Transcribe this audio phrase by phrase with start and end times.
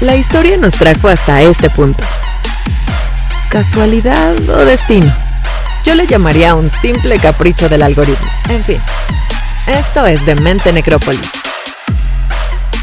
[0.00, 2.02] La historia nos trajo hasta este punto.
[3.48, 5.10] ¿Casualidad o destino?
[5.86, 8.26] Yo le llamaría un simple capricho del algoritmo.
[8.50, 8.78] En fin,
[9.66, 11.30] esto es Demente Necrópolis.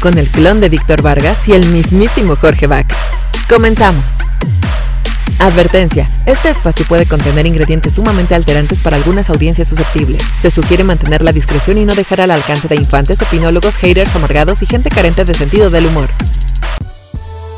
[0.00, 2.92] Con el clon de Víctor Vargas y el mismísimo Jorge Bach.
[3.48, 4.04] Comenzamos.
[5.38, 6.10] Advertencia.
[6.26, 10.20] Este espacio puede contener ingredientes sumamente alterantes para algunas audiencias susceptibles.
[10.40, 14.62] Se sugiere mantener la discreción y no dejar al alcance de infantes, opinólogos, haters amargados
[14.62, 16.10] y gente carente de sentido del humor.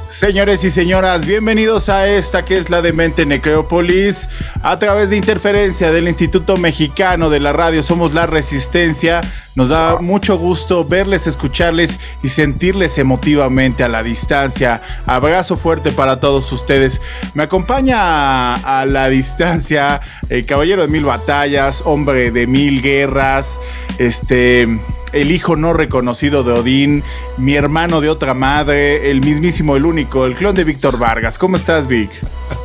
[0.08, 4.28] Señores y señoras, bienvenidos a esta que es la Demente Necrópolis.
[4.62, 9.20] A través de interferencia del Instituto Mexicano de la Radio Somos la Resistencia,
[9.56, 14.80] nos da mucho gusto verles, escucharles y sentirles emotivamente a la distancia.
[15.06, 17.02] Abrazo fuerte para todos ustedes.
[17.34, 23.58] Me acompaña a, la distancia el caballero de mil batallas, hombre de mil guerras,
[23.98, 24.78] este
[25.16, 27.02] el hijo no reconocido de Odín,
[27.36, 31.38] mi hermano de otra madre, el mismísimo, el único, el clon de Víctor Vargas.
[31.38, 32.10] ¿Cómo estás, Vic?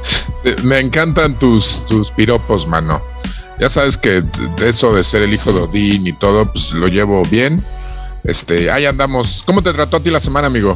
[0.63, 3.01] Me encantan tus, tus piropos, mano
[3.61, 4.23] ya sabes que
[4.65, 7.63] eso de ser el hijo de Odín y todo, pues lo llevo bien.
[8.23, 9.43] Este, ahí andamos.
[9.45, 10.75] ¿Cómo te trató a ti la semana, amigo?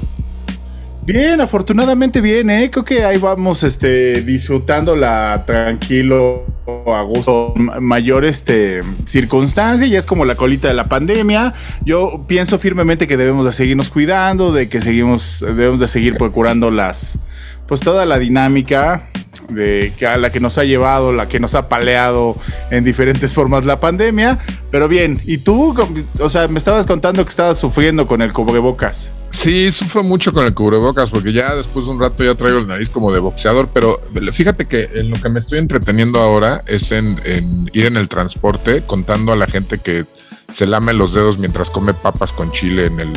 [1.06, 2.72] Bien, afortunadamente bien, ¿eh?
[2.72, 6.46] Creo que ahí vamos este, disfrutándola tranquilo,
[6.88, 11.54] a gusto, mayor este, circunstancia, ya es como la colita de la pandemia.
[11.86, 16.72] Yo pienso firmemente que debemos de seguirnos cuidando, de que seguimos, debemos de seguir procurando
[16.72, 17.20] las,
[17.68, 19.04] pues toda la dinámica
[19.50, 22.36] de a la que nos ha llevado, la que nos ha paleado
[22.72, 24.40] en diferentes formas la pandemia.
[24.72, 25.76] Pero bien, ¿y tú?
[26.20, 29.12] O sea, me estabas contando que estabas sufriendo con el cubrebocas.
[29.30, 32.68] Sí, sufro mucho con el cubrebocas porque ya después de un rato ya traigo el
[32.68, 34.00] nariz como de boxeador, pero
[34.32, 38.08] fíjate que en lo que me estoy entreteniendo ahora es en, en ir en el
[38.08, 40.06] transporte contando a la gente que
[40.50, 43.14] se lame los dedos mientras come papas con chile en el,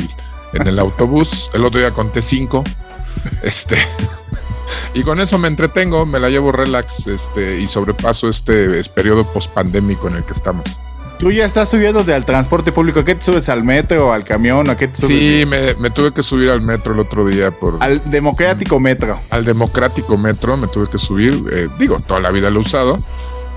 [0.53, 1.49] en el autobús.
[1.53, 2.63] El otro día conté cinco.
[3.43, 3.77] Este,
[4.93, 10.07] y con eso me entretengo, me la llevo relax este, y sobrepaso este periodo post-pandémico
[10.07, 10.79] en el que estamos.
[11.19, 13.01] Tú ya estás subiendo de al transporte público.
[13.01, 13.49] ¿A qué te subes?
[13.49, 14.13] ¿Al metro?
[14.13, 14.69] ¿Al camión?
[14.69, 15.19] ¿A qué te subes?
[15.19, 17.75] Sí, me, tuve que subir al metro el otro día por.
[17.81, 19.19] Al democrático metro.
[19.29, 21.35] Al democrático metro me tuve que subir.
[21.51, 22.99] Eh, digo, toda la vida lo he usado.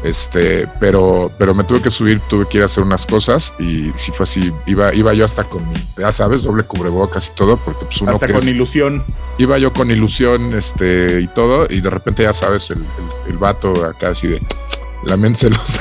[0.04, 3.92] Este, pero, pero me tuve que subir, tuve que ir a hacer unas cosas y
[3.94, 5.64] si fue así, iba, iba yo hasta con,
[5.96, 9.04] ya sabes, doble cubrebocas y todo, porque pues uno hasta con ilusión.
[9.38, 12.84] Iba yo con ilusión, este, y todo, y de repente ya sabes, el,
[13.28, 14.40] el, vato acá así de
[15.04, 15.80] lamense los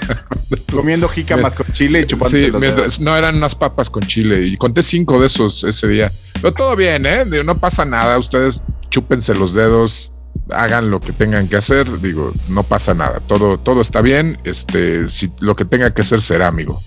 [0.70, 4.84] comiendo jícamas con chile y chupando sí, no eran unas papas con chile y conté
[4.84, 6.12] cinco de esos ese día.
[6.40, 10.11] Pero todo bien eh no pasa nada ustedes chúpense los dedos
[10.54, 15.08] hagan lo que tengan que hacer, digo, no pasa nada, todo, todo está bien, este,
[15.08, 16.80] si lo que tenga que hacer será, amigo.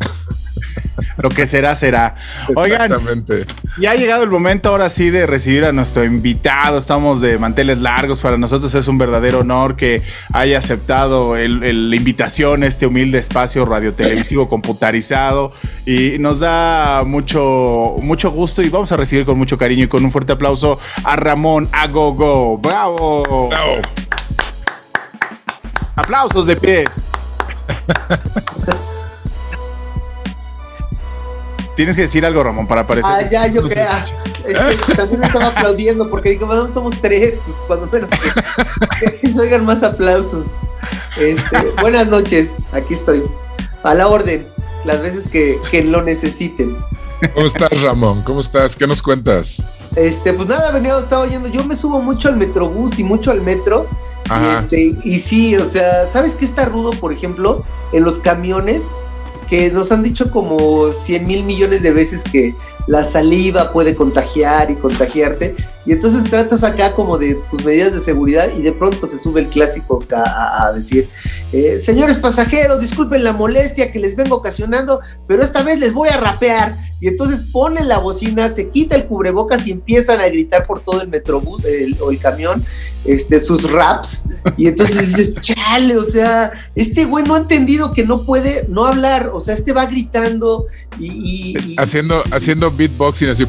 [1.16, 2.16] Lo que será, será.
[2.56, 3.24] Oigan,
[3.78, 6.78] ya ha llegado el momento ahora sí de recibir a nuestro invitado.
[6.78, 8.20] Estamos de manteles largos.
[8.20, 13.64] Para nosotros es un verdadero honor que haya aceptado la invitación a este humilde espacio
[13.64, 15.52] radiotelevisivo computarizado.
[15.86, 20.04] Y nos da mucho, mucho gusto y vamos a recibir con mucho cariño y con
[20.04, 22.58] un fuerte aplauso a Ramón Agogo.
[22.58, 23.48] ¡Bravo!
[23.48, 23.82] ¡Bravo!
[25.96, 26.84] Aplausos de pie.
[31.76, 33.10] Tienes que decir algo, Ramón, para aparecer.
[33.12, 33.86] Ah, ya, yo creo.
[34.96, 38.10] también estaba aplaudiendo porque digo, bueno, somos tres, pues cuando menos
[39.20, 40.46] que, se oigan más aplausos.
[41.18, 43.24] Este, buenas noches, aquí estoy.
[43.82, 44.46] A la orden,
[44.84, 46.76] las veces que, que lo necesiten.
[47.34, 48.22] ¿Cómo estás, Ramón?
[48.22, 48.76] ¿Cómo estás?
[48.76, 49.62] ¿Qué nos cuentas?
[49.96, 51.48] Este, pues nada, venía, estaba oyendo.
[51.48, 53.86] Yo me subo mucho al metrobús y mucho al metro.
[54.26, 57.64] Y, este, y sí, o sea, ¿sabes qué está rudo, por ejemplo?
[57.92, 58.82] En los camiones,
[59.46, 62.54] que nos han dicho como 100 mil millones de veces que
[62.86, 65.54] la saliva puede contagiar y contagiarte.
[65.86, 69.42] Y entonces tratas acá como de tus medidas de seguridad y de pronto se sube
[69.42, 71.08] el clásico a, decir,
[71.52, 76.08] eh, señores pasajeros, disculpen la molestia que les vengo ocasionando, pero esta vez les voy
[76.08, 76.74] a rapear.
[77.00, 81.02] Y entonces ponen la bocina, se quita el cubrebocas y empiezan a gritar por todo
[81.02, 81.62] el metrobús
[82.00, 82.64] o el camión
[83.04, 84.24] este, sus raps.
[84.56, 88.86] Y entonces dices, chale, o sea, este güey no ha entendido que no puede no
[88.86, 90.66] hablar, o sea, este va gritando
[90.98, 91.76] y...
[91.76, 93.46] haciendo, haciendo beatboxing así.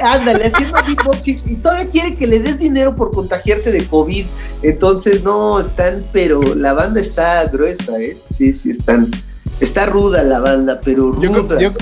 [0.00, 4.26] Ándale, haciendo beatboxing y todavía quiere que le des dinero por contagiarte de COVID.
[4.62, 8.16] Entonces, no, están, pero la banda está gruesa, ¿eh?
[8.30, 9.10] Sí, sí, están.
[9.60, 11.72] Está ruda la banda, pero ruda.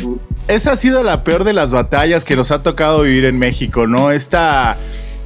[0.49, 3.87] esa ha sido la peor de las batallas que nos ha tocado vivir en México,
[3.87, 4.13] ¿no?
[4.13, 4.79] Esta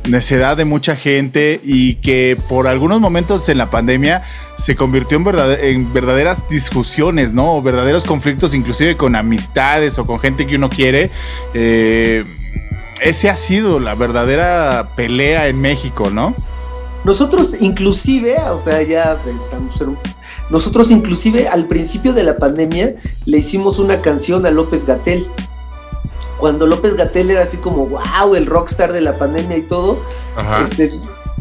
[0.08, 4.22] necedad de mucha gente y que por algunos momentos en la pandemia
[4.56, 5.26] se convirtió en,
[5.60, 7.60] en verdaderas discusiones, ¿no?
[7.62, 11.10] verdaderos conflictos inclusive con amistades o con gente que uno quiere.
[11.54, 12.24] Eh,
[13.02, 16.34] ese ha sido la verdadera pelea en México, ¿no?
[17.04, 19.96] Nosotros inclusive, o sea, ya estamos en
[20.50, 25.26] nosotros inclusive al principio de la pandemia le hicimos una canción a López Gatel.
[26.38, 29.98] Cuando López Gatel era así como, wow, el rockstar de la pandemia y todo.
[30.62, 30.90] Este,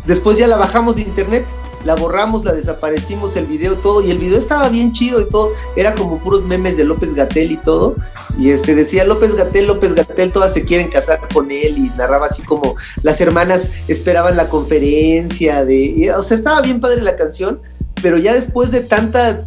[0.06, 1.46] después ya la bajamos de internet,
[1.86, 4.02] la borramos, la desaparecimos, el video, todo.
[4.02, 5.54] Y el video estaba bien chido y todo.
[5.76, 7.96] Era como puros memes de López Gatel y todo.
[8.38, 11.78] Y este decía López Gatel, López Gatel, todas se quieren casar con él.
[11.78, 16.14] Y narraba así como las hermanas esperaban la conferencia de.
[16.18, 17.60] O sea, estaba bien padre la canción
[18.02, 19.46] pero ya después de tanta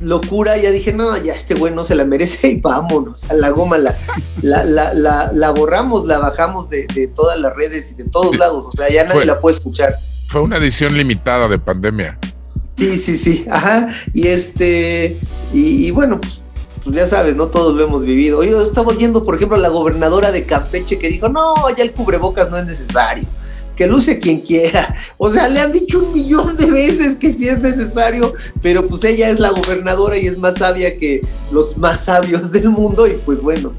[0.00, 3.50] locura, ya dije, no, ya este güey no se la merece y vámonos a la
[3.50, 3.96] goma, la,
[4.42, 8.88] la, la, borramos, la bajamos de, todas las redes y de todos lados, o sea,
[8.88, 9.94] ya nadie la puede escuchar.
[10.28, 12.18] Fue una edición limitada de pandemia.
[12.76, 15.16] Sí, sí, sí, ajá, y este,
[15.54, 16.42] y, bueno, pues,
[16.84, 18.44] pues, ya sabes, no todos lo hemos vivido.
[18.44, 21.92] Yo estaba viendo, por ejemplo, a la gobernadora de Campeche que dijo, no, ya el
[21.92, 23.24] cubrebocas no es necesario
[23.74, 24.96] que luce quien quiera.
[25.16, 29.04] O sea, le han dicho un millón de veces que sí es necesario, pero pues
[29.04, 31.22] ella es la gobernadora y es más sabia que
[31.52, 33.72] los más sabios del mundo y pues bueno.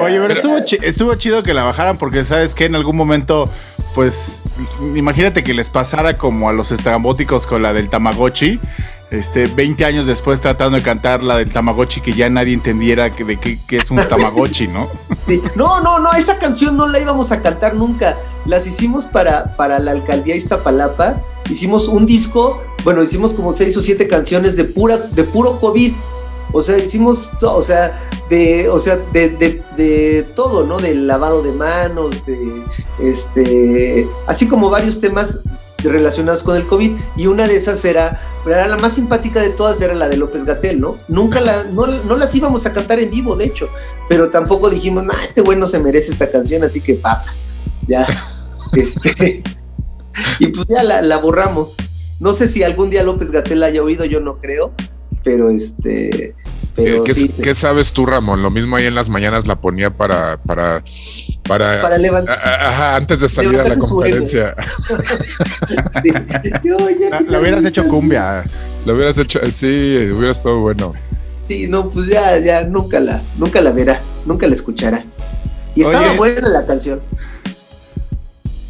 [0.00, 3.50] Oye, pero estuvo, estuvo chido que la bajaran porque sabes que en algún momento,
[3.94, 4.38] pues,
[4.94, 8.60] imagínate que les pasara como a los estrambóticos con la del Tamagotchi,
[9.10, 13.24] este, 20 años después tratando de cantar la del Tamagotchi que ya nadie entendiera que,
[13.24, 14.88] de qué, es un Tamagotchi, ¿no?
[15.56, 18.16] No, no, no, esa canción no la íbamos a cantar nunca.
[18.44, 21.22] Las hicimos para, para la alcaldía Iztapalapa.
[21.48, 25.94] Hicimos un disco, bueno, hicimos como seis o siete canciones de pura, de puro COVID.
[26.54, 30.78] O sea, hicimos, o sea, de, o sea, de, de, de, todo, ¿no?
[30.78, 32.62] Del lavado de manos, de,
[33.00, 35.40] este, así como varios temas
[35.82, 36.92] relacionados con el COVID.
[37.16, 38.20] Y una de esas era
[38.50, 40.98] era la más simpática de todas, era la de López Gatel, ¿no?
[41.08, 43.68] Nunca la, no, las íbamos a cantar en vivo, de hecho,
[44.08, 47.42] pero tampoco dijimos, nah, este güey no se merece esta canción, así que papas,
[47.86, 48.06] ya,
[48.72, 49.42] este,
[50.38, 51.76] y pues ya la, borramos.
[52.20, 54.72] No sé si algún día López Gatel la haya oído, yo no creo,
[55.24, 56.34] pero este...
[56.76, 58.42] Pero ¿Qué, sabes tú, Ramón?
[58.42, 60.82] Lo mismo ahí en las mañanas la ponía para, para
[61.46, 62.38] para, levantar.
[62.42, 64.56] Ajá, antes de salir a la conferencia.
[66.02, 66.12] sí.
[66.64, 68.44] lo hubieras hecho cumbia.
[68.86, 70.94] Lo hubieras hecho, sí, hubiera estado bueno.
[71.46, 75.04] Sí, no, pues ya, ya nunca la, nunca la verá, nunca la escuchará.
[75.74, 77.00] Y estaba buena la canción.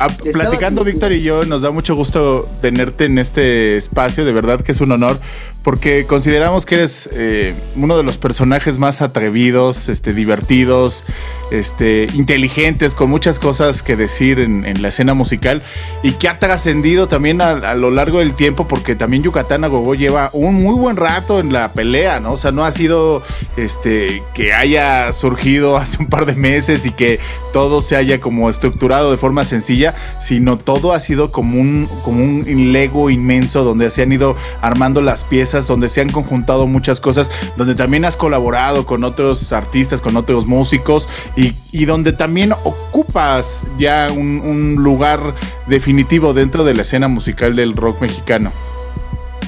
[0.00, 4.60] Ah, platicando Víctor y yo, nos da mucho gusto tenerte en este espacio, de verdad
[4.60, 5.20] que es un honor,
[5.64, 11.04] porque consideramos que eres eh, uno de los personajes más atrevidos, este, divertidos,
[11.50, 15.62] este, inteligentes, con muchas cosas que decir en, la escena musical
[16.02, 20.28] y que ha trascendido también a, lo largo del tiempo, porque también Yucatán Agogó lleva
[20.34, 22.32] un muy buen rato en la pelea, ¿no?
[22.32, 23.22] O sea, no ha sido
[23.56, 27.18] este, que haya surgido hace un par de meses y que
[27.54, 32.22] todo se haya como estructurado de forma sencilla, sino todo ha sido como un, como
[32.22, 37.00] un lego inmenso donde se han ido armando las piezas donde se han conjuntado muchas
[37.00, 43.62] cosas, donde también has colaborado con otros artistas, con otros músicos y, donde también ocupas
[43.78, 45.34] ya un, lugar
[45.66, 48.52] definitivo dentro de la escena musical del rock mexicano.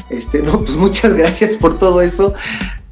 [0.08, 2.34] Este, no, pues muchas gracias por todo eso.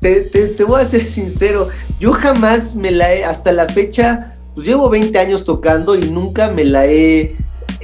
[0.00, 1.68] Te, te, voy a ser sincero,
[1.98, 6.50] yo jamás me la he, hasta la fecha, pues llevo 20 años tocando y nunca
[6.50, 7.34] me la he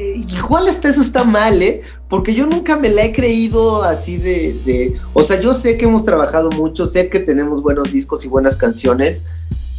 [0.01, 1.83] igual hasta eso está mal, ¿eh?
[2.09, 6.05] Porque yo nunca me la he creído así de, O sea, yo sé que hemos
[6.05, 9.23] trabajado mucho, sé que tenemos buenos discos y buenas canciones,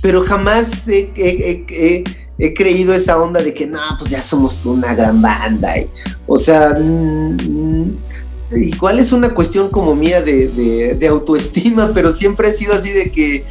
[0.02, 2.04] pero jamás he,
[2.56, 5.76] creído esa onda de que, no, pues ya somos una gran banda.
[6.28, 7.98] o sea, mm,
[8.52, 13.12] igual es una cuestión como mía de, de autoestima, pero siempre he sido así de
[13.12, 13.46] que...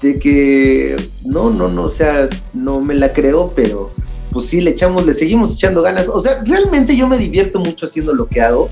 [0.00, 0.96] De que,
[1.26, 3.90] no, no, no, o sea, no me la creo, pero
[4.30, 6.08] pues sí, le echamos, le seguimos echando ganas.
[6.08, 8.68] O sea, realmente yo me divierto mucho haciendo lo que hago.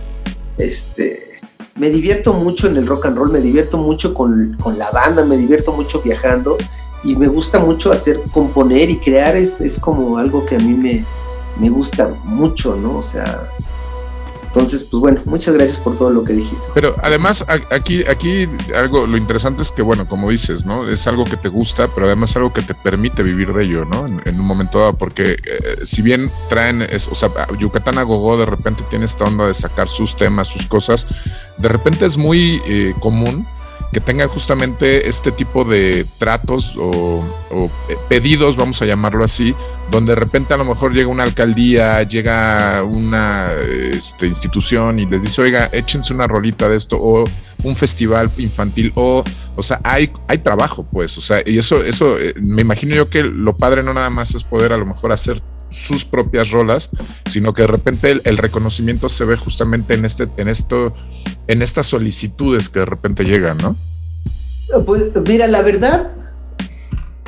[0.56, 1.40] Este,
[1.76, 5.36] me divierto mucho en el rock and roll, me divierto mucho con, la banda, me
[5.36, 6.56] divierto mucho viajando
[7.04, 10.74] y me gusta mucho hacer, componer y crear, es, es como algo que a mí
[10.74, 11.04] me,
[11.60, 12.98] me gusta mucho, ¿no?
[12.98, 13.48] O sea,
[14.58, 16.66] entonces, pues bueno, muchas gracias por todo lo que dijiste.
[16.74, 20.88] Pero además, aquí, aquí algo, lo interesante es que, bueno, como dices, ¿no?
[20.88, 23.84] Es algo que te gusta, pero además es algo que te permite vivir de ello,
[23.84, 24.06] ¿no?
[24.06, 28.46] En, un momento dado, porque eh, si bien traen, o sea, Yucatán a Gogó de
[28.46, 31.06] repente tiene esta onda de sacar sus temas, sus cosas,
[31.56, 33.46] de repente es muy eh, común
[33.92, 37.24] que tenga justamente este tipo de tratos o,
[38.08, 39.54] pedidos, vamos a llamarlo así,
[39.90, 43.50] donde de repente a lo mejor llega una alcaldía, llega una
[43.92, 47.24] este, institución y les dice, oiga, échense una rolita de esto, o
[47.64, 49.24] un festival infantil, o,
[49.56, 53.08] o sea, hay, hay trabajo, pues, o sea, y eso, eso, eh, me imagino yo
[53.08, 56.90] que lo padre no nada más es poder a lo mejor hacer sus propias rolas,
[57.30, 60.92] sino que de repente el, reconocimiento se ve justamente en este, en esto,
[61.46, 63.76] en estas solicitudes que de repente llegan, ¿no?
[64.84, 66.12] Pues mira, la verdad,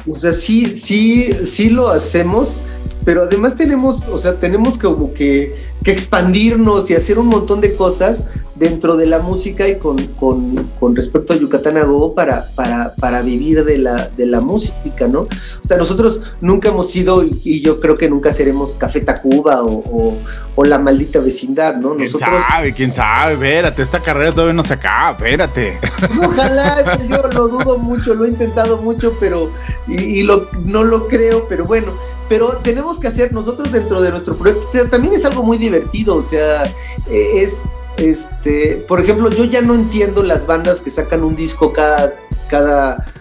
[0.06, 2.59] o sea, sí, sí, sí lo hacemos,
[3.04, 7.75] pero además tenemos, o sea, tenemos como que, que expandirnos y hacer un montón de
[7.75, 8.25] cosas
[8.61, 13.64] dentro de la música y con, con, respecto a Yucatán a para, para, para, vivir
[13.64, 15.21] de la, de la música, ¿no?
[15.21, 20.19] O sea, nosotros nunca hemos sido, y, yo creo que nunca seremos Café Tacuba o,
[20.57, 21.95] o, la maldita vecindad, ¿no?
[21.95, 22.73] Nosotros, ¿Quién sabe?
[22.75, 23.33] ¿Quién sabe?
[23.33, 25.78] Espérate, esta carrera todavía no se acaba, espérate.
[25.99, 29.50] Pues ojalá, yo lo dudo mucho, lo he intentado mucho, pero,
[29.88, 31.92] y, lo, no lo creo, pero bueno
[32.30, 36.22] pero tenemos que hacer nosotros dentro de nuestro proyecto, también es algo muy divertido, o
[36.22, 36.62] sea,
[37.10, 37.62] e, es,
[37.96, 42.14] este, por ejemplo, yo ya no entiendo las bandas que sacan un disco cada,
[42.49, 43.12] cada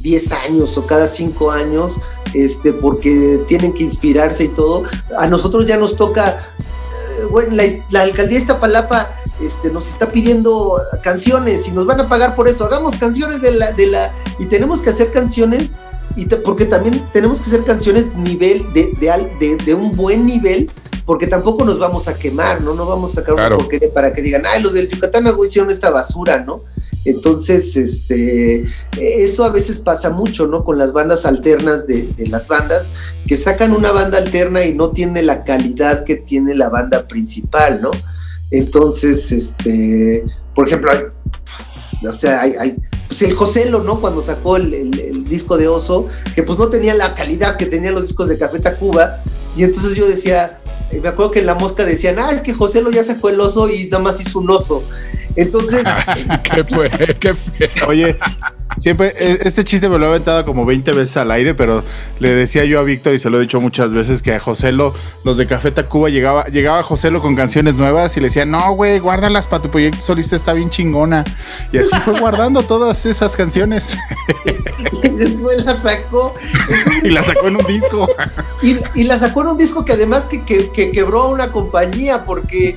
[0.00, 2.00] 10 años o cada 5 años,
[2.34, 4.82] este, porque tienen que inspirarse y todo.
[5.16, 10.10] A nosotros ya nos toca, eh, bueno, la, la, alcaldía de Iztapalapa este, nos está
[10.10, 12.64] pidiendo canciones y nos van a pagar por eso.
[12.64, 15.76] Hagamos canciones de la, de la, y tenemos que hacer canciones,
[16.18, 20.70] y porque también tenemos que hacer canciones nivel, de, de, de un buen nivel
[21.08, 22.74] porque tampoco nos vamos a quemar, ¿no?
[22.74, 25.88] No vamos a sacar una porquería para que digan, ay, los del Yucatán hicieron esta
[25.88, 26.58] basura, ¿no?
[27.06, 28.66] Entonces, este,
[29.00, 30.64] eso a veces pasa mucho, ¿no?
[30.64, 32.90] Con las bandas alternas de, las bandas,
[33.26, 37.80] que sacan una banda alterna y no tiene la calidad que tiene la banda principal,
[37.80, 37.90] ¿no?
[38.50, 40.90] Entonces, este, por ejemplo,
[42.06, 42.76] o sea, hay,
[43.08, 44.00] pues el Joselo, ¿no?
[44.00, 47.94] Cuando sacó el, el, disco de Oso, que pues no tenía la calidad que tenían
[47.94, 49.22] los discos de Café Tacuba,
[49.56, 50.58] y entonces yo decía,
[50.92, 53.28] y me acuerdo que en la mosca decían, ah, es que José lo ya sacó
[53.28, 54.82] el oso y nada más hizo un oso.
[55.38, 55.86] Entonces.
[56.42, 56.90] ¿Qué fue?
[56.90, 57.70] ¿Qué fue?
[57.86, 58.18] Oye,
[58.76, 61.84] siempre, e, este chiste me lo he aventado como 20 veces al aire, pero
[62.18, 64.94] le decía yo a Víctor y se lo he dicho muchas veces que a Joselo,
[65.24, 68.98] los de Café Tacuba, llegaba, llegaba Joselo con canciones nuevas y le decía, no, güey,
[68.98, 71.24] guárdalas para tu proyecto solista, está bien chingona.
[71.72, 73.96] Y así fue guardando todas esas canciones.
[75.04, 76.34] y después la sacó.
[77.04, 78.08] y la sacó en un disco.
[78.62, 82.76] y, la sacó en un disco que además que, que, quebró a una compañía, porque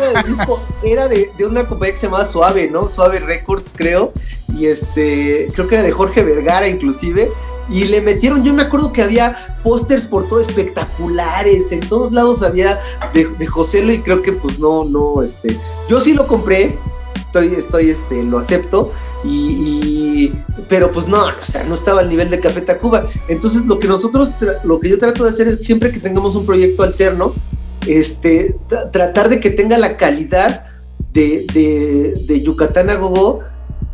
[0.00, 2.88] del disco era de, de una compañía se llamaba Suave, ¿no?
[2.88, 4.12] Suave Records, creo.
[4.56, 7.30] Y este, creo que era de Jorge Vergara, inclusive.
[7.70, 12.42] Y le metieron, yo me acuerdo que había pósters por todo espectaculares, en todos lados
[12.42, 12.80] había
[13.14, 16.76] de, José y creo que pues no, no, este, yo sí lo compré,
[17.16, 18.92] estoy, estoy, este, lo acepto,
[19.24, 20.32] y,
[20.68, 23.08] pero pues no, o sea, no estaba al nivel de Café Tacuba.
[23.28, 24.28] Entonces lo que nosotros,
[24.64, 27.34] lo que yo trato de hacer es siempre que tengamos un proyecto alterno,
[27.86, 28.56] este,
[28.92, 30.66] tratar de que tenga la calidad
[31.14, 33.40] de, de, Yucatán a Gogo,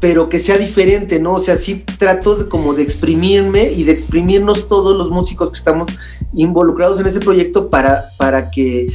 [0.00, 1.34] pero que sea diferente, ¿no?
[1.34, 5.58] O sea, sí trato de, como de exprimirme y de exprimirnos todos los músicos que
[5.58, 5.90] estamos
[6.34, 8.88] involucrados en ese proyecto para, para que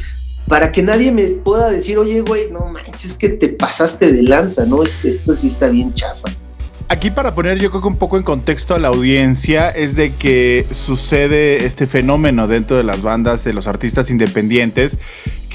[0.48, 4.22] para que nadie me pueda decir, oye, güey, no manches, es que te pasaste de
[4.22, 4.84] lanza, ¿no?
[4.84, 6.30] Esto, esto sí está bien chafa.
[6.88, 10.14] Aquí para poner yo creo que un poco en contexto a la audiencia es de
[10.14, 15.00] que sucede este fenómeno dentro de las bandas de los artistas independientes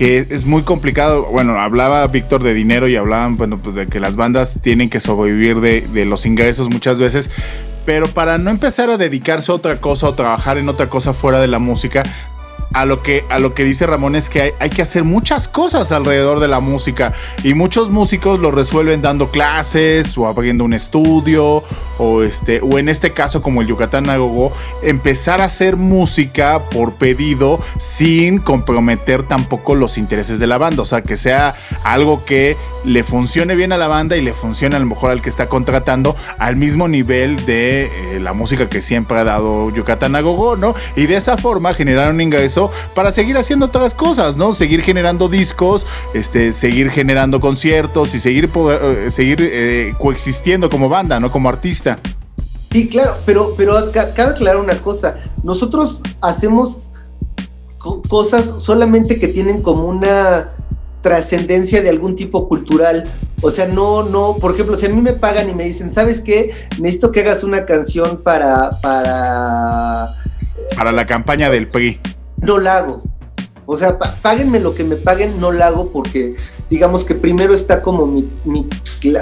[0.00, 1.26] que es muy complicado.
[1.26, 4.98] Bueno, hablaba Víctor de dinero y hablaban bueno, pues de que las bandas tienen que
[4.98, 7.30] sobrevivir de, de los ingresos muchas veces,
[7.84, 11.38] pero para no empezar a dedicarse a otra cosa o trabajar en otra cosa fuera
[11.38, 12.02] de la música,
[12.72, 15.92] a lo que, a lo que dice Ramón es que hay, que hacer muchas cosas
[15.92, 17.12] alrededor de la música.
[17.42, 21.62] Y muchos músicos lo resuelven dando clases o abriendo un estudio
[21.98, 26.94] o, este, o en este caso como el Yucatán Agogo, empezar a hacer música por
[26.94, 32.56] pedido sin comprometer tampoco los intereses de la banda, o sea, que sea algo que
[32.84, 35.48] le funcione bien a la banda y le funcione a lo mejor al que está
[35.48, 40.74] contratando al mismo nivel de eh, la música que siempre ha dado Yucatán Agogo, ¿no?
[40.96, 44.52] Y de esa forma generar un ingreso para seguir haciendo otras cosas, ¿no?
[44.52, 50.88] Seguir generando discos, este, seguir generando conciertos y seguir, poder, eh, seguir eh, coexistiendo como
[50.88, 51.30] banda, ¿no?
[51.30, 51.98] Como artista.
[52.70, 55.16] Sí, claro, pero, pero cabe aclarar una cosa.
[55.42, 56.86] Nosotros hacemos
[58.08, 60.50] cosas solamente que tienen como una
[61.02, 63.12] trascendencia de algún tipo cultural.
[63.42, 66.20] O sea, no, no, por ejemplo, si a mí me pagan y me dicen, ¿sabes
[66.20, 66.52] qué?
[66.80, 70.08] Necesito que hagas una canción para, para...
[70.76, 71.98] Para la campaña del PRI
[72.42, 73.02] no la hago.
[73.66, 76.34] O sea, páguenme lo que me paguen, no la hago porque
[76.70, 78.68] digamos que primero está como mi,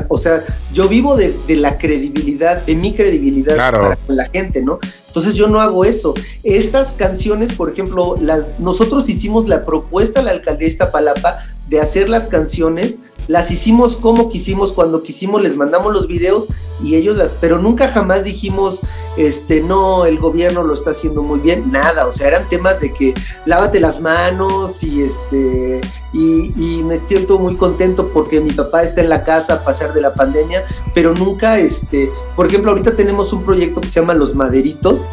[0.08, 4.78] o sea, yo vivo de, la credibilidad, de mi credibilidad para con la gente, ¿no?
[5.08, 6.14] Entonces yo no hago eso.
[6.44, 11.38] Estas canciones, por ejemplo, las, nosotros hicimos la propuesta a la alcaldía de Iztapalapa
[11.68, 16.48] de hacer las canciones las hicimos como quisimos, cuando quisimos, les mandamos los videos
[16.82, 18.80] y ellos las, pero nunca jamás dijimos,
[19.16, 22.92] este, no, el gobierno lo está haciendo muy bien, nada, o sea, eran temas de
[22.92, 23.14] que
[23.44, 25.80] lávate las manos y este,
[26.12, 30.00] y, me siento muy contento porque mi papá está en la casa a pasar de
[30.00, 34.34] la pandemia, pero nunca, este, por ejemplo, ahorita tenemos un proyecto que se llama Los
[34.34, 35.10] Maderitos,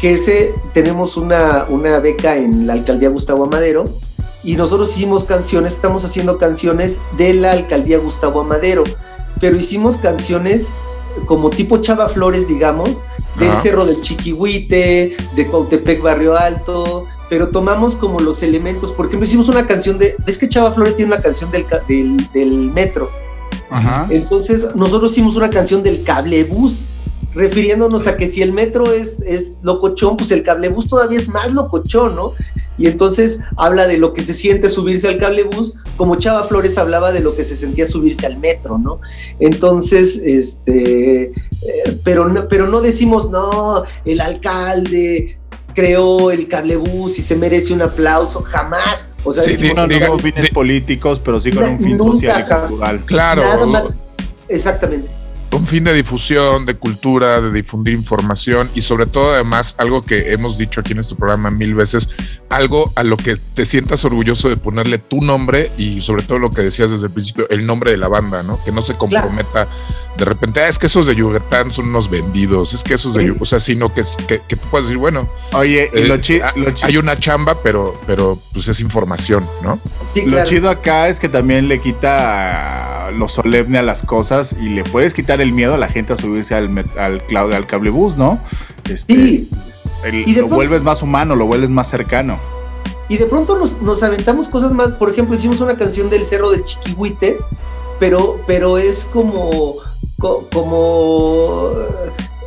[0.00, 3.84] que ese tenemos una, una beca en la alcaldía Gustavo Amadero
[4.42, 8.84] y nosotros hicimos canciones, estamos haciendo canciones de la alcaldía Gustavo Amadero,
[9.40, 10.68] pero hicimos canciones
[11.24, 13.04] como tipo Chava Flores, digamos,
[13.38, 19.26] del Cerro del Chiquihuite, de Cuautepec Barrio Alto, pero tomamos como los elementos, por ejemplo,
[19.26, 21.66] hicimos una canción de, es que Chava Flores tiene una canción del,
[22.32, 23.10] del, metro,
[24.08, 26.84] entonces nosotros hicimos una canción del cablebús,
[27.34, 31.52] refiriéndonos a que si el metro es, es locochón, pues el cablebús todavía es más
[31.52, 32.34] locochón, ¿no?
[32.76, 37.12] y entonces habla de lo que se siente subirse al cablebús, como Chava Flores hablaba
[37.12, 39.00] de lo que se sentía subirse al metro, ¿no?
[39.38, 41.32] Entonces, este, eh,
[42.02, 45.38] pero, no, pero no decimos, no, el alcalde
[45.74, 49.10] creó el cablebús y se merece un aplauso, jamás.
[49.24, 52.52] O sea, sí, decimos, no, con fines políticos, pero sí con un fin social y
[52.52, 53.04] cultural.
[53.06, 53.42] Claro.
[53.42, 53.94] Nada más,
[54.48, 55.13] exactamente
[55.56, 60.32] un fin de difusión, de cultura, de difundir información y sobre todo además algo que
[60.32, 64.48] hemos dicho aquí en este programa mil veces, algo a lo que te sientas orgulloso
[64.48, 67.90] de ponerle tu nombre y sobre todo lo que decías desde el principio, el nombre
[67.90, 68.62] de la banda, ¿no?
[68.64, 69.68] Que no se comprometa
[70.16, 73.24] de repente, ah, es que esos de Yucatán son unos vendidos, es que esos de
[73.24, 76.18] Yucatán, o sea, sino que, que, que tú puedes decir, bueno, oye, eh, lo,
[76.82, 79.80] hay una chamba, pero, pero pues es información, ¿no?
[80.26, 84.84] Lo chido acá es que también le quita lo solemne a las cosas y le
[84.84, 88.38] puedes quitar el miedo a la gente a subirse al, al, al cablebús, ¿no?
[88.88, 89.50] Este, sí.
[90.36, 92.38] lo vuelves más humano, lo vuelves más cercano.
[93.08, 94.92] Y de pronto nos, aventamos cosas más.
[94.92, 97.38] Por ejemplo, hicimos una canción del Cerro del Chiquihuite,
[97.98, 99.74] pero, pero es como.
[100.18, 101.72] como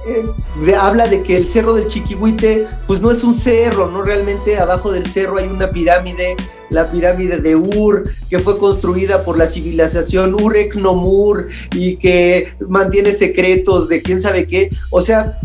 [0.07, 4.03] eh, habla de que el cerro del Chiquihuite, pues no es un cerro, ¿no?
[4.03, 6.35] Realmente abajo del cerro hay una pirámide
[6.69, 13.87] la pirámide de Ur, que fue construida por la civilización Ur-Eknomur y que mantiene secretos
[13.87, 14.69] de quién sabe qué.
[14.91, 15.37] O sea,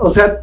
[0.00, 0.42] o sea,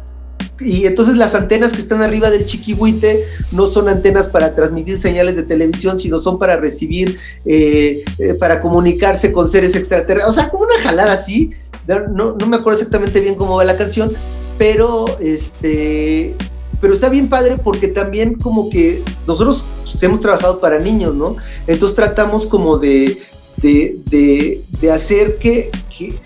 [0.60, 5.36] y entonces las antenas que están arriba del chiquihuite no son antenas para transmitir señales
[5.36, 10.28] de televisión, sino son para recibir, eh, eh, para comunicarse con seres extraterrestres.
[10.28, 11.52] O sea, como una jalada así.
[11.86, 14.12] No, no me acuerdo exactamente bien cómo va la canción,
[14.58, 16.34] pero este
[16.82, 19.66] pero está bien padre porque también como que nosotros
[20.00, 21.36] hemos trabajado para niños, ¿no?
[21.68, 23.18] Entonces tratamos como de,
[23.62, 26.18] de, hacer que, que,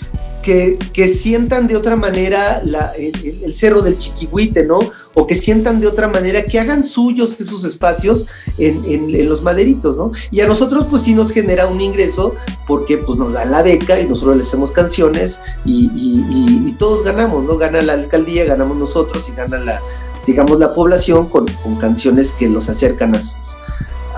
[0.47, 2.63] que, sientan de otra manera
[2.97, 4.79] el, cerro del chiquihuite, ¿no?
[5.15, 8.27] O que sientan de otra manera, que hagan suyos esos espacios
[8.59, 10.13] en, los maderitos, ¿no?
[10.31, 12.35] Y a nosotros pues sí nos genera un ingreso
[12.69, 17.45] porque pues nos dan la beca y nosotros les hacemos canciones y, y todos ganamos,
[17.45, 17.57] ¿no?
[17.59, 19.81] Gana la alcaldía, ganamos nosotros y gana la,
[20.27, 21.47] digamos, la población con,
[21.81, 23.57] canciones que los acercan a sus...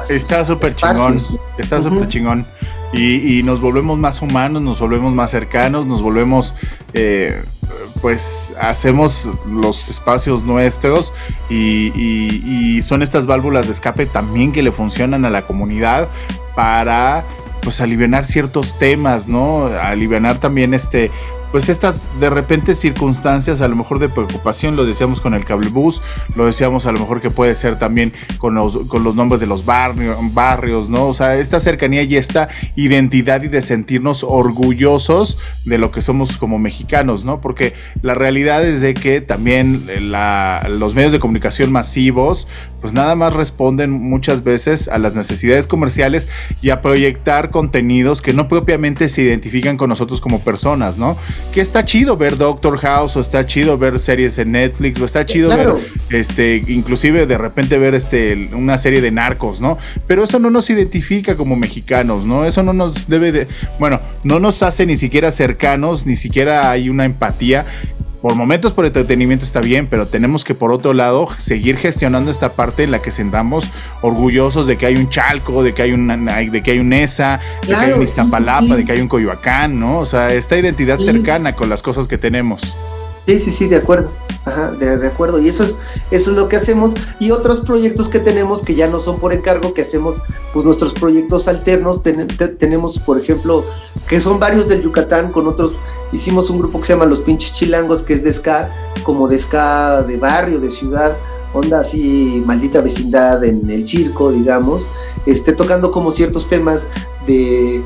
[0.09, 1.19] está súper chingón,
[1.59, 2.47] está súper chingón.
[2.93, 6.55] Y, nos volvemos más humanos, nos volvemos más cercanos, nos volvemos,
[6.95, 7.43] eh,
[8.01, 11.13] pues hacemos los espacios nuestros
[11.51, 16.09] y, y, son estas válvulas de escape también que le funcionan a la comunidad
[16.55, 17.25] para
[17.61, 19.67] pues aliviar ciertos temas, ¿no?
[19.67, 21.11] Aliviar también este
[21.51, 25.71] pues estas de repente circunstancias a lo mejor de preocupación, lo decíamos con el cable
[25.71, 26.03] bus,
[26.35, 29.47] lo decíamos a lo mejor que puede ser también con los, con los nombres de
[29.47, 31.07] los barrios, barrios, ¿no?
[31.07, 36.39] O sea, esta cercanía y esta identidad y de sentirnos orgullosos de lo que somos
[36.39, 37.41] como mexicanos, ¿no?
[37.41, 42.47] Porque la realidad es de que también los medios de comunicación masivos,
[42.81, 46.29] pues nada más responden muchas veces a las necesidades comerciales
[46.63, 51.17] y a proyectar contenidos que no propiamente se identifican con nosotros como personas, ¿no?
[51.53, 55.27] que está chido ver Doctor House o está chido ver series en Netflix o está
[55.27, 55.69] chido ver
[56.11, 59.79] este inclusive de repente ver este una serie de narcos, ¿no?
[60.07, 62.45] Pero eso no nos identifica como mexicanos, ¿no?
[62.45, 66.89] Eso no nos debe de bueno, no nos hace ni siquiera cercanos, ni siquiera hay
[66.89, 67.65] una empatía
[68.21, 72.53] por momentos por entretenimiento está bien, pero tenemos que por otro lado seguir gestionando esta
[72.53, 73.71] parte en la que sentamos
[74.03, 77.41] orgullosos de que hay un Chalco, de que hay una, de que hay un ESA,
[77.63, 80.01] de que hay un Iztapalapa, de que hay un Coyoacán, ¿no?
[80.01, 82.75] O sea, esta identidad cercana con las cosas que tenemos.
[83.27, 84.11] Sí, sí, sí, de acuerdo.
[84.47, 85.39] Ajá, de, acuerdo.
[85.39, 85.79] Y eso es,
[86.11, 86.95] eso es lo que hacemos.
[87.21, 90.23] Y otros proyectos que tenemos que ya no son por encargo, que hacemos
[90.55, 92.03] pues nuestros proyectos alternos.
[92.59, 93.67] tenemos, por ejemplo,
[94.09, 95.75] que son varios del Yucatán con otros.
[96.13, 98.71] Hicimos un grupo que se llama Los Pinches Chilangos, que es de ska,
[99.03, 101.17] como de ska de barrio, de ciudad,
[101.53, 104.87] onda así, maldita vecindad en el circo, digamos,
[105.27, 106.89] este, tocando como ciertos temas
[107.27, 107.83] de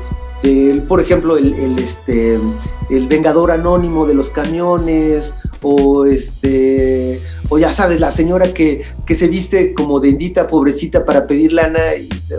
[0.87, 2.37] por ejemplo, el, el, este,
[2.89, 9.15] el vengador anónimo de los camiones, o este o ya sabes, la señora que, que
[9.15, 11.79] se viste como dendita, pobrecita, para pedir lana,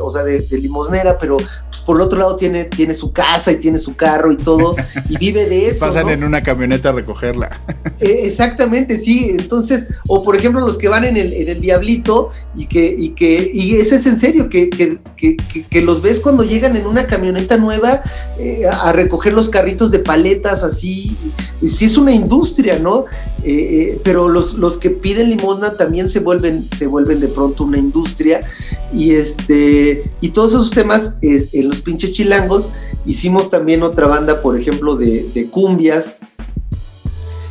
[0.03, 3.57] o sea, de, limosnera, pero pues, por el otro lado tiene, tiene su casa y
[3.57, 4.77] tiene su carro y todo,
[5.09, 5.81] y vive de eso.
[5.81, 7.61] Pasan en una camioneta a recogerla.
[8.01, 9.29] E, exactamente, sí.
[9.31, 13.11] Entonces, o por ejemplo, los que van en el, en el Diablito y que, y
[13.11, 14.99] que, y ese es en serio, que, que,
[15.37, 18.03] que los ves cuando llegan en una camioneta nueva
[18.39, 21.17] eh, a recoger los carritos de paletas así.
[21.65, 23.05] Sí, es una industria, ¿no?
[23.43, 27.65] Eh, eh, pero los, los que piden limosna también se vuelven, se vuelven de pronto
[27.65, 28.47] una industria.
[28.93, 32.71] Y, este, y todos esos temas en los pinches chilangos,
[33.07, 36.17] hicimos también otra banda, por ejemplo, de, cumbias.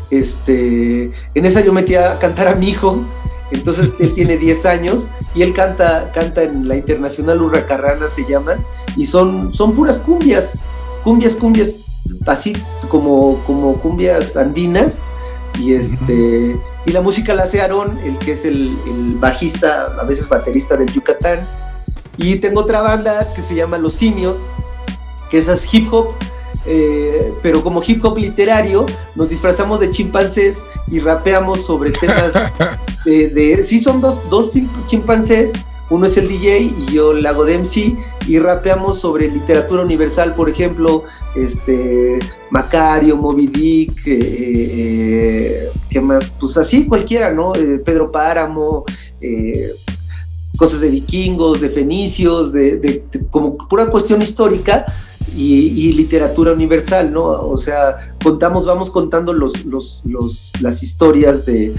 [0.10, 3.04] Este, en esa yo metí a cantar a mi hijo,
[3.52, 8.54] entonces él tiene 10 años y él canta, canta en la Internacional Hurracarrana se llama,
[8.96, 10.60] y son, son puras cumbias,
[11.04, 11.76] cumbias, cumbias,
[12.28, 12.54] así
[12.90, 15.02] como, como cumbias andinas,
[15.60, 18.70] y este y la música la hace Aarón, el que es el,
[19.20, 21.40] bajista, a veces baterista del Yucatán.
[22.18, 24.38] Y tengo otra banda que se llama Los Simios,
[25.30, 26.14] que es hip hop,
[26.66, 32.34] eh, pero como hip hop literario, nos disfrazamos de chimpancés y rapeamos sobre temas
[33.06, 34.52] de, de sí son dos, dos
[34.86, 35.52] chimpancés
[35.90, 37.96] uno es el DJ y yo la hago de MC
[38.28, 41.04] y rapeamos sobre literatura universal, por ejemplo,
[41.36, 46.32] este Macario, Moby Dick, eh, eh, ¿qué más?
[46.40, 47.56] Pues así cualquiera, ¿no?
[47.56, 48.86] Eh, Pedro Páramo,
[50.56, 54.86] cosas de vikingos, de fenicios, de, como pura cuestión histórica
[55.36, 57.24] y, literatura universal, ¿no?
[57.24, 60.04] O sea, contamos, vamos contando los, los,
[60.62, 61.74] las historias de,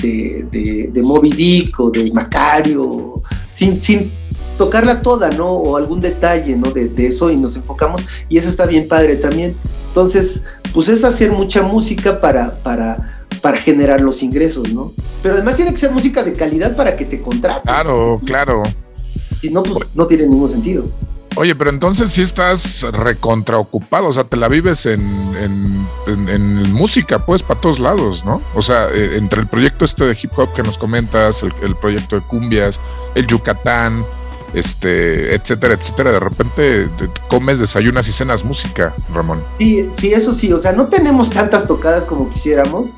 [0.00, 3.20] de, de, Moby Dick o de Macario,
[3.60, 4.10] sin, sin
[4.56, 5.50] tocarla toda, ¿no?
[5.50, 6.70] O algún detalle, ¿no?
[6.70, 9.54] De, eso y nos enfocamos y eso está bien padre también.
[9.88, 14.94] Entonces, pues es hacer mucha música para, para, para generar los ingresos, ¿no?
[15.22, 17.60] Pero además tiene que ser música de calidad para que te contraten.
[17.62, 18.62] Claro, claro.
[19.42, 20.86] Si no, pues no tiene ningún sentido.
[21.36, 25.00] Oye, pero entonces sí estás recontraocupado, o sea, te la vives en,
[26.72, 28.42] música, pues, para todos lados, ¿no?
[28.54, 32.16] O sea, eh, entre el proyecto este de hip hop que nos comentas, el, proyecto
[32.16, 32.80] de cumbias,
[33.14, 34.04] el Yucatán,
[34.54, 36.88] este, etcétera, etcétera, de repente
[37.28, 39.42] comes, desayunas y cenas música, Ramón.
[39.58, 42.88] Sí, sí, eso sí, o sea, no tenemos tantas tocadas como quisiéramos,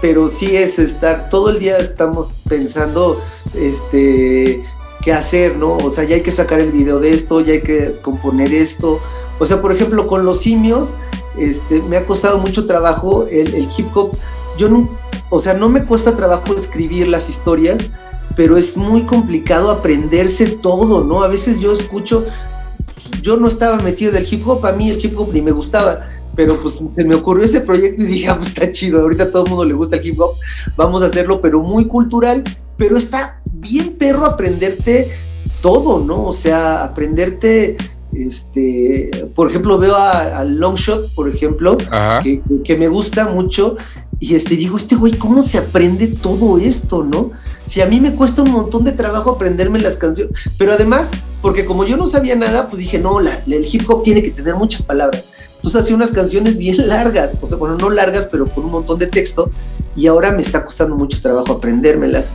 [0.00, 3.22] pero sí es estar, todo el día estamos pensando,
[3.54, 4.64] este
[5.02, 5.76] qué hacer, ¿no?
[5.76, 9.00] O sea, ya hay que sacar el video de esto, ya hay que componer esto.
[9.38, 10.94] O sea, por ejemplo, con los simios,
[11.38, 14.16] este, me ha costado mucho trabajo el, hip hop.
[14.56, 14.88] Yo no,
[15.30, 17.90] o sea, no me cuesta trabajo escribir las historias,
[18.36, 21.22] pero es muy complicado aprenderse todo, ¿no?
[21.22, 22.24] A veces yo escucho,
[23.22, 26.08] yo no estaba metido del hip hop, a mí el hip hop ni me gustaba,
[26.34, 29.30] pero pues se me ocurrió ese proyecto y dije, ah, pues está chido, ahorita a
[29.30, 30.32] todo el mundo le gusta el hip hop,
[30.76, 32.42] vamos a hacerlo, pero muy cultural,
[32.76, 35.10] pero está bien perro aprenderte
[35.60, 36.24] todo, ¿no?
[36.24, 37.76] O sea, aprenderte,
[38.12, 41.76] este, por ejemplo, veo a, Longshot, por ejemplo,
[42.64, 43.76] que, me gusta mucho,
[44.20, 47.32] y este, digo, este güey, ¿cómo se aprende todo esto, no?
[47.66, 51.10] Si a mí me cuesta un montón de trabajo aprenderme las canciones, pero además,
[51.42, 54.30] porque como yo no sabía nada, pues dije, no, la, el hip hop tiene que
[54.30, 55.26] tener muchas palabras.
[55.56, 58.98] Entonces hacía unas canciones bien largas, o sea, bueno, no largas, pero con un montón
[58.98, 59.50] de texto,
[59.96, 62.30] y ahora me está costando mucho trabajo aprendérmelas.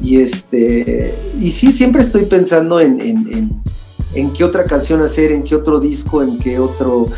[0.00, 3.00] Y este, y sí, siempre estoy pensando en,
[4.14, 7.08] en, qué otra canción hacer, en qué otro disco, en qué otro,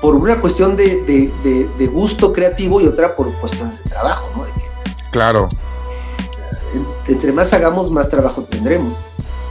[0.00, 1.30] por, una cuestión de,
[1.78, 4.44] de, gusto creativo y otra por cuestiones de trabajo, ¿no?
[5.10, 5.48] claro.
[7.06, 9.04] Entre más hagamos, más trabajo tendremos.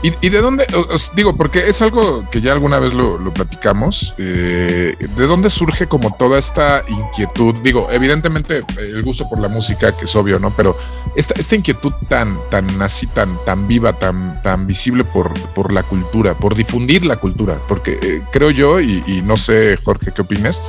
[0.04, 4.94] ¿Y, de dónde, os digo, porque es algo que ya alguna vez lo, platicamos, eh,
[4.98, 7.54] ¿de dónde surge como toda esta inquietud?
[7.62, 10.50] Digo, evidentemente el gusto por la música, que es obvio, ¿no?
[10.50, 10.76] Pero
[11.16, 15.82] esta, esta inquietud tan, tan así, tan, tan viva, tan, tan visible por, por la
[15.82, 20.60] cultura, por difundir la cultura, porque eh, creo yo, y, no sé, Jorge, ¿qué opinas?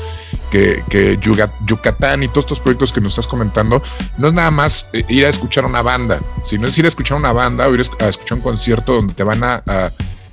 [0.49, 3.83] Que, que Yucatán y todos estos proyectos que nos estás comentando,
[4.17, 7.17] no es nada más eh, ir a escuchar una banda, sino es ir a escuchar
[7.17, 9.91] una banda o ir a escuchar un concierto donde te van a,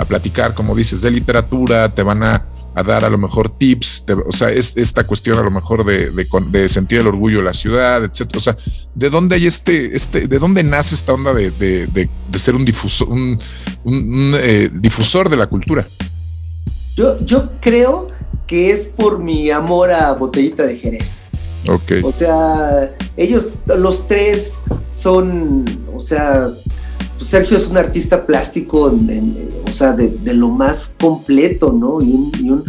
[0.08, 4.32] platicar, como dices, de literatura, te van a, a dar a lo mejor tips, o
[4.32, 8.02] sea, es esta cuestión a lo mejor de, de, sentir el orgullo de la ciudad,
[8.04, 8.38] etcétera.
[8.38, 8.56] O sea,
[8.96, 13.08] ¿de dónde hay este, este, de dónde nace esta onda de, de ser un difusor,
[13.10, 13.40] un,
[13.84, 15.86] eh, difusor de la cultura?
[16.96, 18.08] Yo, yo creo
[18.46, 21.22] que es por mi amor a Botellita de Jerez.
[21.68, 21.92] Ok.
[22.02, 26.48] O sea, ellos, los tres son, o sea,
[27.22, 32.02] pues Sergio es un artista plástico, o sea, de, lo más completo, ¿no?
[32.02, 32.64] Y un,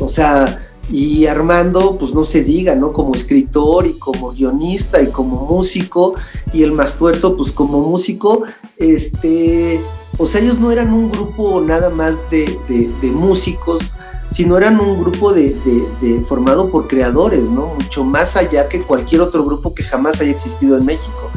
[0.00, 0.60] o sea,
[0.90, 2.92] y Armando, pues no se diga, ¿no?
[2.92, 6.14] Como escritor y como guionista y como músico,
[6.52, 8.42] y el Mastuerzo, pues como músico,
[8.76, 9.80] este,
[10.18, 13.94] o sea, ellos no eran un grupo nada más de, de, músicos,
[14.26, 15.54] sino eran un grupo de,
[16.00, 17.74] de, formado por creadores, ¿no?
[17.74, 21.30] Mucho más allá que cualquier otro grupo que jamás haya existido en México.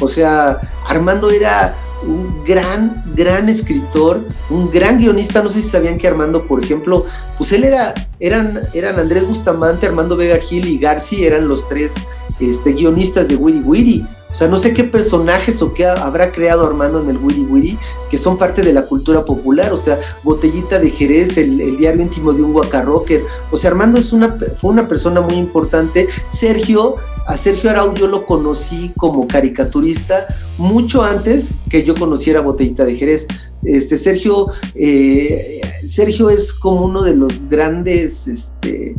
[0.00, 5.42] O sea, Armando era un gran, gran escritor, un gran guionista.
[5.42, 7.04] No sé si sabían que Armando, por ejemplo,
[7.36, 11.94] pues él era, eran, eran Andrés Bustamante, Armando Vega Gil y Garci, eran los tres
[12.40, 14.06] este, guionistas de Wiri Wiri.
[14.30, 17.78] O sea, no sé qué personajes o qué habrá creado Armando en el Wiri Wiri,
[18.10, 19.72] que son parte de la cultura popular.
[19.72, 23.22] O sea, Botellita de Jerez, el, diario íntimo de un guacarrocker.
[23.50, 26.08] O sea, Armando es una, fue una persona muy importante.
[26.26, 26.96] Sergio
[27.28, 32.96] a Sergio Arau yo lo conocí como caricaturista mucho antes que yo conociera Botellita de
[32.96, 33.26] Jerez.
[33.64, 38.94] Este, Sergio, eh, Sergio es como uno de los grandes, este,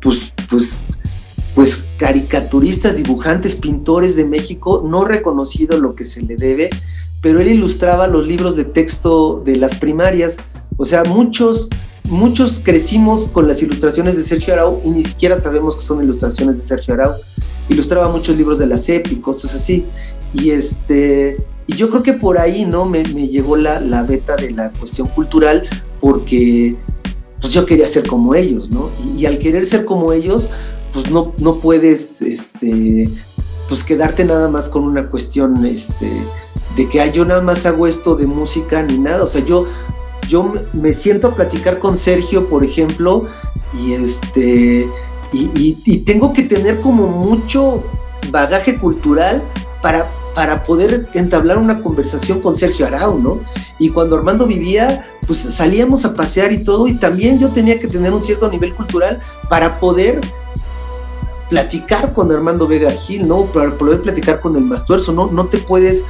[0.00, 0.84] pues, pues,
[1.54, 6.70] pues caricaturistas, dibujantes, pintores de México, no reconocido lo que se le debe,
[7.22, 10.38] pero él ilustraba los libros de texto de las primarias.
[10.76, 11.68] O sea, muchos
[12.02, 16.56] muchos crecimos con las ilustraciones de Sergio Arau y ni siquiera sabemos que son ilustraciones
[16.56, 17.12] de Sergio Arau
[17.70, 19.86] ilustraba muchos libros de la CEP y cosas así.
[20.34, 21.36] Y este
[21.70, 22.84] y yo creo que por ahí, ¿no?
[22.84, 25.68] Me, llegó la, la, beta de la cuestión cultural
[26.00, 26.76] porque
[27.40, 28.90] pues yo quería ser como ellos, ¿no?
[29.16, 30.50] Y, al querer ser como ellos,
[30.92, 33.08] pues no, no puedes, este,
[33.68, 36.10] pues quedarte nada más con una cuestión, este,
[36.76, 39.22] de que yo nada más hago esto de música ni nada.
[39.22, 39.66] O sea, yo,
[40.28, 43.26] yo me siento a platicar con Sergio, por ejemplo,
[43.78, 44.88] y este,
[45.32, 47.84] y, tengo que tener como mucho
[48.30, 49.44] bagaje cultural
[49.82, 53.40] para, para poder entablar una conversación con Sergio Arau, ¿no?
[53.78, 57.88] Y cuando Armando vivía, pues salíamos a pasear y todo, y también yo tenía que
[57.88, 60.20] tener un cierto nivel cultural para poder
[61.48, 63.44] platicar con Armando Vega Gil, ¿no?
[63.46, 65.30] Para poder platicar con el Mastuerzo, ¿no?
[65.30, 66.06] No te puedes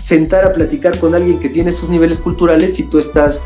[0.00, 3.42] sentar a platicar con alguien que tiene esos niveles culturales si tú estás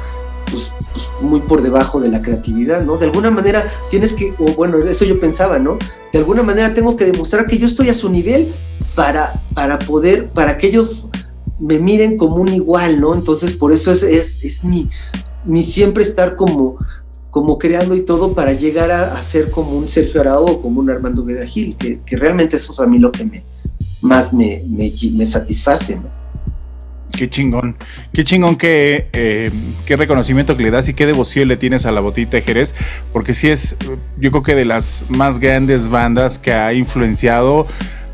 [0.51, 2.97] pues, pues, muy por debajo de la creatividad, ¿no?
[2.97, 5.79] De alguna manera tienes que, o bueno, eso yo pensaba, ¿no?
[6.13, 8.49] De alguna manera tengo que demostrar que yo estoy a su nivel
[8.95, 11.09] para, para poder, para que ellos
[11.59, 13.15] me miren como un igual, ¿no?
[13.15, 14.89] Entonces, por eso es, es, mi,
[15.45, 16.79] mi siempre estar como,
[17.31, 20.91] como creando y todo para llegar a, ser como un Sergio Arao o como un
[20.91, 23.45] Armando Vedagil, que, que realmente eso es a mí lo que me,
[24.03, 26.18] más me, me, me satisface, ¿no?
[27.19, 27.75] Qué chingón,
[28.13, 29.51] qué chingón que eh,
[29.87, 32.77] qué reconocimiento que le das y qué devoción le tienes a la botita de Jerez,
[33.13, 33.75] porque sí es,
[34.19, 37.67] yo creo que de las más grandes bandas que ha influenciado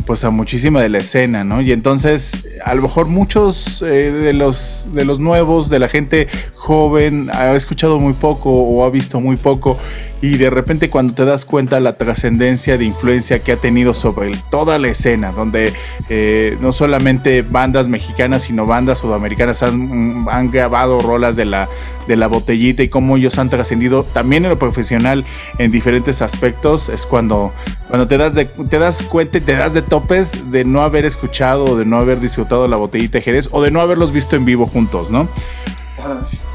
[0.07, 1.61] pues a muchísima de la escena, ¿no?
[1.61, 6.29] Y entonces, a lo mejor muchos eh, de los de los nuevos, de la gente
[6.65, 9.77] joven, ha escuchado muy poco o ha visto muy poco
[10.23, 14.33] y de repente cuando te das cuenta la trascendencia de influencia que ha tenido sobre
[14.51, 15.75] toda la escena, donde
[16.09, 21.69] eh, no solamente bandas mexicanas, sino bandas sudamericanas han, grabado rolas de la,
[22.09, 25.27] de la botellita y cómo ellos han trascendido también en lo profesional
[25.59, 27.53] en diferentes aspectos, es cuando,
[27.89, 31.77] cuando te, das te das cuenta y te das de topes de no haber escuchado
[31.77, 34.67] de no haber disfrutado la botellita de Jerez o de no haberlos visto en vivo
[34.67, 35.29] juntos, ¿no?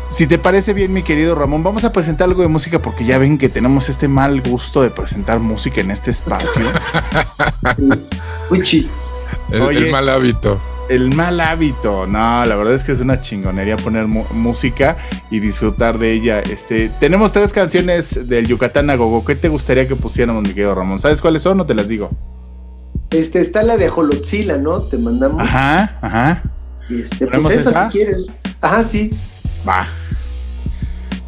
[0.10, 3.18] Si te parece bien, mi querido Ramón, vamos a presentar algo de música porque ya
[3.18, 6.62] ven que tenemos este mal gusto de presentar música en este espacio.
[8.50, 8.90] Uchi.
[9.52, 10.60] El, mal hábito.
[10.90, 12.08] El mal hábito.
[12.08, 14.98] No, la verdad es que es una chingonería poner música
[15.30, 16.40] y disfrutar de ella.
[16.40, 19.24] Este, tenemos tres canciones del Yucatán a Gogo.
[19.24, 21.00] ¿Qué te gustaría que pusiéramos, mi querido Ramón?
[21.00, 22.10] ¿Sabes cuáles son o te las digo?
[23.12, 24.82] Este, está la de Jolotzila, ¿no?
[24.82, 25.42] Te mandamos.
[25.42, 26.44] Ajá, ajá.
[26.90, 28.28] Este, pues esa, si quieres.
[28.62, 29.12] Ajá, sí.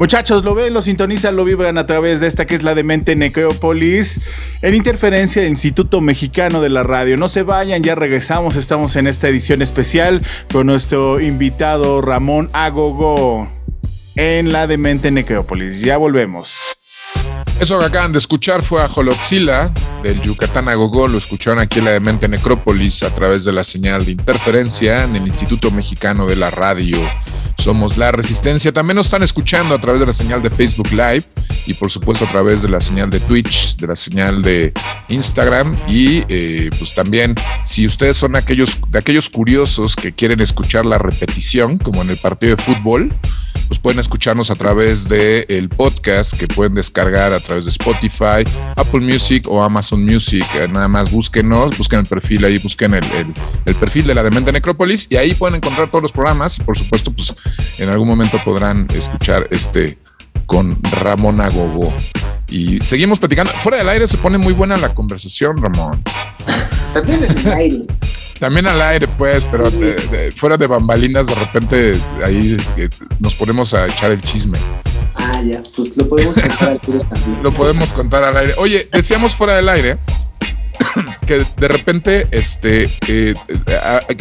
[0.02, 3.16] Muchachos, lo ven, lo sintonizan, lo vibran a través de esta que es la demente
[3.16, 4.20] Necrópolis
[4.64, 7.18] en interferencia del Instituto Mexicano de la Radio.
[7.18, 13.48] No se vayan, ya regresamos, estamos en esta edición especial con nuestro invitado Ramón Agogo
[14.16, 15.82] en la demente Necrópolis.
[15.82, 16.81] Ya volvemos.
[17.62, 19.72] Eso que acaban de escuchar fue a Jolotzila
[20.02, 21.08] del Yucatán Agogo.
[21.08, 25.16] Lo escucharon aquí en la demente Necrópolis a través de la señal de interferencia en
[25.16, 26.98] el Instituto Mexicano de la Radio.
[27.60, 28.72] somos La Resistencia.
[28.72, 31.24] También nos están escuchando a través de la señal de Facebook Live
[31.68, 34.74] y por supuesto a través de la señal de Twitch, de la señal de
[35.10, 40.84] Instagram y eh, pues también si ustedes son aquellos de aquellos curiosos que quieren escuchar
[40.86, 43.14] la repetición como en el partido de fútbol,
[43.72, 48.44] pues pueden escucharnos a través de el podcast que pueden descargar a través de Spotify,
[48.76, 50.46] Apple Music o Amazon Music.
[50.56, 53.06] Eh, nada más búsquenos, busquen el perfil ahí, busquen el,
[53.64, 57.14] el perfil de la Demente Necrópolis y ahí pueden encontrar todos los programas por supuesto
[57.14, 57.34] pues
[57.78, 59.98] en algún momento podrán escuchar este
[60.48, 61.94] con Ramón Agogo.
[62.50, 63.54] Y seguimos platicando.
[63.62, 66.04] Fuera del aire se pone muy buena la conversación, Ramón.
[66.94, 67.84] También en el aire.
[68.42, 69.70] También al aire, pues, pero
[70.36, 74.58] fuera de bambalinas, de repente ahí eh, nos ponemos a echar el chisme.
[75.14, 77.44] Ah, ya, pues lo podemos contar también.
[77.44, 78.56] Lo podemos contar al aire.
[78.58, 80.00] Oye, decíamos fuera del aire
[81.28, 83.34] que de repente, este, eh,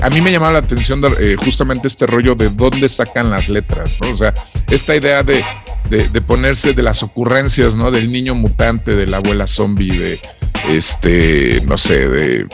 [0.03, 3.97] a, mí me llamaba la atención eh, justamente este rollo de dónde sacan las letras,
[4.01, 4.11] ¿no?
[4.11, 4.35] O sea,
[4.69, 5.45] esta idea de,
[5.89, 7.91] de, ponerse de las ocurrencias, ¿no?
[7.91, 10.21] Del niño mutante, de la abuela zombie, de,
[10.69, 12.47] este, no sé, de,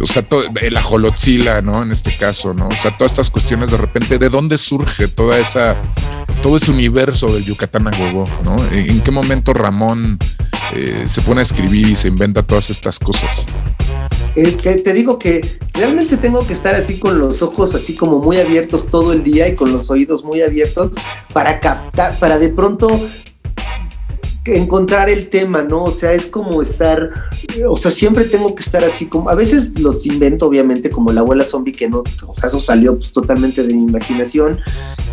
[0.00, 0.24] o sea,
[0.60, 1.82] el ajolotzila, ¿no?
[1.82, 2.68] En este caso, ¿no?
[2.68, 5.76] O sea, todas estas cuestiones de repente, ¿de dónde surge toda esa,
[6.42, 8.56] todo ese universo del Yucatán a ¿no?
[8.72, 10.18] ¿En, qué momento Ramón
[10.72, 13.46] eh, se pone a escribir y se inventa todas estas cosas?
[14.36, 18.38] Eh, te digo que realmente tengo que estar así con los ojos así como muy
[18.38, 20.90] abiertos todo el día y con los oídos muy abiertos
[21.32, 22.88] para captar, para de pronto
[24.44, 25.84] encontrar el tema, ¿no?
[25.84, 27.10] O sea, es como estar,
[27.66, 31.20] o sea, siempre tengo que estar así como, a veces los invento, obviamente, como la
[31.20, 34.60] abuela zombie, que no, o sea, eso salió pues, totalmente de mi imaginación,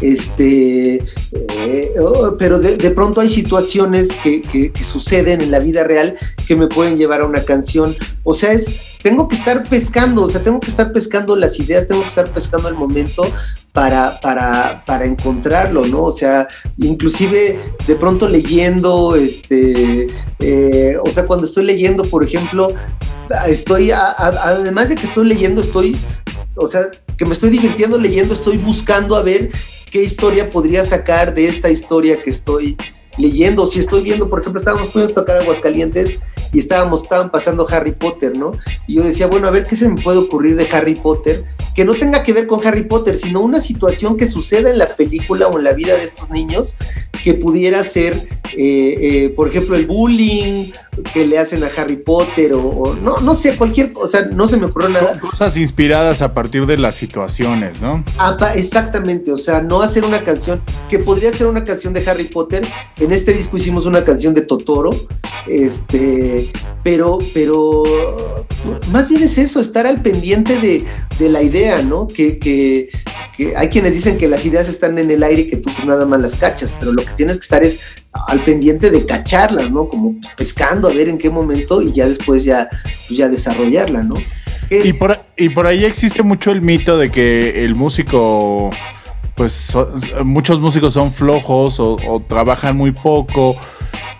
[0.02, 0.96] este,
[1.32, 6.18] eh, oh, pero de, pronto hay situaciones que, que, que suceden en la vida real
[6.46, 8.66] que me pueden llevar a una canción, o sea, es,
[9.02, 12.32] tengo que estar pescando, o sea, tengo que estar pescando las ideas, tengo que estar
[12.34, 13.24] pescando el momento
[13.74, 16.04] para, para, para encontrarlo, ¿no?
[16.04, 20.08] O sea, inclusive de pronto leyendo, este,
[20.40, 22.70] eh, o sea, cuando estoy leyendo, por ejemplo,
[23.48, 25.96] estoy, además de que estoy leyendo, estoy,
[26.56, 29.52] o sea, que me estoy divirtiendo leyendo, estoy buscando a ver
[29.90, 32.78] qué historia podría sacar de esta historia que estoy
[33.18, 33.66] leyendo.
[33.66, 36.20] Si estoy viendo, por ejemplo, estábamos, fuimos a tocar Aguascalientes
[36.54, 38.52] y estábamos, estaban pasando Harry Potter, ¿no?
[38.88, 41.86] Y yo decía, bueno, a ver qué se me puede ocurrir de Harry Potter que
[41.86, 45.48] no tenga que ver con Harry Potter, sino una situación que suceda en la película
[45.48, 46.76] o en la vida de estos niños
[47.24, 48.16] que pudiera ser,
[48.58, 50.72] eh, eh, por ejemplo, el bullying
[51.14, 54.66] que le hacen a Harry Potter o, no, no sé, cualquier cosa, no se me
[54.66, 55.20] ocurrió nada.
[55.20, 58.04] Cosas inspiradas a partir de las situaciones, ¿no?
[58.56, 62.66] exactamente, o sea, no hacer una canción que podría ser una canción de Harry Potter.
[62.98, 64.92] En este disco hicimos una canción de Totoro,
[65.48, 66.41] este,
[66.84, 67.84] pero, pero
[68.92, 72.08] más bien es eso, estar al pendiente de, la idea, ¿no?
[72.08, 72.90] Que, que,
[73.56, 76.22] hay quienes dicen que las ideas están en el aire y que tú nada más
[76.22, 77.80] las cachas, pero lo que tienes que estar es
[78.28, 79.88] al pendiente de cacharlas, ¿no?
[79.88, 82.70] Como pescando a ver en qué momento y ya después ya,
[83.08, 84.16] pues ya desarrollarla, ¿no?
[84.70, 88.70] Y, por, y por ahí existe mucho el mito de que el músico,
[89.36, 89.74] pues
[90.24, 93.56] muchos músicos son flojos o, o trabajan muy poco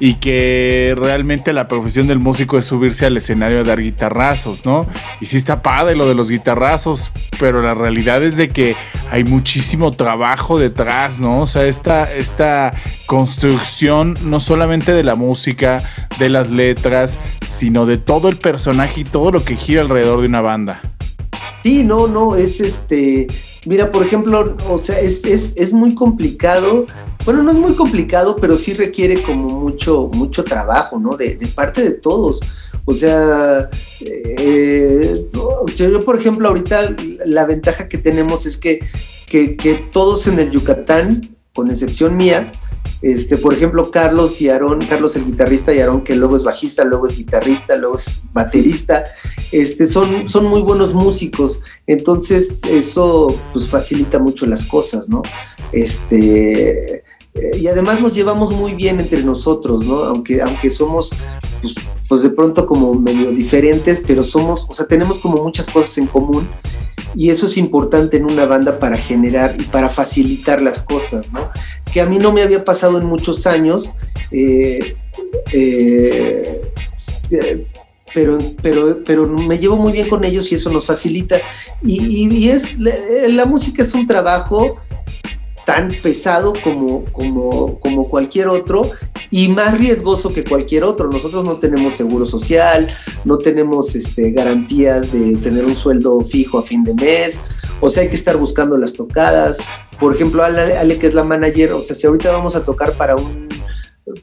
[0.04, 4.88] y que realmente la profesión del músico es subirse al escenario a dar guitarrazos, ¿no?
[5.22, 8.76] Y sí está padre lo de los guitarrazos, pero la realidad es de que
[9.12, 11.42] hay muchísimo trabajo detrás, ¿no?
[11.42, 12.74] O sea, esta, esta
[13.06, 15.84] construcción no solamente de la música,
[16.18, 20.28] de las letras, sino de todo el personaje y todo lo que gira alrededor de
[20.28, 20.82] una banda.
[21.62, 23.28] Sí, no, no, es este,
[23.66, 26.86] mira, por ejemplo, o sea, es, es, es muy complicado
[27.24, 31.18] bueno, no es muy complicado, pero sí requiere como mucho, mucho trabajo, ¿no?
[31.18, 32.40] De, parte de todos.
[32.86, 33.70] O sea,
[34.00, 35.28] eh,
[35.76, 36.96] yo, por ejemplo, ahorita
[37.26, 38.80] la ventaja que tenemos es que,
[39.28, 42.52] que, todos en el Yucatán, con excepción mía,
[43.02, 46.84] este, por ejemplo, Carlos y Aarón, Carlos el guitarrista y Aarón, que luego es bajista,
[46.84, 49.06] luego es guitarrista, luego es baterista,
[49.52, 51.62] este, son, son muy buenos músicos.
[51.88, 55.24] Entonces, eso pues facilita mucho las cosas, ¿no?
[55.72, 60.04] Este, eh, y además nos llevamos muy bien entre nosotros, ¿no?
[60.04, 61.12] Aunque, aunque somos,
[61.62, 61.74] pues,
[62.08, 66.08] pues, de pronto como medio diferentes, pero somos, o sea, tenemos como muchas cosas en
[66.08, 66.48] común
[67.16, 71.50] y eso es importante en una banda para generar y para facilitar las cosas, ¿no?
[71.92, 73.92] Que a mí no me había pasado en muchos años,
[74.32, 74.96] eh,
[75.52, 76.62] eh,
[78.14, 81.38] pero, pero, pero me llevo muy bien con ellos y eso nos facilita.
[81.84, 84.80] Y es, la música es un trabajo
[85.66, 88.90] tan pesado como, como, como cualquier otro
[89.30, 91.10] y más riesgoso que cualquier otro.
[91.10, 92.90] Nosotros no tenemos seguro social,
[93.26, 97.40] no tenemos este, garantías de tener un sueldo fijo a fin de mes,
[97.80, 99.58] o sea, hay que estar buscando las tocadas.
[100.00, 103.16] por ejemplo, Ale, que es la manager, o sea, si ahorita vamos a tocar para
[103.16, 103.48] un,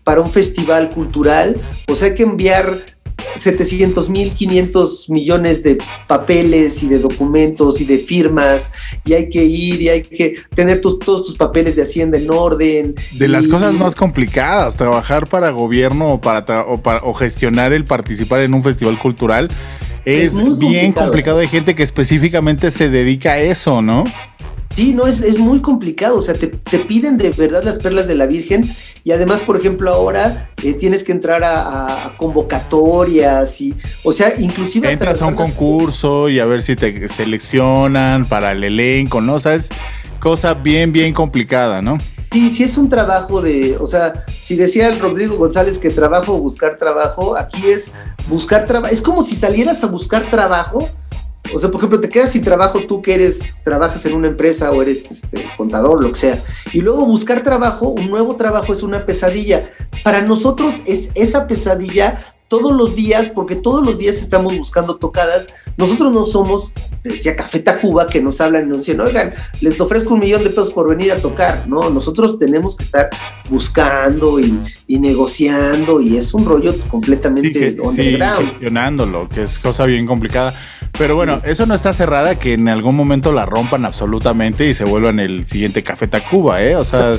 [0.05, 1.57] para un festival cultural,
[1.87, 2.79] pues hay que enviar
[3.37, 8.73] 700 mil, 500 millones de papeles y de documentos y de firmas
[9.05, 12.95] y hay que ir y hay que tener todos tus papeles de Hacienda en orden.
[13.13, 18.55] De las cosas más complicadas, trabajar para gobierno o, para, o, gestionar el participar en
[18.55, 19.49] un festival cultural
[20.05, 21.39] es, bien complicado.
[21.41, 24.05] Hay gente que específicamente se dedica a eso, ¿no?
[24.79, 26.17] Sí, no, es, es muy complicado.
[26.19, 26.49] O sea, te,
[26.79, 28.73] piden de verdad las perlas de la Virgen.
[29.09, 34.93] Y además, por ejemplo, ahora eh, tienes que entrar a, convocatorias y, o sea, inclusive...
[34.93, 39.37] Entras a un concurso y a ver si te seleccionan para el elenco, ¿no?
[39.37, 39.71] O sea, es
[40.21, 41.97] cosa bien, bien complicada, ¿no?
[42.33, 46.39] Sí, sí es un trabajo de, o sea, si decía el Rodrigo González que trabajo
[46.39, 47.93] buscar trabajo, aquí es
[48.29, 48.93] buscar trabajo.
[48.93, 50.87] Es como si salieras a buscar trabajo
[51.55, 54.71] o sea, por ejemplo, te quedas sin trabajo tú que eres, trabajas en una empresa
[54.71, 58.83] o eres este, contador, lo que sea, y luego buscar trabajo, un nuevo trabajo es
[58.83, 59.71] una pesadilla.
[60.03, 62.19] Para nosotros es esa pesadilla
[62.49, 65.49] todos los días, porque todos los días estamos buscando tocadas.
[65.77, 66.73] Nosotros no somos,
[67.05, 70.51] decía Café Tacuba, que nos hablan y nos dicen, oigan, les ofrezco un millón de
[70.51, 71.69] pesos por venir a tocar.
[71.69, 73.11] No, nosotros tenemos que estar
[73.51, 78.49] buscando y, negociando, y es un rollo completamente sí, underground.
[78.49, 80.55] gestionándolo, que es cosa bien complicada.
[80.99, 84.85] Pero bueno, eso no está cerrada que en algún momento la rompan absolutamente y se
[84.85, 86.75] vuelvan el siguiente Café Tacuba, ¿eh?
[86.75, 87.15] O sea,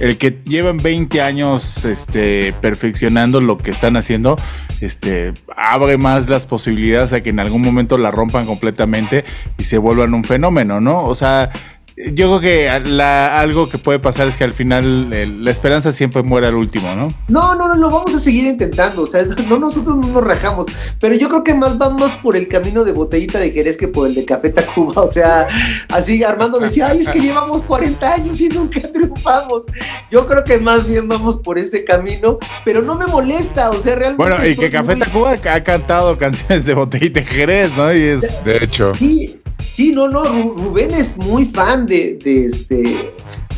[0.00, 4.36] el que llevan 20 años este, perfeccionando lo que están haciendo,
[4.82, 9.24] este, abre más las posibilidades a que en algún momento la rompan completamente
[9.56, 11.02] y se vuelvan un fenómeno, ¿no?
[11.04, 11.50] O sea,
[11.96, 15.10] yo creo que algo que puede pasar es que al final
[15.44, 17.08] la esperanza siempre muere al último, ¿no?
[17.28, 19.02] No, no, no, lo vamos a seguir intentando.
[19.02, 20.66] O sea, no, nosotros no nos rajamos.
[20.98, 24.08] Pero yo creo que más vamos por el camino de botellita de Jerez que por
[24.08, 25.02] el de Café Tacuba.
[25.02, 25.46] O sea,
[25.90, 29.64] así Armando decía, ay, es que llevamos 40 años y nunca triunfamos.
[30.10, 33.70] Yo creo que más bien vamos por ese camino, pero no me molesta.
[33.70, 34.22] O sea, realmente.
[34.22, 37.92] Bueno, y que Café Tacuba ha cantado canciones de botellita de Jerez, ¿no?
[37.94, 38.42] Y es.
[38.44, 38.94] De hecho.
[38.94, 39.41] Sí.
[39.72, 40.22] Sí, no, no,
[40.54, 43.12] Rubén es muy fan de, este,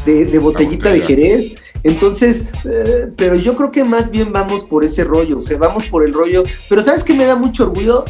[0.07, 1.57] de, botellita de Jerez.
[1.83, 5.87] Entonces, eh, pero yo creo que más bien vamos por ese rollo, o sea, vamos
[5.87, 6.45] por el rollo.
[6.69, 8.05] Pero ¿sabes qué me da mucho orgullo?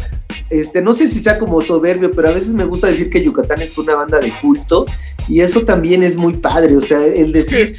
[0.50, 3.62] Este, no sé si sea como soberbio, pero a veces me gusta decir que Yucatán
[3.62, 4.84] es una banda de culto
[5.26, 7.72] y eso también es muy padre, o sea, el decir...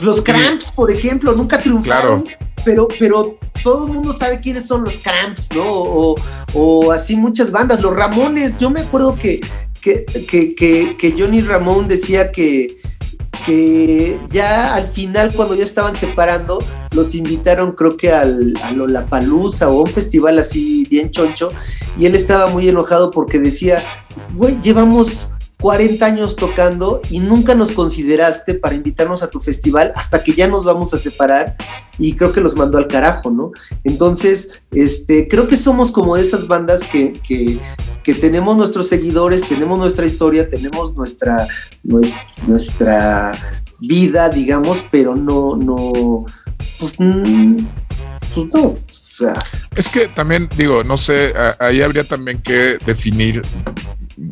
[0.00, 2.22] Los Cramps, por ejemplo, nunca triunfaron.
[2.22, 6.14] Claro pero, pero todo el mundo sabe quiénes son los Cramps, ¿no?
[6.54, 7.80] O, así muchas bandas.
[7.80, 9.40] Los Ramones, yo me acuerdo que,
[9.80, 10.04] que,
[10.96, 12.78] que, Johnny Ramón decía que,
[13.46, 16.58] que ya al final, cuando ya estaban separando,
[16.92, 21.50] los invitaron, creo que al, a Lollapalooza o a un festival así bien choncho,
[21.98, 23.82] y él estaba muy enojado porque decía,
[24.34, 25.30] güey, llevamos
[25.60, 30.48] 40 años tocando y nunca nos consideraste para invitarnos a tu festival hasta que ya
[30.48, 31.56] nos vamos a separar
[31.98, 33.52] y creo que los mandó al carajo, ¿no?
[33.84, 37.60] Entonces, este, creo que somos como esas bandas que, que,
[38.20, 41.46] tenemos nuestros seguidores, tenemos nuestra historia, tenemos nuestra,
[41.84, 43.32] nuestra,
[43.78, 46.26] vida, digamos, pero no, no,
[46.80, 49.38] pues, pues no, o sea.
[49.76, 53.42] Es que también, digo, no sé, ahí habría también que definir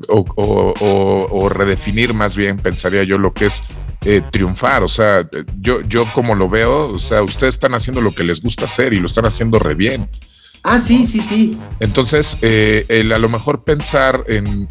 [0.09, 3.63] o, redefinir más bien, pensaría yo, lo que es
[4.05, 4.83] eh, triunfar.
[4.83, 5.29] O sea,
[5.61, 8.93] yo, yo como lo veo, o sea, ustedes están haciendo lo que les gusta hacer
[8.93, 10.09] y lo están haciendo re bien.
[10.63, 11.59] Ah, sí, sí, sí.
[11.81, 14.69] Entonces, eh, el, a lo mejor pensar en,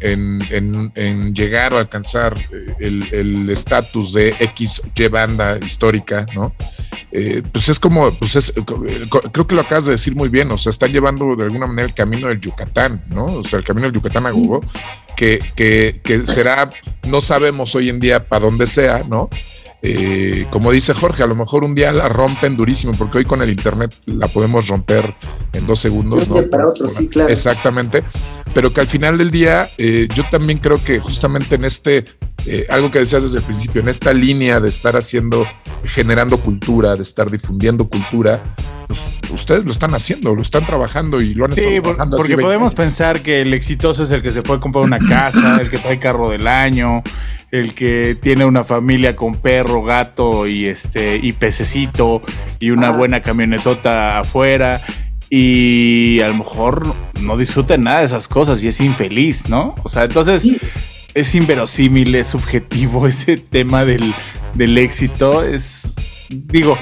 [1.34, 2.36] llegar o alcanzar
[2.80, 6.52] eh, el estatus de X, Y banda histórica, ¿no?
[7.10, 8.52] Eh, pues es como, pues es,
[9.32, 11.88] creo que lo acabas de decir muy bien, o sea, están llevando de alguna manera
[11.88, 13.24] el camino del Yucatán, ¿no?
[13.24, 14.68] O sea, el camino del Yucatán a Google,
[15.16, 16.70] que, que, que será,
[17.06, 19.30] no sabemos hoy en día para dónde sea, ¿no?
[19.80, 23.42] Eh, como dice Jorge, a lo mejor un día la rompen durísimo, porque hoy con
[23.42, 25.14] el internet la podemos romper
[25.52, 26.26] en dos segundos.
[26.50, 27.30] para otro, sí, claro.
[27.30, 28.02] Exactamente.
[28.54, 32.04] Pero que al final del día, eh, yo también creo que justamente en este,
[32.46, 35.46] eh, algo que decías desde el principio, en esta línea de estar haciendo,
[35.84, 38.42] generando cultura, de estar difundiendo cultura,
[38.86, 42.16] pues, ustedes lo están haciendo, lo están trabajando y lo han estado trabajando.
[42.16, 45.68] Porque podemos pensar que el exitoso es el que se puede comprar una casa, el
[45.68, 47.02] que trae carro del año,
[47.50, 52.22] el que tiene una familia con perro, gato y este y pececito
[52.60, 52.96] y una ah.
[52.96, 54.80] buena camionetota afuera
[55.30, 59.74] y a lo mejor no disfruta nada de esas cosas y es infeliz, ¿no?
[59.82, 60.46] O sea, entonces
[61.14, 64.14] es inverosímil, es subjetivo ese tema del,
[64.54, 65.44] del éxito.
[65.44, 65.92] Es,
[66.28, 66.78] digo,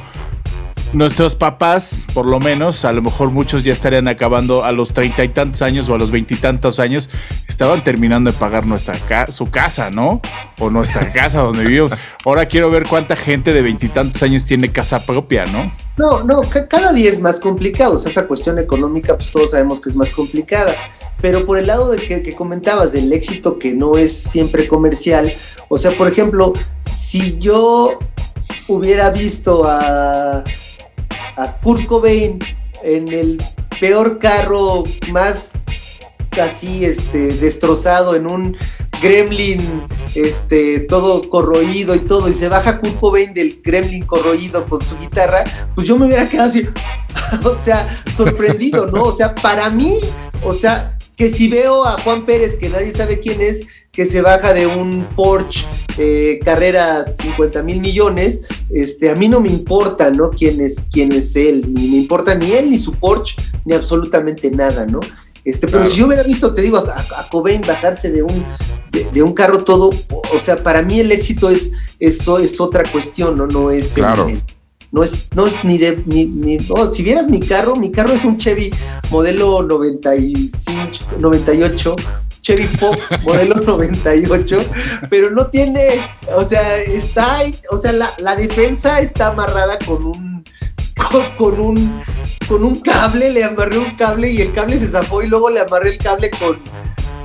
[0.92, 5.24] nuestros papás, por lo menos, a lo mejor muchos ya estarían acabando a los treinta
[5.24, 7.10] y tantos años o a los veintitantos años,
[7.48, 8.94] estaban terminando de pagar nuestra
[9.28, 10.20] su casa, ¿no?
[10.58, 11.92] O nuestra casa donde vivimos.
[12.24, 15.72] Ahora quiero ver cuánta gente de veintitantos años tiene casa propia, ¿no?
[15.96, 17.94] No, no, cada día es más complicado.
[17.94, 20.74] O sea, esa cuestión económica, pues todos sabemos que es más complicada.
[21.20, 25.32] Pero por el lado de que, que comentabas del éxito que no es siempre comercial,
[25.68, 26.52] o sea, por ejemplo,
[26.94, 27.98] si yo
[28.68, 30.44] hubiera visto a
[31.36, 32.38] a Kurt Cobain
[32.82, 33.42] en el
[33.80, 35.50] peor carro más
[36.40, 38.56] así este destrozado en un
[39.00, 39.82] gremlin
[40.14, 44.98] este todo corroído y todo y se baja Kurt Cobain del gremlin corroído con su
[44.98, 45.44] guitarra
[45.74, 46.66] pues yo me hubiera quedado así
[47.44, 49.98] o sea sorprendido no o sea para mí
[50.42, 54.20] o sea que si veo a Juan Pérez que nadie sabe quién es que se
[54.20, 55.66] baja de un Porsche
[55.96, 60.28] eh, carrera 50 mil millones, este, a mí no me importa, ¿no?
[60.28, 64.50] Quién es, quién es él, ni me importa ni él, ni su Porsche, ni absolutamente
[64.50, 65.00] nada, ¿no?
[65.46, 68.44] Este, pero si yo hubiera visto, te digo, a, Cobain bajarse de un,
[68.92, 73.38] de, un carro todo, o sea, para mí el éxito es, eso es otra cuestión,
[73.38, 73.46] ¿no?
[73.46, 74.30] No es claro.
[74.92, 76.58] no es, no es ni de, ni, ni
[76.92, 78.70] si vieras mi carro, mi carro es un Chevy
[79.10, 81.96] modelo 95, 98,
[82.46, 82.94] Chevy Pop
[83.24, 84.60] modelo 98,
[85.10, 87.38] pero no tiene, o sea, está,
[87.72, 90.44] o sea, la, defensa está amarrada con un,
[91.36, 92.04] con, un,
[92.46, 95.58] con un cable, le amarré un cable y el cable se zafó y luego le
[95.58, 96.62] amarré el cable con,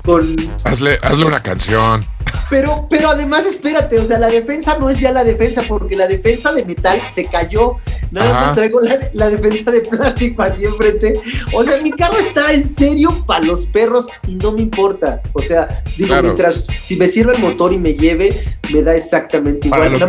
[0.03, 0.35] con...
[0.63, 2.05] Hazle, hazle una canción.
[2.49, 6.07] Pero, pero además, espérate, o sea, la defensa no es ya la defensa, porque la
[6.07, 7.77] defensa de metal se cayó.
[8.11, 8.81] Nada más traigo
[9.13, 11.13] la, defensa de plástico así enfrente.
[11.53, 15.21] O sea, mi carro está en serio para los perros y no me importa.
[15.33, 18.43] O sea, digo, mientras si me sirve el motor y me lleve,
[18.73, 19.93] me da exactamente igual.
[19.93, 20.07] Nada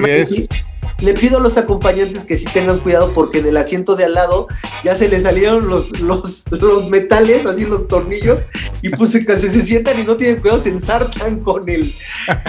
[1.02, 4.14] le pido a los acompañantes que sí tengan cuidado porque en el asiento de al
[4.14, 4.46] lado
[4.84, 8.40] ya se le salieron los, los, los metales, así los tornillos,
[8.82, 11.92] y pues se, se, sientan y no tienen cuidado, se ensartan con, el,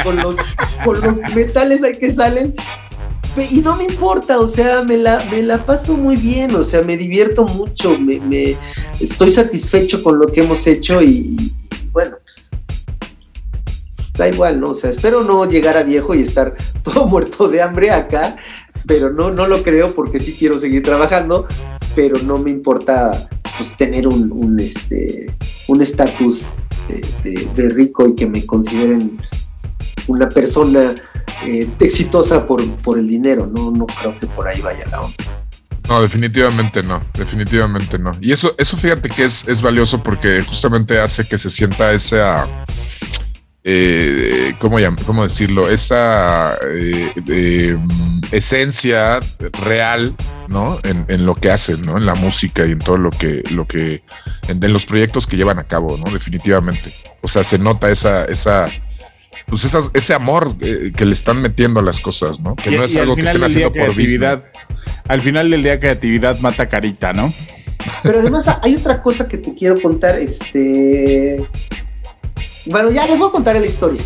[0.04, 0.36] con, los,
[0.86, 2.56] con los metales ahí que salen.
[3.50, 6.84] Y no me importa, o sea, me la, me la paso muy bien, o sea,
[6.84, 8.56] me divierto mucho, me,
[9.00, 11.52] estoy satisfecho con lo que hemos hecho y
[11.92, 12.53] bueno, pues
[14.14, 14.70] da igual, ¿no?
[14.72, 18.38] O sea, espero no llegar a viejo y estar todo muerto de hambre acá,
[18.86, 21.48] pero no, no lo creo porque sí quiero seguir trabajando,
[21.96, 25.32] pero no me importa pues tener un, un este
[25.68, 26.56] un estatus
[27.24, 29.18] de, rico y que me consideren
[30.08, 30.96] una persona
[31.46, 35.16] eh, exitosa por, por el dinero, no, no creo que por ahí vaya la onda.
[35.88, 38.12] No, definitivamente no, definitivamente no.
[38.22, 42.48] Y eso, eso fíjate que es, es valioso porque justamente hace que se sienta esa
[43.66, 45.70] eh, ¿cómo, ¿cómo, decirlo?
[45.70, 49.22] Esa eh, mm, esencia
[49.62, 50.16] real,
[50.50, 50.80] ¿no?
[50.84, 51.98] En, lo que hacen, ¿no?
[51.98, 54.04] En la música y en todo lo que, lo que,
[54.50, 56.12] en, los proyectos que llevan a cabo, ¿no?
[56.12, 56.94] Definitivamente.
[57.22, 58.68] O sea, se nota esa, esa,
[59.48, 62.58] pues ese amor eh, que le están metiendo a las cosas, ¿no?
[62.58, 64.44] Que no es algo que estén haciendo por vida.
[65.08, 67.34] Al final del día, creatividad mata carita, ¿no?
[68.02, 71.48] Pero además hay otra cosa que te quiero contar, este
[72.66, 74.02] bueno, ya les voy a contar la historia.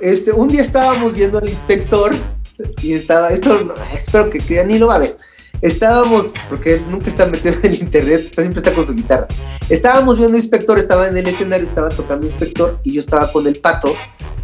[0.00, 2.12] Este, un día estábamos viendo al inspector
[2.82, 5.18] y estaba, esto espero que, que ni lo va a ver.
[5.60, 9.28] Estábamos, porque él nunca está metido en el internet, siempre está con su guitarra.
[9.68, 13.56] Estábamos viendo inspector, estaba en el escenario, estaba tocando inspector y yo estaba con el
[13.56, 13.94] pato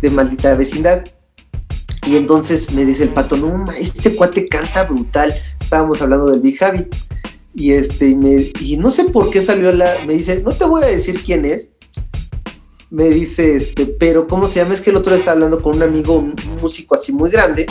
[0.01, 1.05] de maldita vecindad.
[2.07, 5.35] Y entonces me dice el pato, no, este cuate canta brutal.
[5.61, 6.87] Estábamos hablando del Big Javi.
[7.55, 10.85] Y este, me, y no sé por qué salió la, me dice, no te voy
[10.85, 11.73] a decir quién es,
[12.91, 14.75] me dice, este, pero ¿cómo se llama?
[14.75, 17.67] Es que el otro día estaba hablando con un amigo, un músico así muy grande,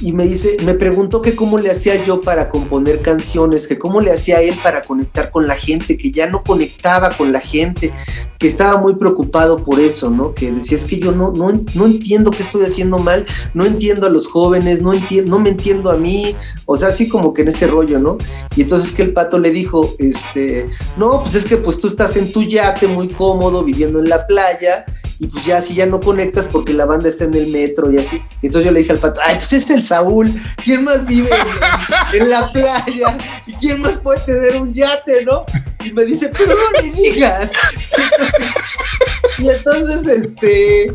[0.00, 4.00] y me dice, me preguntó que cómo le hacía yo para componer canciones, que cómo
[4.00, 7.92] le hacía él para conectar con la gente, que ya no conectaba con la gente,
[8.38, 10.34] que estaba muy preocupado por eso, ¿no?
[10.34, 14.06] Que decía, es que yo no, no, no entiendo qué estoy haciendo mal, no entiendo
[14.06, 17.42] a los jóvenes, no, entiendo, no me entiendo a mí, o sea, así como que
[17.42, 18.18] en ese rollo, ¿no?
[18.54, 22.16] Y entonces que el pato le dijo, este, no, pues es que pues tú estás
[22.16, 24.84] en tu yate muy cómodo, viviendo en la playa,
[25.20, 27.98] y pues ya si ya no conectas porque la banda está en el metro y
[27.98, 28.22] así.
[28.42, 31.30] entonces yo le dije al pato, ay, pues es el Saúl, ¿quién más vive
[32.12, 33.16] en, la playa?
[33.46, 35.44] ¿Y quién más puede tener un yate, no?
[35.84, 37.52] Y me dice, pero no le digas.
[39.38, 40.94] y entonces, este,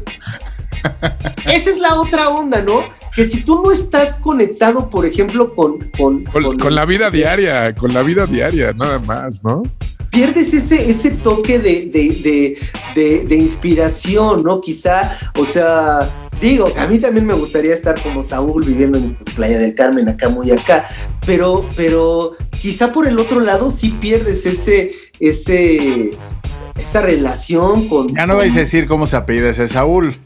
[1.45, 2.83] esa es la otra onda, ¿no?
[3.15, 5.79] Que si tú no estás conectado, por ejemplo, con...
[5.97, 9.63] Con, con la vida diaria, con la vida diaria, nada más, ¿no?
[10.14, 12.57] Pierdes ese, ese toque de, de,
[12.95, 14.61] de, de, inspiración, ¿no?
[14.61, 16.09] Quizá, o sea,
[16.41, 20.28] Digo, a mí también me gustaría estar como Saúl viviendo en Playa del Carmen, acá
[20.28, 20.89] muy acá,
[21.26, 24.91] pero, pero quizá por el otro lado sí pierdes ese,
[25.22, 26.11] ese,
[26.78, 28.14] esa relación con.
[28.14, 30.18] Ya no vais a decir cómo se apellida ese Saúl.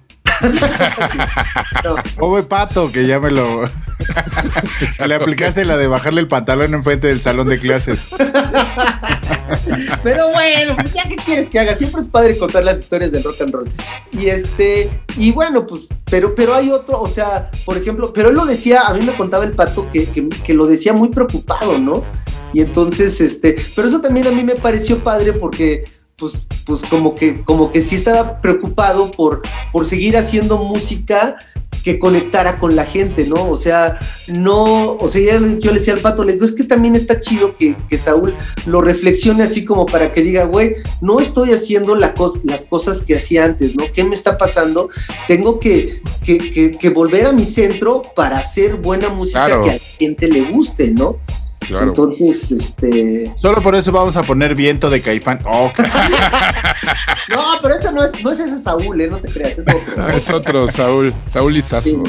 [2.17, 3.63] Pobre pato, que ya me lo.
[5.07, 8.07] Le aplicaste la de bajarle el pantalón enfrente del salón de clases.
[10.03, 13.23] Pero bueno, pues ya que quieres que haga, siempre es padre contar las historias del
[13.23, 13.69] rock and roll.
[14.11, 18.35] Y este, y bueno, pues, pero, pero hay otro, o sea, por ejemplo, pero él
[18.35, 22.03] lo decía, a mí me contaba el pato que, que lo decía muy preocupado, ¿no?
[22.53, 25.85] Y entonces, este, pero eso también a mí me pareció padre porque
[26.17, 31.37] pues, pues como que, como que sí estaba preocupado por, por seguir haciendo música
[31.83, 33.47] que conectara con la gente, ¿no?
[33.47, 36.95] O sea, no, o sea, yo le decía al pato, le digo, es que también
[36.95, 38.33] está chido que, Saúl
[38.65, 43.15] lo reflexione así como para que diga, güey, no estoy haciendo la las cosas que
[43.15, 43.85] hacía antes, ¿no?
[43.93, 44.89] ¿Qué me está pasando?
[45.27, 50.27] Tengo que, que, volver a mi centro para hacer buena música que a la gente
[50.27, 51.19] le guste, ¿no?
[51.69, 53.31] Entonces, este.
[53.35, 55.39] Solo por eso vamos a poner viento de caifán.
[55.45, 55.71] Oh,
[57.29, 59.09] no, pero eso no es, no es ese Saúl, ¿eh?
[59.09, 60.07] No te creas, es otro.
[60.15, 62.01] es otro, Saúl, Saúl y Sí.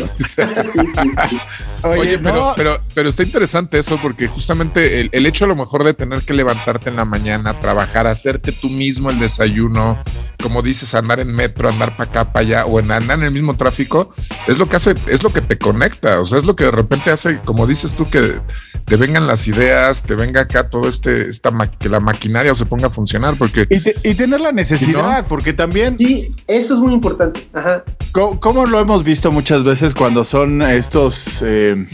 [1.82, 5.84] Oye, pero, pero, pero está interesante eso porque justamente el, el, hecho a lo mejor
[5.84, 9.98] de tener que levantarte en la mañana, trabajar, hacerte tú mismo el desayuno,
[10.42, 13.30] como dices, andar en metro, andar para acá, para allá, o en andar en el
[13.32, 14.10] mismo tráfico,
[14.46, 16.70] es lo que hace, es lo que te conecta, o sea, es lo que de
[16.72, 18.40] repente hace, como dices tú, que
[18.84, 22.88] te vengan las ideas, te venga acá todo este, esta que la maquinaria se ponga
[22.88, 23.66] a funcionar, porque...
[23.70, 25.96] Y, tener la necesidad, porque también...
[25.98, 27.46] Sí, eso es muy importante.
[27.52, 27.84] Ajá.
[28.12, 31.42] ¿Cómo, lo hemos visto muchas veces cuando son estos...
[31.46, 31.86] Eh,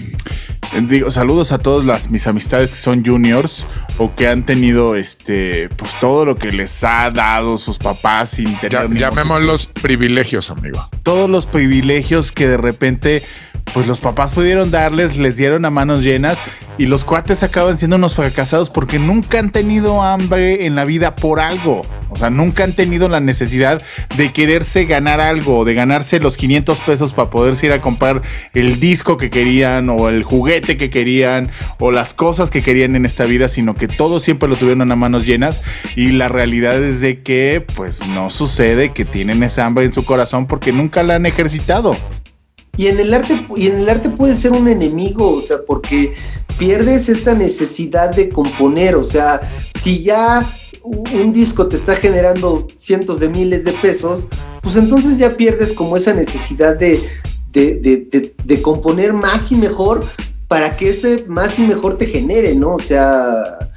[0.89, 3.67] digo, saludos a todas las, mis amistades que son juniors
[3.99, 8.59] o que han tenido este, pues todo lo que les ha dado sus papás sin
[8.61, 8.91] tener...
[8.91, 10.89] llamémoslos privilegios, amigo.
[11.03, 13.23] Todos los privilegios que de repente
[13.75, 16.39] pues los papás pudieron darles, les dieron a manos llenas
[16.79, 21.17] y los cuates acaban siendo unos fracasados porque nunca han tenido hambre en la vida
[21.17, 21.83] por algo.
[22.09, 23.83] O sea, nunca han tenido la necesidad
[24.17, 28.23] de quererse ganar algo, de ganarse los 500 pesos para poderse ir a comprar
[28.55, 31.51] el disco que querían o el juguete que querían
[31.81, 34.97] o las cosas que querían en esta vida, sino que todo siempre lo tuvieron a
[34.97, 35.63] manos llenas
[35.97, 40.05] y la realidad es de que pues no sucede que tienen esa hambre en su
[40.05, 41.97] corazón porque nunca la han ejercitado.
[42.77, 46.15] Y en el arte, y en el arte puede ser un enemigo, o sea, porque
[46.59, 49.41] pierdes esa necesidad de componer, o sea,
[49.81, 50.49] si ya
[50.83, 54.29] un disco te está generando cientos de miles de pesos,
[54.63, 57.09] pues entonces ya pierdes como esa necesidad de,
[57.53, 60.05] de, componer más y mejor
[60.49, 62.75] para que ese más y mejor te genere, ¿no?
[62.75, 63.71] O sea,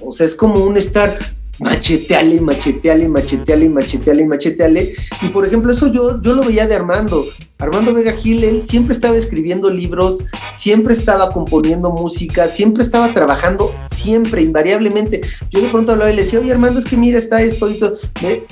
[0.00, 1.18] o sea, es como un estar
[1.60, 4.94] macheteale, macheteale, macheteale, macheteale, macheteale.
[5.22, 7.26] Y por ejemplo, eso yo, yo lo veía de Armando.
[7.58, 13.72] Armando Vega Gil, él siempre estaba escribiendo libros, siempre estaba componiendo música, siempre estaba trabajando,
[13.92, 15.20] siempre, invariablemente.
[15.50, 17.78] Yo de pronto hablaba y le decía, oye Armando, es que mira, está esto y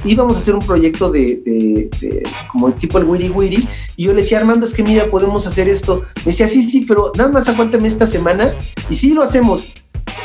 [0.05, 4.23] íbamos a hacer un proyecto de, de, como tipo el Wiri Wiri, y yo le
[4.23, 6.03] decía, Armando, es que mira, podemos hacer esto.
[6.19, 8.55] Me decía, sí, sí, pero nada más aguántame esta semana,
[8.89, 9.73] y sí lo hacemos.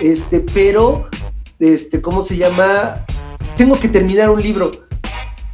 [0.02, 1.08] Este, pero
[1.60, 3.06] este, ¿cómo se llama?
[3.56, 4.87] Tengo que terminar un libro.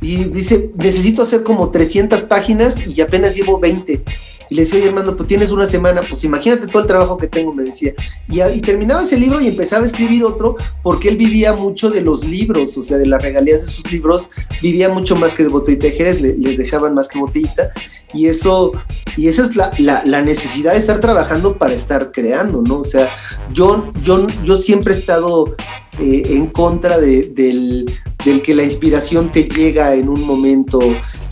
[0.04, 4.04] Y dice, necesito hacer como 300 páginas y apenas llevo 20.
[4.49, 7.28] Y le decía, oye hermano, pues tienes una semana, pues imagínate todo el trabajo que
[7.28, 7.93] tengo, me decía.
[8.30, 12.01] Y, y, terminaba ese libro y empezaba a escribir otro porque él vivía mucho de
[12.01, 14.30] los libros, o sea, de las regalías de sus libros,
[14.62, 17.72] vivía mucho más que de botellita de Jerez, le, les dejaban más que botellita.
[18.14, 18.74] Y eso,
[19.18, 22.82] y esa es la, la, necesidad de estar trabajando para estar creando, ¿no?
[22.82, 23.10] O sea,
[23.51, 25.56] yo, yo, yo siempre he estado
[25.99, 27.91] eh, en contra de, del,
[28.26, 30.80] del, que la inspiración te llega en un momento,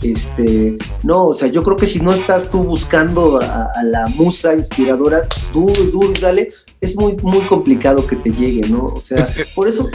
[0.02, 4.54] este, no, o sea, yo creo que si no estás tú buscando a, la musa
[4.54, 8.86] inspiradora, duro, duro, dale, es muy, muy complicado que te llegue, ¿no?
[8.86, 9.88] O sea, por eso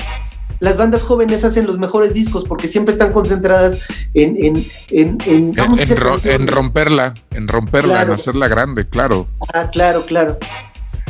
[0.60, 3.78] las bandas jóvenes hacen los mejores discos porque siempre están concentradas
[4.14, 9.28] en en en, en, en, romperla, en romperla, en hacerla grande, claro.
[9.54, 10.38] Ah, claro, claro.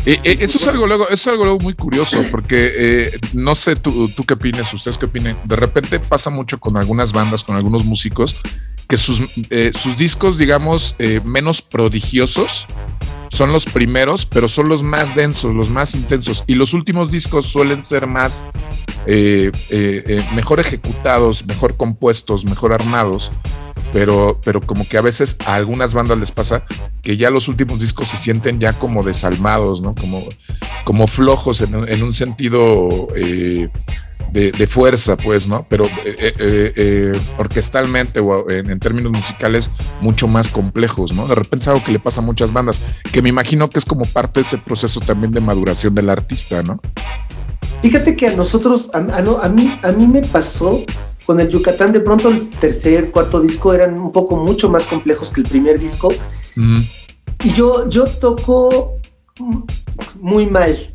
[0.05, 3.75] Eh, eh, eso es algo luego, es algo luego muy curioso, porque eh, no sé
[3.75, 5.37] tú, tú qué opines, ustedes qué opinen.
[5.45, 8.35] De repente pasa mucho con algunas bandas, con algunos músicos,
[8.87, 9.21] que sus,
[9.73, 10.95] sus discos, digamos,
[11.25, 12.67] menos prodigiosos
[13.29, 16.45] son los primeros, pero son los más densos, los más intensos.
[16.47, 18.45] Y los últimos discos suelen ser más,
[20.33, 23.29] mejor ejecutados, mejor compuestos, mejor armados
[23.97, 26.63] pero, pero como que a veces a algunas bandas les pasa
[27.01, 29.95] que ya los últimos discos se sienten ya como desalmados, ¿no?
[29.95, 30.23] Como,
[30.85, 33.69] como flojos en, un sentido eh,
[34.31, 35.65] de, fuerza, pues, ¿no?
[35.67, 41.27] Pero eh, eh, orquestalmente o en, términos musicales mucho más complejos, ¿no?
[41.27, 42.79] De repente es algo que le pasa a muchas bandas,
[43.11, 46.61] que me imagino que es como parte de ese proceso también de maduración del artista,
[46.61, 46.79] ¿no?
[47.81, 49.01] Fíjate que a nosotros, a,
[49.49, 50.83] mí, a mí me pasó
[51.27, 55.29] con el Yucatán, de pronto el tercer, cuarto disco eran un poco mucho más complejos
[55.29, 56.07] que el primer disco.
[56.55, 58.95] Y yo, yo toco
[60.21, 60.93] muy mal.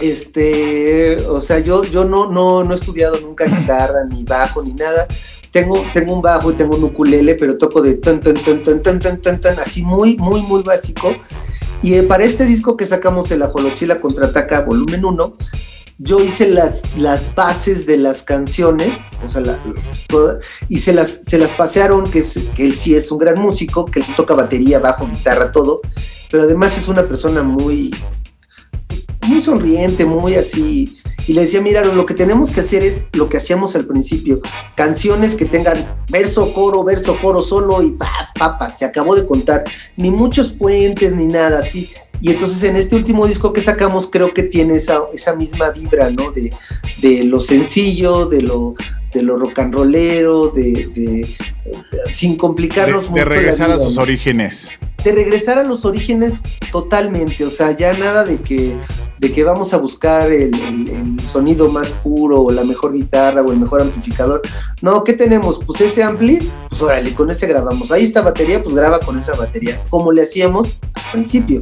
[0.00, 4.72] Este, o sea, yo, yo no, no, no he estudiado nunca guitarra, ni bajo, ni
[4.72, 5.08] nada.
[5.50, 8.80] Tengo, tengo un bajo y tengo un ukulele, pero toco de ton, ton, ton, ton,
[8.84, 11.10] ton, ton, ton, ton así muy, muy, muy básico.
[11.82, 15.36] Y eh, para este disco que sacamos, el Ajolotzila Contraataca Volumen 1,
[15.98, 19.60] yo hice las, las bases de las canciones, o sea,
[20.68, 22.24] y se las, se las pasearon, que,
[22.54, 25.80] que él sí es un gran músico, que toca batería, bajo, guitarra, todo,
[26.30, 27.92] pero además es una persona muy,
[29.26, 30.96] muy sonriente, muy así.
[31.26, 34.40] Y le decía, mira, lo que tenemos que hacer es lo que hacíamos al principio,
[34.76, 39.64] canciones que tengan verso, coro, verso, coro solo y pa, papas, se acabó de contar,
[39.96, 41.90] ni muchos puentes ni nada así.
[42.20, 46.10] Y entonces en este último disco que sacamos creo que tiene esa, esa misma vibra,
[46.10, 46.32] ¿no?
[46.32, 46.52] De,
[47.00, 48.74] de lo sencillo, de lo,
[49.12, 51.26] de lo rock and rollero, de,
[52.12, 53.22] sin complicarnos mucho.
[53.22, 54.70] De regresar a sus orígenes.
[55.02, 56.40] De regresar a los orígenes
[56.72, 58.76] totalmente, o sea, ya nada de que,
[59.18, 60.50] de que vamos a buscar el,
[61.24, 64.42] sonido más puro o la mejor guitarra o el mejor amplificador.
[64.82, 65.60] No, ¿qué tenemos?
[65.64, 67.92] Pues ese ampli, pues órale, con ese grabamos.
[67.92, 71.60] Ahí está batería, pues graba con esa batería, como le hacíamos al principio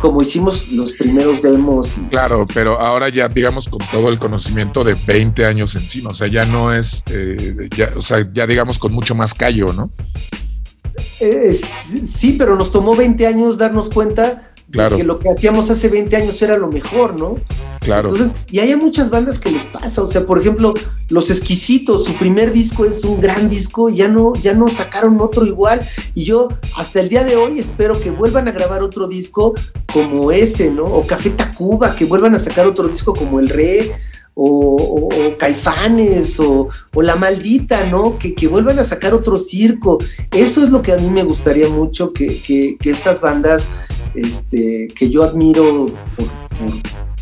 [0.00, 1.96] como hicimos los primeros demos.
[2.10, 6.26] Claro, pero ahora ya digamos con todo el conocimiento de 20 años encima, o sea,
[6.28, 9.90] ya no es, eh, ya, o sea, ya digamos con mucho más callo, ¿no?
[11.20, 11.58] Eh,
[12.06, 14.96] sí, pero nos tomó 20 años darnos cuenta Claro.
[14.96, 17.36] Que lo que hacíamos hace 20 años era lo mejor, ¿no?
[17.80, 18.10] Claro.
[18.10, 20.74] Entonces, y hay muchas bandas que les pasa, o sea, por ejemplo,
[21.08, 25.46] Los Exquisitos, su primer disco es un gran disco, ya no, ya no sacaron otro
[25.46, 25.80] igual,
[26.14, 29.54] y yo hasta el día de hoy espero que vuelvan a grabar otro disco
[29.92, 30.84] como ese, ¿no?
[30.84, 33.92] O Café Tacuba, que vuelvan a sacar otro disco como El Re,
[34.34, 38.18] o, Caifanes, o, La Maldita, ¿no?
[38.18, 39.98] Que, que, vuelvan a sacar otro circo.
[40.30, 43.68] Eso es lo que a mí me gustaría mucho, que, que, que estas bandas
[44.14, 45.86] este, que yo admiro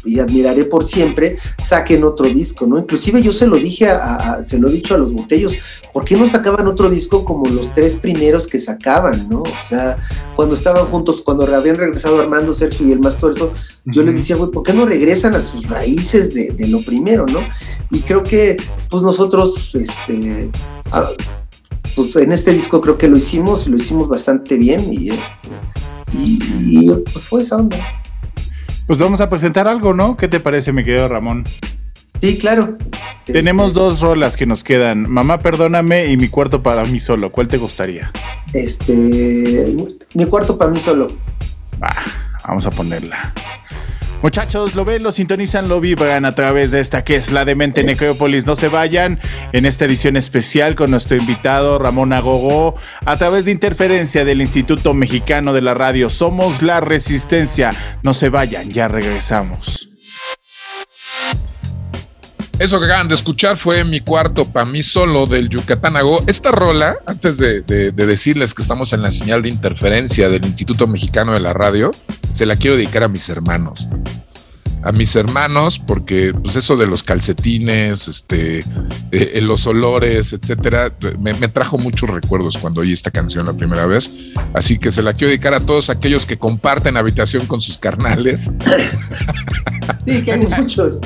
[0.04, 2.78] y admiraré por siempre, saquen otro disco, ¿no?
[2.78, 5.56] Inclusive yo se lo dije, a, se lo he dicho a los botellos,
[5.92, 9.42] ¿por qué no sacaban otro disco como los tres primeros que sacaban, ¿no?
[9.42, 9.98] O sea,
[10.36, 13.52] cuando estaban juntos, cuando habían regresado Armando, Sergio y el más torso,
[13.84, 17.40] yo les decía, güey, ¿por qué no regresan a sus raíces de, lo primero, ¿no?
[17.90, 18.56] Y creo que,
[18.90, 20.50] pues nosotros, este,
[21.94, 25.48] pues en este disco creo que lo hicimos, lo hicimos bastante bien y este
[26.12, 27.78] y, pues fue esa onda.
[28.86, 30.16] Pues vamos a presentar algo, ¿no?
[30.16, 31.44] ¿Qué te parece, mi querido Ramón?
[32.20, 32.78] Sí, claro.
[33.26, 35.10] Tenemos este, dos rolas que nos quedan.
[35.10, 37.30] Mamá, perdóname y mi cuarto para mí solo.
[37.30, 38.10] ¿Cuál te gustaría?
[38.52, 39.76] Este.
[40.14, 41.08] Mi cuarto para mí solo.
[42.46, 43.34] vamos a ponerla.
[44.20, 47.84] Muchachos, lo ven, lo sintonizan, lo vibran a través de esta que es la Demente
[47.84, 48.46] Necrópolis.
[48.46, 49.20] No se vayan
[49.52, 54.92] en esta edición especial con nuestro invitado Ramón Agogo a través de interferencia del Instituto
[54.92, 56.10] Mexicano de la Radio.
[56.10, 57.70] Somos la Resistencia.
[58.02, 59.88] No se vayan, ya regresamos.
[62.58, 66.24] Eso que acaban de escuchar fue mi cuarto para mí solo del Yucatánago.
[66.26, 67.62] Esta rola, antes de,
[67.92, 71.92] decirles que estamos en la señal de interferencia del Instituto Mexicano de la Radio,
[72.32, 73.88] se la quiero dedicar a mis hermanos
[74.82, 78.60] a mis hermanos, porque pues eso de los calcetines, este,
[79.10, 84.12] eh, los olores, etcétera, me, trajo muchos recuerdos cuando oí esta canción la primera vez.
[84.54, 88.50] Así que se la quiero dedicar a todos aquellos que comparten habitación con sus carnales.
[90.06, 91.00] Sí, que hay muchos.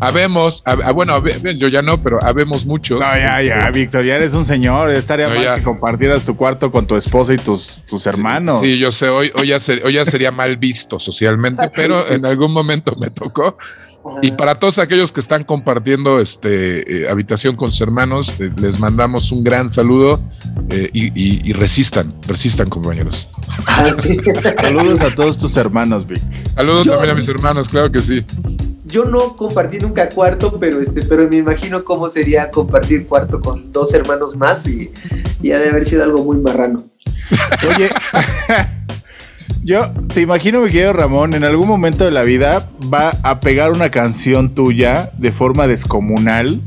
[0.00, 0.64] Habemos,
[0.94, 3.00] bueno, yo ya no, pero habemos muchos.
[3.00, 4.90] No, ya, ya, este, Víctor, ya eres un señor.
[4.90, 8.60] Estaría mal que compartieras tu cuarto con tu esposa y tus, tus hermanos.
[8.60, 12.52] Sí, yo sé, hoy, hoy, ya hoy ya sería mal visto socialmente, pero en algún
[12.52, 13.56] momento me tocó.
[14.22, 18.78] Y para todos aquellos que están compartiendo este eh, habitación con sus hermanos, eh, les
[18.78, 20.20] mandamos un gran saludo
[20.68, 23.30] eh, y, resistan, resistan, compañeros.
[23.66, 23.90] Ah,
[24.62, 26.20] Saludos a todos tus hermanos, Vic.
[26.54, 28.24] Saludos también a mis hermanos, claro que sí.
[28.94, 33.72] Yo no compartí nunca cuarto, pero este, pero me imagino cómo sería compartir cuarto con
[33.72, 34.92] dos hermanos más y,
[35.42, 36.84] y ha de haber sido algo muy marrano.
[37.68, 37.90] Oye.
[39.64, 43.72] Yo te imagino, mi querido Ramón, en algún momento de la vida va a pegar
[43.72, 46.60] una canción tuya de forma descomunal.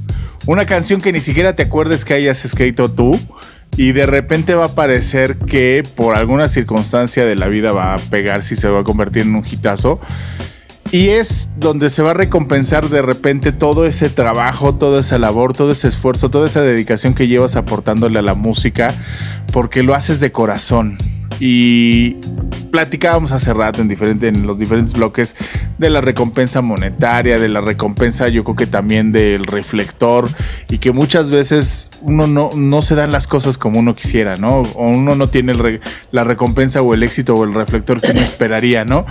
[0.47, 3.17] Una canción que ni siquiera te acuerdes que hayas escrito tú.
[3.77, 7.99] Y de repente va a parecer que por alguna circunstancia de la vida va a
[7.99, 10.01] pegar si se va a convertir en un hitazo.
[10.91, 15.53] Y es donde se va a recompensar de repente todo ese trabajo, toda esa labor,
[15.53, 18.93] todo ese esfuerzo, toda esa dedicación que llevas aportándole a la música,
[19.51, 20.97] porque lo haces de corazón.
[21.39, 22.17] Y
[22.71, 25.35] platicábamos hace rato en, diferente, en los diferentes bloques
[25.77, 30.29] de la recompensa monetaria, de la recompensa yo creo que también del reflector
[30.69, 34.61] y que muchas veces uno no, no se dan las cosas como uno quisiera, ¿no?
[34.61, 35.53] O uno no tiene
[36.11, 39.05] la recompensa o el éxito o el reflector que uno esperaría, ¿no?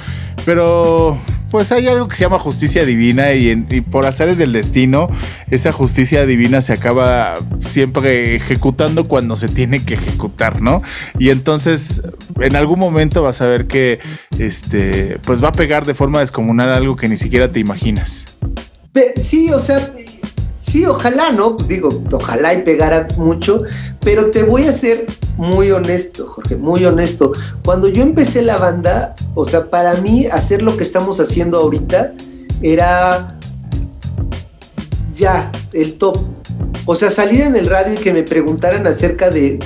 [0.45, 1.19] Pero
[1.51, 5.09] pues hay algo que se llama justicia divina y, y, por azares del destino,
[5.51, 10.83] esa justicia divina se acaba siempre ejecutando cuando se tiene que ejecutar, ¿no?
[11.19, 12.03] Y entonces
[12.41, 14.01] en algún momento vas a ver que
[14.39, 18.37] este, pues va a pegar de forma descomunal algo que ni siquiera te imaginas.
[19.17, 19.93] Sí, o sea,
[20.59, 21.57] sí, ojalá, ¿no?
[21.69, 23.63] Digo, ojalá y pegara mucho,
[24.01, 27.33] pero te voy a ser muy honesto, Jorge, muy honesto.
[27.65, 32.15] Cuando yo empecé la banda, o sea, para mí hacer lo que estamos haciendo ahorita
[32.63, 33.37] era
[35.15, 36.19] ya el top.
[36.89, 39.59] O sea, salir en el radio y que me preguntaran acerca de,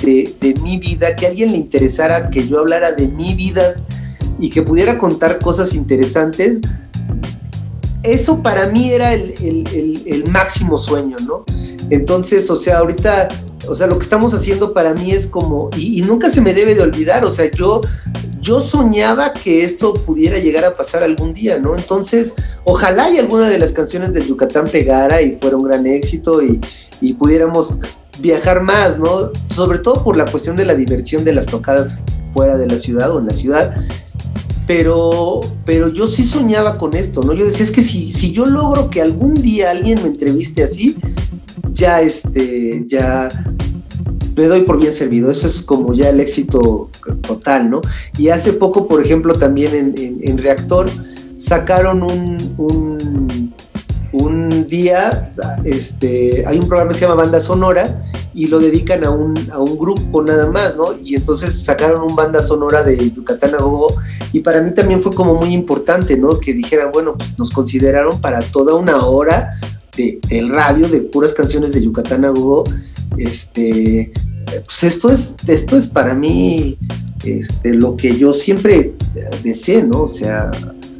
[0.63, 3.75] mi vida, que a alguien le interesara que yo hablara de mi vida
[4.39, 6.61] y que pudiera contar cosas interesantes,
[8.01, 11.45] eso para mí era el, máximo sueño, ¿no?
[11.91, 13.29] Entonces, o sea, ahorita,
[13.67, 16.73] o sea, lo que estamos haciendo para mí es como, y, nunca se me debe
[16.73, 17.81] de olvidar, o sea, yo,
[18.39, 21.75] yo soñaba que esto pudiera llegar a pasar algún día, ¿no?
[21.75, 26.41] Entonces, ojalá y alguna de las canciones del Yucatán pegara y fuera un gran éxito
[26.41, 26.59] y,
[27.01, 27.79] y pudiéramos
[28.19, 29.31] viajar más, ¿no?
[29.53, 31.97] Sobre todo por la cuestión de la diversión de las tocadas
[32.33, 33.75] fuera de la ciudad o en la ciudad
[34.71, 37.33] pero, pero yo sí soñaba con esto, ¿no?
[37.33, 40.95] Yo decía, es que si, si yo logro que algún día alguien me entreviste así,
[41.73, 43.27] ya este, ya
[44.35, 45.29] me doy por bien servido.
[45.29, 46.89] Eso es como ya el éxito
[47.21, 47.81] total, ¿no?
[48.17, 50.89] Y hace poco, por ejemplo, también en, Reactor
[51.37, 53.27] sacaron un, un,
[54.71, 55.31] día,
[55.65, 59.59] este, hay un programa que se llama Banda Sonora y lo dedican a un, a
[59.59, 60.97] un grupo nada más, ¿no?
[60.97, 63.95] Y entonces sacaron un banda sonora de Yucatán a Gogo
[64.31, 66.39] y para mí también fue como muy importante, ¿no?
[66.39, 69.59] Que dijeran, bueno, pues nos consideraron para toda una hora
[69.97, 72.63] de, del radio de puras canciones de Yucatán a Gogo.
[73.17, 74.13] Este,
[74.45, 76.77] pues esto es, esto es para mí
[77.25, 78.93] este, lo que yo siempre
[79.43, 80.03] deseé, ¿no?
[80.03, 80.51] O sea...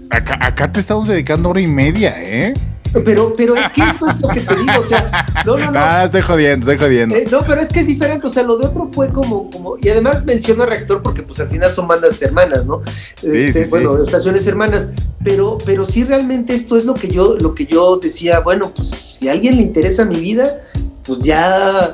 [0.09, 2.53] Acá, acá te estamos dedicando hora y media, ¿eh?
[2.93, 5.79] Pero, pero es que esto es lo que te digo, o sea, no, no, no.
[5.79, 7.15] Ah, estoy jodiendo, estoy jodiendo.
[7.15, 9.77] Eh, no, pero es que es diferente, o sea, lo de otro fue como, como,
[9.79, 12.81] y además menciono a Reactor porque pues al final son bandas hermanas, ¿no?
[13.23, 14.89] Este, bueno, estaciones hermanas,
[15.23, 18.89] pero, pero sí realmente esto es lo que yo, lo que yo decía, bueno, pues
[18.89, 20.61] si a alguien le interesa mi vida,
[21.03, 21.93] pues ya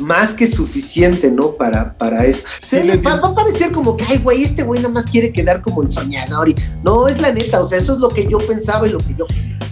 [0.00, 1.52] más que suficiente, ¿no?
[1.52, 2.44] Para, para eso.
[2.60, 5.82] Sí, va, a parecer como que, ay, güey, este güey nada más quiere quedar como
[5.82, 6.48] el soñador.
[6.48, 8.98] Y, no, es la neta, o sea, eso es lo que yo pensaba y lo
[8.98, 9.26] que yo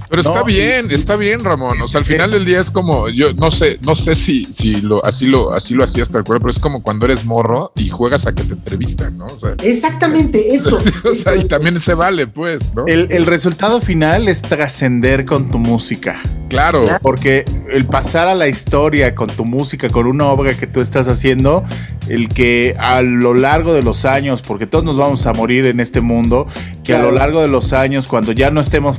[0.08, 1.80] Pero está bien, está bien, Ramón.
[1.82, 4.80] O sea, al final del día es como, yo no sé, no sé si, si
[4.80, 7.88] lo, así lo, así lo hacías tal cual, pero es como cuando eres morro y
[7.88, 9.26] juegas a que te entrevistan, ¿no?
[9.62, 10.78] Exactamente, eso.
[11.04, 12.86] o sea, y también se vale, pues, ¿no?
[12.86, 16.20] El, el resultado final es trascender con tu música.
[16.54, 16.86] Claro.
[17.02, 21.08] Porque el pasar a la historia con tu música, con una obra que tú estás
[21.08, 21.64] haciendo,
[22.08, 25.80] el que a lo largo de los años, porque todos nos vamos a morir en
[25.80, 26.46] este mundo,
[26.84, 28.96] que a lo largo de los años, cuando ya no estemos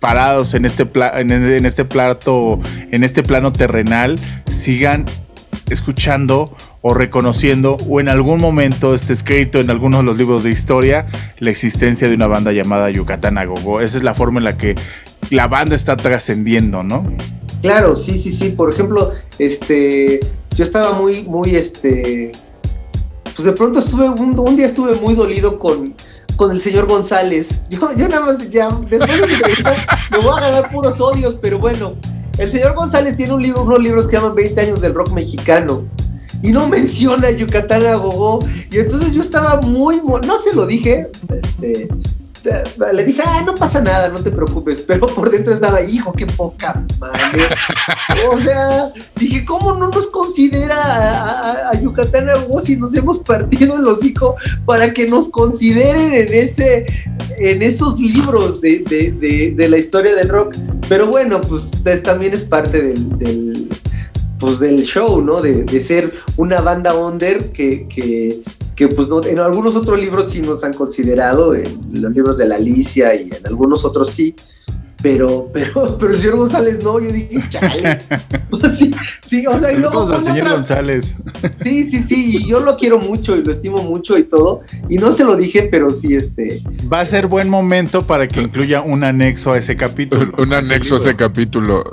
[0.00, 2.58] parados en este, en este plato,
[2.90, 5.04] en este plano terrenal, sigan
[5.68, 10.50] escuchando o reconociendo o en algún momento esté escrito en algunos de los libros de
[10.50, 11.06] historia
[11.38, 13.80] la existencia de una banda llamada Yucatán Agogo.
[13.80, 14.74] Esa es la forma en la que
[15.30, 17.06] la banda está trascendiendo, ¿no?
[17.62, 18.50] Claro, sí, sí, sí.
[18.50, 20.20] Por ejemplo, este,
[20.54, 22.32] yo estaba muy, muy, este,
[23.34, 25.94] pues de pronto estuve, un, día estuve muy dolido con,
[26.36, 27.62] con el señor González.
[27.70, 29.64] Yo, yo nada más ya, después de
[30.10, 31.94] me voy a ganar puros odios, pero bueno,
[32.38, 35.84] el señor González tiene un libro, unos libros que llaman 20 años del rock mexicano.
[36.42, 38.40] Y no menciona Yucatán a Gogó.
[38.70, 41.88] Y entonces yo estaba muy, no se lo dije, este,
[42.92, 46.26] le dije, ah, no pasa nada, no te preocupes, pero por dentro estaba, hijo, qué
[46.26, 47.48] poca madre.
[48.30, 53.86] o sea, dije, ¿cómo no nos considera a, Yucatán algo si nos hemos partido el
[53.86, 54.36] hocico
[54.66, 56.86] para que nos consideren en ese,
[57.38, 60.56] en esos libros de, la historia del rock?
[60.88, 61.70] Pero bueno, pues
[62.02, 63.68] también es parte del,
[64.38, 65.40] pues del show, ¿no?
[65.40, 68.42] De, ser una banda under que, que,
[68.74, 72.46] que pues no, en algunos otros libros sí nos han considerado, en los libros de
[72.46, 74.34] la Alicia y en algunos otros sí,
[75.04, 77.98] pero, pero, pero el señor González no, yo dije, chale.
[78.74, 78.90] sí,
[79.22, 80.08] sí, o sea, y luego.
[80.08, 81.14] al señor González.
[81.62, 84.62] Sí, sí, sí, y yo lo quiero mucho y lo estimo mucho y todo.
[84.88, 86.62] Y no se lo dije, pero sí, este.
[86.90, 90.32] Va a ser buen momento para que incluya un anexo a ese capítulo.
[90.38, 91.84] Un, anexo a ese capítulo.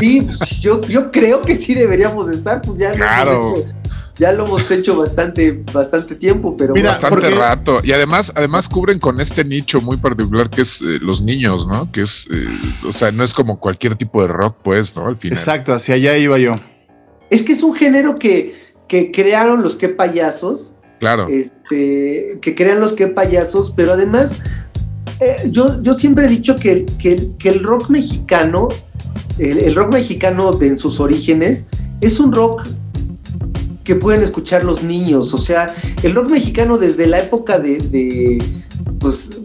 [0.00, 2.92] Sí, pues, yo, yo creo que sí deberíamos estar, pues ya.
[2.92, 3.52] Claro
[4.20, 7.80] ya lo hemos hecho bastante, bastante tiempo, pero bastante rato.
[7.82, 11.90] Y además, además cubren con este nicho muy particular que es eh, los niños, ¿no?
[11.90, 12.46] Que es, eh,
[12.86, 15.06] o sea, no es como cualquier tipo de rock, pues, ¿no?
[15.06, 15.38] Al final.
[15.38, 16.56] Exacto, hacia allá iba yo.
[17.30, 18.54] Es que es un género que,
[18.88, 20.74] que crearon los que payasos.
[20.98, 21.28] Claro.
[21.28, 24.32] Este, que crean los que payasos, pero además,
[25.18, 28.68] eh, yo, yo siempre he dicho que, que, que el rock mexicano,
[29.38, 31.64] el, el rock mexicano de, en sus orígenes,
[32.02, 32.68] es un rock
[33.90, 35.34] que pueden escuchar los niños.
[35.34, 35.74] O sea,
[36.04, 38.38] el rock mexicano desde la época de,
[39.00, 39.40] pues,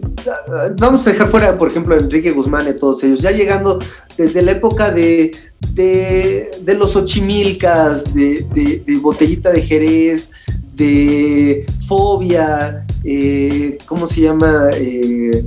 [0.78, 3.80] vamos a dejar fuera, por ejemplo, Enrique Guzmán y todos ellos, ya llegando
[4.16, 5.32] desde la época de,
[5.72, 10.30] de, los ochimilcas, de, de, Botellita de Jerez,
[10.76, 14.70] de Fobia, eh, ¿cómo se llama?
[14.74, 15.46] Eh,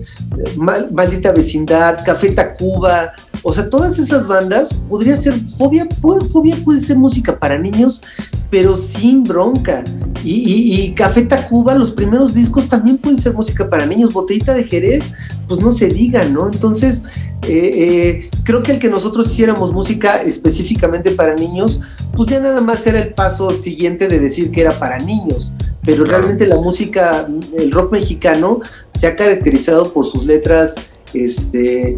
[0.55, 3.11] Maldita Vecindad, Café Tacuba,
[3.43, 8.01] o sea, todas esas bandas podría ser, Fobia puede, Fobia puede ser música para niños,
[8.49, 9.83] pero sin bronca.
[10.23, 14.13] Y, Café Tacuba, los primeros discos también pueden ser música para niños.
[14.13, 15.03] Botellita de Jerez,
[15.47, 16.47] pues no se diga, ¿no?
[16.47, 17.03] Entonces,
[17.43, 21.81] eh, creo que el que nosotros hiciéramos música específicamente para niños,
[22.15, 25.53] pues ya nada más era el paso siguiente de decir que era para niños.
[25.83, 27.27] Pero realmente la música,
[27.57, 28.59] el rock mexicano,
[28.97, 30.75] se ha caracterizado por sus letras,
[31.13, 31.95] este,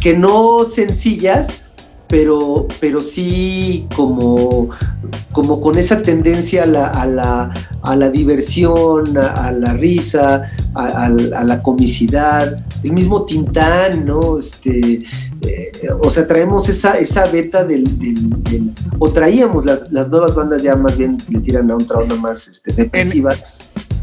[0.00, 1.48] que no sencillas,
[2.08, 4.70] pero, pero sí como,
[5.32, 11.08] como con esa tendencia a la, a la, a la diversión, a, la risa, a,
[11.10, 14.38] la comicidad, el mismo Tintán, ¿no?
[14.38, 15.02] Este,
[15.42, 17.84] eh, o sea, traemos esa, esa beta del,
[18.98, 22.72] o traíamos las, nuevas bandas ya más bien le tiran a otra onda más este,
[22.72, 23.34] depresiva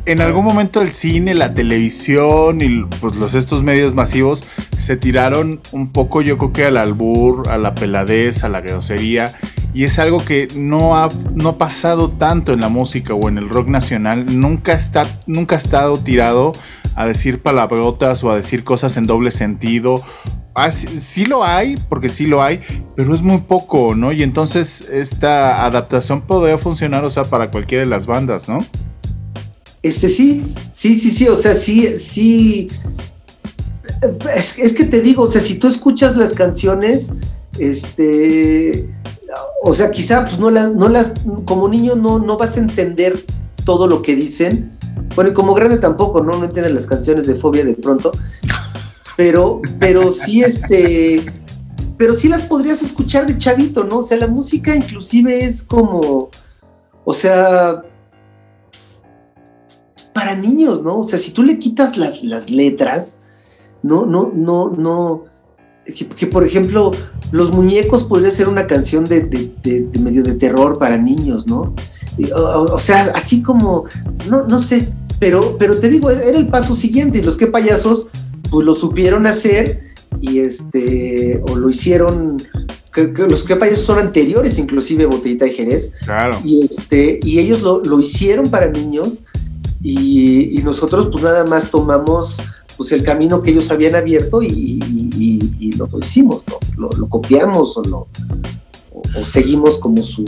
[0.05, 4.43] en algún momento el cine, la televisión y pues los estos medios masivos
[4.77, 9.35] se tiraron un poco yo creo que al albur, a la peladez, a la grosería
[9.73, 13.37] y es algo que no ha, no ha pasado tanto en la música o en
[13.37, 16.53] el rock nacional, nunca, está, nunca ha estado tirado
[16.95, 20.01] a decir palabrotas o a decir cosas en doble sentido.
[20.57, 22.61] Ah, sí, lo hay, porque sí lo hay,
[22.95, 24.13] pero es muy poco, ¿no?
[24.13, 28.59] Y entonces esta adaptación podría funcionar, o sea, para cualquiera de las bandas, ¿no?
[29.83, 32.69] Este sí, sí, sí, sí, o sea, sí, sí.
[34.33, 37.11] Es, que te digo, o sea, si tú escuchas las canciones,
[37.59, 38.87] este,
[39.61, 43.25] o sea, quizá pues no las, no las, como niño no, no vas a entender
[43.65, 44.71] todo lo que dicen.
[45.15, 46.37] Bueno, y como grande tampoco, ¿no?
[46.37, 48.13] No entiendes las canciones de fobia de pronto.
[49.15, 51.25] Pero, pero sí, este,
[51.97, 53.99] pero sí las podrías escuchar de chavito, ¿no?
[53.99, 56.29] O sea, la música inclusive es como,
[57.05, 57.83] o sea,
[60.13, 60.99] para niños, ¿no?
[60.99, 63.17] O sea, si tú le quitas las, las letras,
[63.83, 65.25] no, no, no, no.
[66.17, 66.91] Que, por ejemplo,
[67.31, 71.75] Los Muñecos podría ser una canción de, de, medio de terror para niños, ¿no?
[72.33, 73.85] O, sea, así como,
[74.29, 74.87] no, no sé,
[75.19, 78.07] pero, pero te digo, era el paso siguiente los que payasos,
[78.55, 79.83] pues lo supieron hacer
[80.21, 82.37] y este, o lo hicieron,
[82.93, 85.91] que, los que payasos son anteriores, inclusive Botellita de Jerez.
[86.05, 86.39] Claro.
[86.45, 89.23] Y este, y ellos lo, lo hicieron para niños
[89.83, 92.41] y, nosotros pues nada más tomamos
[92.77, 94.79] pues el camino que ellos habían abierto y,
[95.77, 96.89] lo hicimos, ¿no?
[96.97, 98.07] lo, copiamos o, lo,
[99.19, 100.23] o, seguimos como su...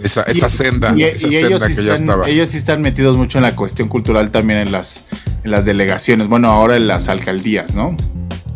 [0.00, 2.28] Esa, esa senda, esa senda que ya estaba.
[2.28, 5.04] Ellos sí están metidos mucho en la cuestión cultural también en las,
[5.44, 7.96] en las delegaciones, bueno, ahora en las alcaldías, ¿no?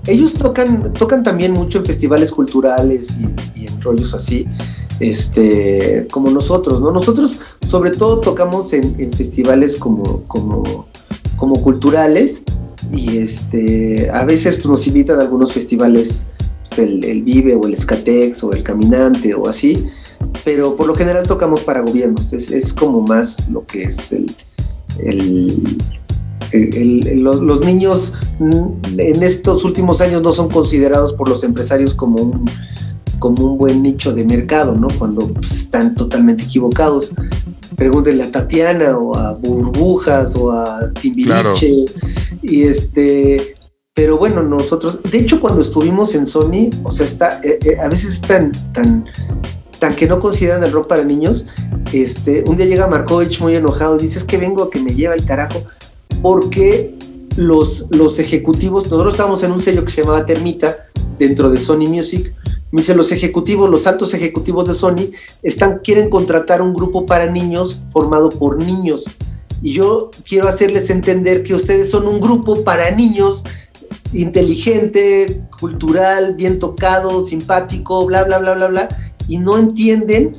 [0.07, 3.16] Ellos tocan, tocan también mucho en festivales culturales
[3.55, 4.47] y en rollos así
[5.01, 6.91] este, como nosotros, ¿no?
[6.91, 10.87] Nosotros sobre todo tocamos en, festivales como, como,
[11.37, 12.43] como culturales
[12.93, 16.26] y este, a veces pues, nos invitan a algunos festivales,
[16.68, 19.89] pues, el, Vive o el Escatex o el Caminante o así,
[20.45, 24.37] pero por lo general tocamos para gobiernos, es, como más lo que es el,
[27.16, 32.44] los, los, niños en estos últimos años no son considerados por los empresarios como un
[33.18, 34.88] como un buen nicho de mercado, ¿no?
[34.98, 37.12] Cuando pues, están totalmente equivocados.
[37.74, 41.86] Pregúntenle a Tatiana o a Burbujas o a Timbiriche.
[42.42, 43.57] Y este,
[43.94, 47.88] pero bueno, nosotros, de hecho, cuando estuvimos en Sony, o sea, está, eh, eh, a
[47.88, 49.05] veces es tan, tan,
[49.78, 51.46] tan que no consideran el rock para niños.
[51.92, 55.14] Este, un día llega Markovich muy enojado, dice, es que vengo a que me lleva
[55.14, 55.62] el carajo,
[56.25, 56.95] porque
[57.37, 60.87] los, los ejecutivos, nosotros estábamos en un sello que se llamaba Termita,
[61.18, 62.35] dentro de Sony Music.
[62.72, 65.11] Me dice, los ejecutivos, los altos ejecutivos de Sony
[65.43, 69.05] están, quieren contratar un grupo para niños formado por niños.
[69.61, 73.45] Y yo quiero hacerles entender que ustedes son un grupo para niños
[74.14, 78.89] inteligente, cultural, bien tocado, simpático, bla, bla, bla, bla, bla,
[79.29, 80.39] y no entienden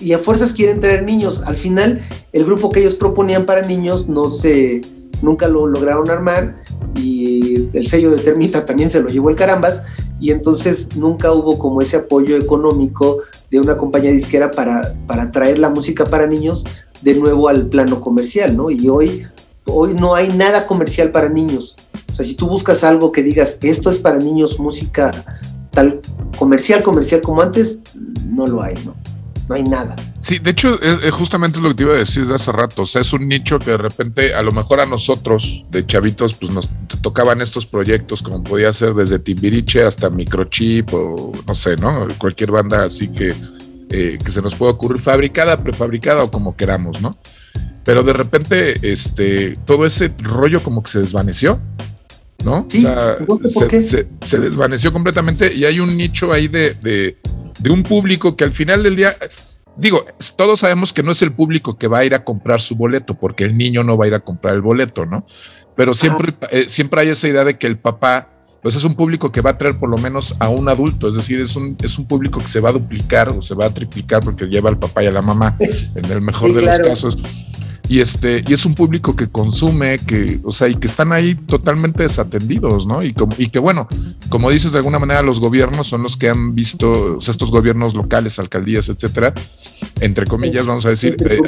[0.00, 1.42] y a fuerzas quieren traer niños.
[1.44, 2.00] Al final,
[2.32, 4.80] el grupo que ellos proponían para niños no se,
[5.22, 6.56] nunca lo lograron armar
[6.94, 9.82] y el sello de Termita también se lo llevó el carambas
[10.18, 13.18] y entonces nunca hubo como ese apoyo económico
[13.50, 16.64] de una compañía disquera para, para traer la música para niños
[17.02, 18.70] de nuevo al plano comercial, ¿no?
[18.70, 19.26] Y hoy,
[19.66, 21.76] hoy no hay nada comercial para niños.
[22.12, 25.24] O sea, si tú buscas algo que digas, esto es para niños, música
[25.70, 26.00] tal
[26.36, 27.78] comercial, comercial como antes,
[28.26, 28.94] no lo hay, ¿no?
[29.50, 29.96] No hay nada.
[30.20, 32.82] Sí, de hecho, es, justamente lo que te iba a decir de hace rato.
[32.82, 36.34] O sea, es un nicho que de repente, a lo mejor a nosotros, de chavitos,
[36.34, 36.68] pues nos
[37.02, 42.06] tocaban estos proyectos, como podía ser desde Timbiriche hasta Microchip o no sé, ¿no?
[42.16, 43.34] Cualquier banda así que,
[43.90, 47.18] eh, que se nos pueda ocurrir, fabricada, prefabricada o como queramos, ¿no?
[47.84, 51.60] Pero de repente, este, todo ese rollo como que se desvaneció.
[52.44, 52.66] ¿no?
[52.70, 57.18] Sí, o sea, se, se, desvaneció completamente y hay un nicho ahí de, de,
[57.60, 59.16] de un público que al final del día,
[59.76, 60.04] digo,
[60.36, 63.14] todos sabemos que no es el público que va a ir a comprar su boleto,
[63.14, 65.26] porque el niño no va a ir a comprar el boleto, ¿no?
[65.76, 68.28] Pero siempre, eh, siempre hay esa idea de que el papá,
[68.62, 71.14] pues es un público que va a traer por lo menos a un adulto, es
[71.14, 73.74] decir, es un, es un público que se va a duplicar o se va a
[73.74, 77.18] triplicar porque lleva al papá y a la mamá, en el mejor de los casos
[77.90, 81.34] y este y es un público que consume que o sea y que están ahí
[81.34, 83.88] totalmente desatendidos no y como y que bueno
[84.28, 87.50] como dices de alguna manera los gobiernos son los que han visto o sea, estos
[87.50, 89.34] gobiernos locales alcaldías etcétera
[90.00, 91.40] entre comillas vamos a decir eh,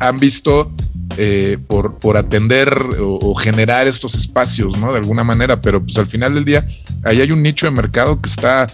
[0.00, 0.72] han visto
[1.18, 6.06] eh, por, por atender o, generar estos espacios no de alguna manera pero pues al
[6.06, 6.66] final del día
[7.04, 8.68] ahí hay un nicho de mercado que está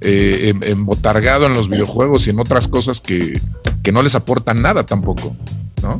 [0.00, 3.40] eh, embotargado en los videojuegos y en otras cosas que,
[3.84, 5.36] que no les aportan nada tampoco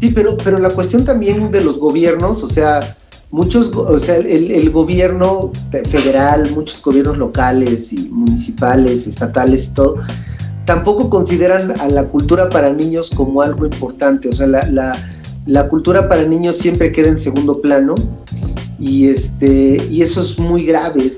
[0.01, 2.97] Sí, pero, pero la cuestión también de los gobiernos, o sea,
[3.31, 5.51] muchos, o sea, el, gobierno
[5.91, 9.97] federal, muchos gobiernos locales y municipales, estatales y todo,
[10.65, 14.29] tampoco consideran a la cultura para niños como algo importante.
[14.29, 17.95] O sea, la, cultura para niños siempre queda en segundo plano
[18.85, 21.11] y este y eso es muy grave.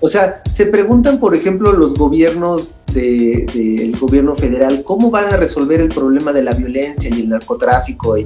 [0.00, 5.80] o sea, se preguntan, por ejemplo, los gobiernos del gobierno federal cómo van a resolver
[5.80, 8.16] el problema de la violencia y el narcotráfico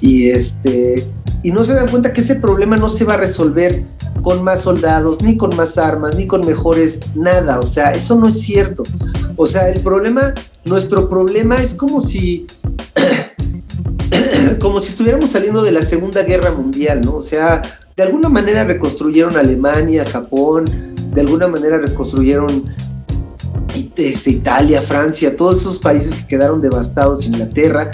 [0.00, 1.06] y, este
[1.42, 3.84] y no se dan cuenta que ese problema no se va a resolver
[4.22, 7.58] con más soldados, ni con más armas, ni con mejores nada.
[7.58, 8.82] O sea, eso no es cierto.
[9.36, 10.34] O sea, el problema,
[10.64, 12.46] nuestro problema es como si
[14.60, 17.16] como si estuviéramos saliendo de la Segunda Guerra Mundial, ¿no?
[17.16, 17.62] O sea,
[17.96, 20.64] de alguna manera reconstruyeron Alemania, Japón,
[21.12, 22.64] de alguna manera reconstruyeron
[23.74, 27.90] este, Italia, Francia, todos esos países que quedaron devastados, Inglaterra.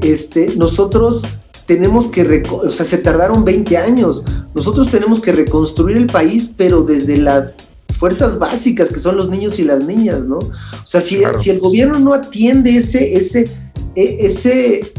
[0.00, 1.26] Este, nosotros
[1.66, 4.24] tenemos que, o sea, se tardaron 20 años.
[4.54, 7.56] Nosotros tenemos que reconstruir el país, pero desde las
[7.98, 10.38] fuerzas básicas que son los niños y las niñas, ¿no?
[10.38, 10.52] O
[10.84, 13.50] sea, si, si el gobierno no atiende ese, ese,
[13.96, 14.92] e, ese,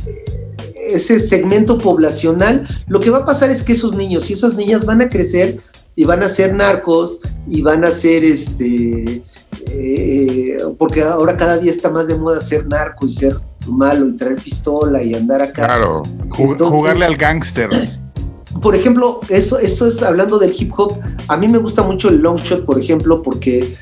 [0.95, 4.85] ese segmento poblacional, lo que va a pasar es que esos niños y esas niñas
[4.85, 5.59] van a crecer
[5.95, 7.19] y van a ser narcos
[7.49, 9.23] y van a ser este
[9.71, 13.35] eh, porque ahora cada día está más de moda ser narco y ser
[13.67, 15.65] malo y traer pistola y andar acá.
[15.65, 17.69] Claro, jugarle al gángster.
[18.61, 20.93] Por ejemplo, eso, eso es hablando del hip hop.
[21.27, 23.77] A mí me gusta mucho el long shot, por ejemplo, porque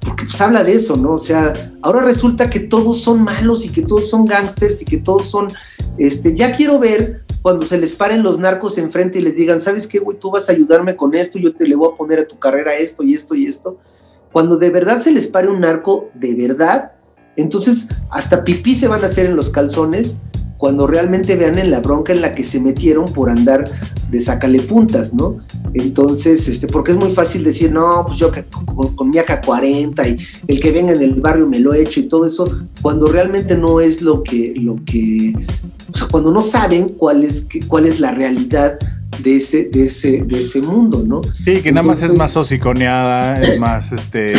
[0.00, 1.14] porque pues habla de eso, ¿no?
[1.14, 4.96] O sea, ahora resulta que todos son malos y que todos son gangsters y que
[4.96, 5.48] todos son,
[5.98, 9.86] este, ya quiero ver cuando se les paren los narcos enfrente y les digan, ¿sabes
[9.86, 10.18] qué, güey?
[10.18, 12.74] Tú vas a ayudarme con esto, yo te le voy a poner a tu carrera
[12.74, 13.78] esto y esto y esto.
[14.32, 16.92] Cuando de verdad se les pare un narco, de verdad,
[17.36, 20.16] entonces hasta pipí se van a hacer en los calzones
[20.60, 23.64] cuando realmente vean en la bronca en la que se metieron por andar
[24.10, 25.38] de sácale puntas, ¿no?
[25.72, 28.30] Entonces, este, porque es muy fácil decir, no, pues yo
[28.94, 32.08] con, mi AK-40 y el que venga en el barrio me lo he hecho y
[32.08, 32.44] todo eso,
[32.82, 35.32] cuando realmente no es lo que, lo que,
[35.94, 38.78] o sea, cuando no saben cuál es, cuál es la realidad
[39.22, 41.22] de ese, de ese, de ese mundo, ¿no?
[41.42, 44.34] Sí, que nada más es más hociconeada, es más, este,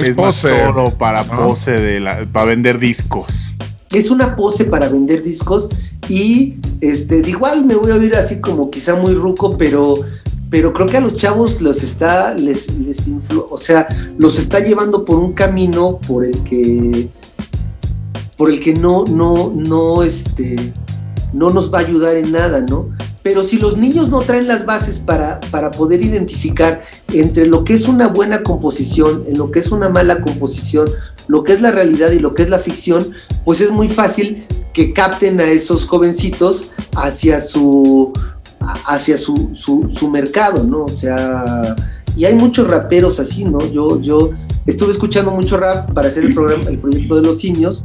[0.00, 3.54] es, más todo para pose de la, para vender discos
[3.92, 5.68] es una pose para vender discos
[6.08, 9.94] y este, igual me voy a oír así como quizá muy ruco, pero,
[10.50, 13.10] pero creo que a los chavos los está, les, les
[13.50, 13.88] o sea,
[14.18, 17.08] los está llevando por un camino por el que,
[18.36, 20.72] por el que no, no, no, este,
[21.32, 22.90] no nos va a ayudar en nada, ¿no?
[23.22, 26.82] Pero si los niños no traen las bases para, para poder identificar
[27.12, 30.88] entre lo que es una buena composición, en lo que es una mala composición,
[31.28, 33.12] lo que es la realidad y lo que es la ficción,
[33.44, 38.12] pues es muy fácil que capten a esos jovencitos hacia su
[38.86, 40.84] hacia su, su, mercado, ¿no?
[40.84, 41.76] O sea,
[42.16, 43.60] y hay muchos raperos así, ¿no?
[43.70, 44.30] Yo, yo
[44.66, 47.82] estuve escuchando mucho rap para hacer el programa, el proyecto de los simios,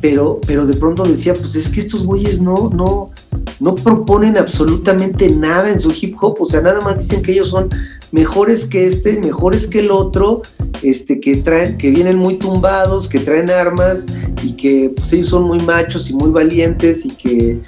[0.00, 3.10] pero, pero de pronto decía, pues es que estos güeyes no, no,
[3.58, 7.48] no proponen absolutamente nada en su hip hop, o sea, nada más dicen que ellos
[7.48, 7.68] son
[8.12, 10.42] mejores que este, mejores que el otro,
[10.82, 14.06] este, que traen, que vienen muy tumbados, que traen armas
[14.42, 17.60] y que pues, ellos son muy machos y muy valientes y que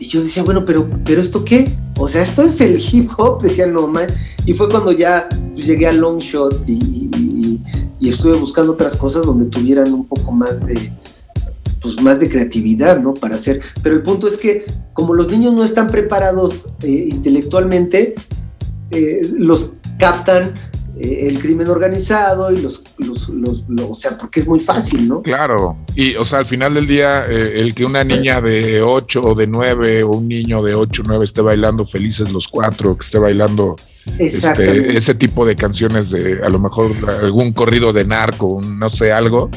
[0.00, 1.70] y yo decía, bueno, pero, pero ¿esto qué?
[1.98, 4.06] O sea, esto es el hip hop, decía no man.
[4.46, 7.60] Y fue cuando ya pues, llegué a Long Shot y,
[8.00, 10.90] estuve buscando otras cosas donde tuvieran un poco más de,
[11.80, 13.14] pues más de creatividad, ¿no?
[13.14, 13.60] Para hacer.
[13.82, 14.64] Pero el punto es que
[14.94, 18.14] como los niños no están preparados eh, intelectualmente,
[18.90, 24.60] eh, los captan eh, el crimen organizado y los, los, o sea, porque es muy
[24.60, 25.22] fácil, ¿no?
[25.22, 29.22] Claro, y o sea, al final del día, eh, el que una niña de 8
[29.22, 32.96] o de 9 o un niño de 8 o 9 esté bailando felices los cuatro,
[32.96, 33.76] que esté bailando
[34.18, 39.12] este, ese tipo de canciones de a lo mejor algún corrido de narco, no sé,
[39.12, 39.48] algo,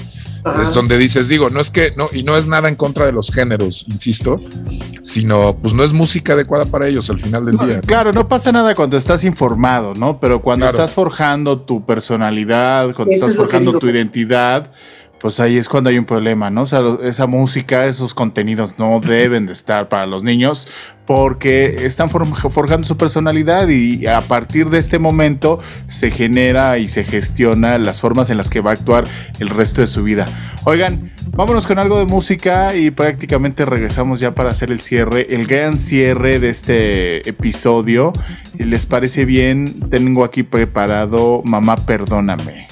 [0.61, 3.11] es donde dices, digo, no es que, no, y no es nada en contra de
[3.11, 4.38] los géneros, insisto,
[5.02, 7.82] sino pues no es música adecuada para ellos al final del día.
[7.82, 10.20] Claro, no pasa nada cuando estás informado, ¿no?
[10.20, 14.72] Pero cuando estás forjando tu personalidad, cuando estás forjando tu identidad,
[15.24, 16.64] pues ahí es cuando hay un problema, ¿no?
[16.64, 20.68] O sea, esa música, esos contenidos no deben de estar para los niños
[21.06, 27.06] porque están forjando su personalidad y a partir de este momento se genera y se
[27.06, 29.06] gestiona las formas en las que va a actuar
[29.40, 30.28] el resto de su vida.
[30.66, 35.48] Oigan, vámonos con algo de música y prácticamente regresamos ya para hacer el cierre, el
[35.48, 38.12] gran cierre de este episodio.
[38.58, 39.90] ¿Les parece bien?
[39.90, 42.68] Tengo aquí preparado Mamá, perdóname.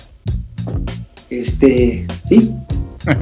[1.32, 2.54] Este, sí.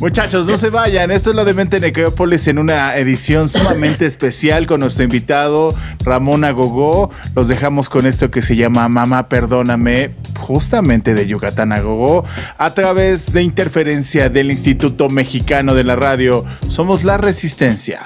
[0.00, 1.10] Muchachos, no se vayan.
[1.10, 6.44] Esto es lo de Mente Necrópolis en una edición sumamente especial con nuestro invitado Ramón
[6.44, 7.10] Agogó.
[7.36, 12.24] Los dejamos con esto que se llama Mamá Perdóname, justamente de Yucatán Agogó,
[12.56, 16.46] a través de interferencia del Instituto Mexicano de la Radio.
[16.68, 18.00] Somos la Resistencia.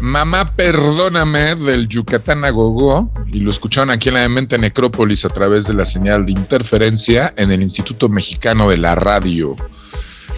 [0.00, 5.28] Mamá, perdóname del Yucatán a Gogó y lo escucharon aquí en la Mente Necrópolis a
[5.28, 9.56] través de la señal de interferencia en el Instituto Mexicano de la Radio.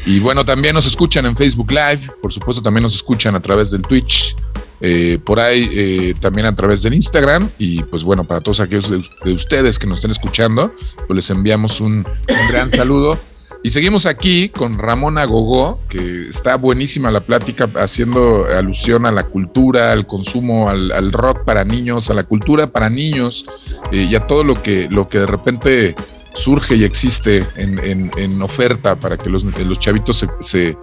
[0.07, 3.71] Y bueno, también nos escuchan en Facebook Live, por supuesto también nos escuchan a través
[3.71, 4.35] del Twitch,
[4.81, 8.89] eh, por ahí eh, también a través del Instagram y pues bueno, para todos aquellos
[8.91, 10.75] de, ustedes que nos estén escuchando,
[11.07, 12.07] pues les enviamos un
[12.49, 13.19] gran saludo.
[13.63, 19.25] Y seguimos aquí con Ramón Agogó, que está buenísima la plática haciendo alusión a la
[19.25, 23.45] cultura, al consumo, al, rock para niños, a la cultura para niños
[23.93, 25.95] eh, y a todo lo que, lo que de repente
[26.35, 30.77] surge y existe en, oferta para que los, los chavitos se,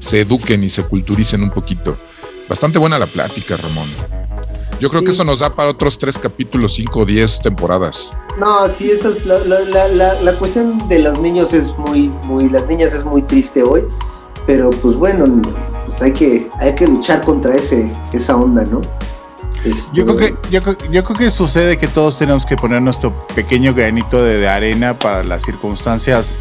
[0.00, 1.96] se eduquen y se culturicen un poquito.
[2.48, 3.88] Bastante buena la plática, Ramón.
[4.80, 8.12] Yo creo que eso nos da para otros tres capítulos, cinco o diez temporadas.
[8.38, 12.66] No, sí, esa es la, la, la, cuestión de los niños es muy, muy, las
[12.66, 13.84] niñas es muy triste hoy,
[14.46, 15.24] pero pues bueno,
[15.86, 18.80] pues hay que, hay que luchar contra ese, esa onda, ¿no?
[19.92, 23.72] Yo, creo que, yo, yo, creo que sucede que todos tenemos que poner nuestro pequeño
[23.72, 26.40] granito de arena para las circunstancias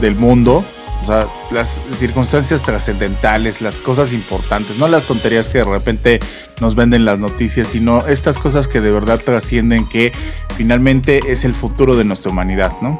[0.00, 0.64] del mundo
[1.06, 6.18] o sea, las circunstancias trascendentales, las cosas importantes, no las tonterías que de repente
[6.60, 10.10] nos venden las noticias, sino estas cosas que de verdad trascienden, que
[10.56, 12.98] finalmente es el futuro de nuestra humanidad, ¿no?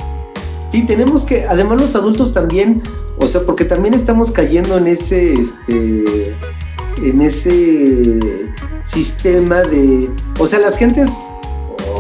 [0.71, 2.81] Sí, tenemos que, además los adultos también,
[3.19, 6.05] o sea, porque también estamos cayendo en ese, este,
[7.03, 8.21] en ese
[8.87, 10.09] sistema de,
[10.39, 11.09] o sea, las gentes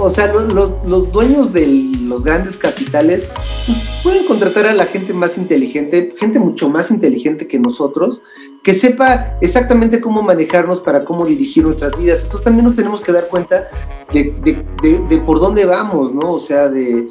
[0.01, 1.66] o sea, los dueños de
[2.02, 3.28] los grandes capitales
[3.66, 8.23] pues, pueden contratar a la gente más inteligente, gente mucho más inteligente que nosotros,
[8.62, 12.23] que sepa exactamente cómo manejarnos para cómo dirigir nuestras vidas.
[12.23, 13.68] Entonces también nos tenemos que dar cuenta
[14.12, 16.32] de, por dónde vamos, ¿no?
[16.32, 17.09] O sea, de,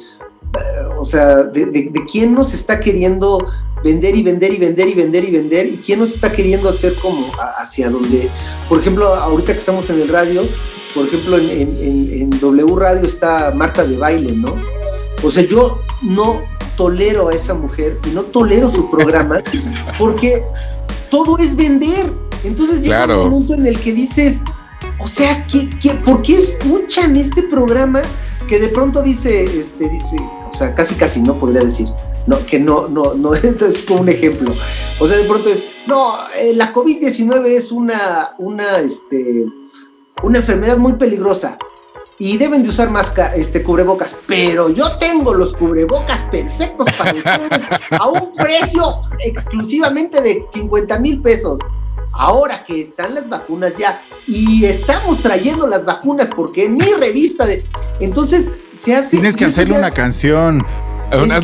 [0.98, 3.46] o sea, de, quién nos está queriendo
[3.84, 6.94] vender y vender y vender y vender y vender y quién nos está queriendo hacer
[6.94, 7.26] como
[7.58, 8.30] hacia donde,
[8.68, 10.42] por ejemplo, ahorita que estamos en el radio,
[10.96, 14.54] por ejemplo, en, W Radio está Marta de Baile, ¿no?
[15.22, 16.40] O sea, yo no
[16.74, 19.40] tolero a esa mujer y no tolero su programa
[19.98, 20.42] porque
[21.10, 22.10] todo es vender.
[22.44, 24.40] Entonces llega un momento en el que dices,
[24.98, 25.68] o sea, ¿qué,
[26.02, 28.00] por qué escuchan este programa
[28.48, 30.16] que de pronto dice, este, dice,
[30.50, 31.88] o sea, casi casi no podría decir,
[32.26, 34.54] no, que no, no, no, entonces como un ejemplo.
[34.98, 39.46] O sea, de pronto es, no, eh, la COVID-19 es una, una, este,
[40.22, 41.58] una enfermedad muy peligrosa
[42.18, 47.62] y deben de usar más este, cubrebocas, pero yo tengo los cubrebocas perfectos para ustedes
[47.90, 51.60] a un precio exclusivamente de 50 mil pesos.
[52.18, 57.44] Ahora que están las vacunas ya y estamos trayendo las vacunas porque en mi revista
[57.44, 57.62] de...
[58.00, 59.10] Entonces se hace...
[59.10, 60.64] Tienes que hacerle una canción.
[61.12, 61.40] Una,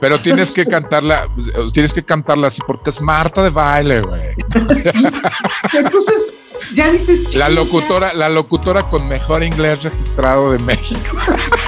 [0.00, 1.28] pero tienes que cantarla,
[1.72, 4.20] tienes que cantarla así porque es Marta de baile, güey.
[5.72, 6.26] Entonces,
[6.74, 7.34] ya dices.
[7.34, 11.16] La locutora, la locutora con mejor inglés registrado de México.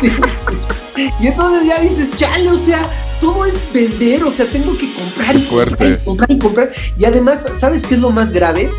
[1.19, 5.37] Y entonces ya dices, chale, o sea, todo es vender, o sea, tengo que comprar
[5.37, 6.73] y comprar y comprar y comprar.
[6.99, 8.71] Y además, ¿sabes qué es lo más grave?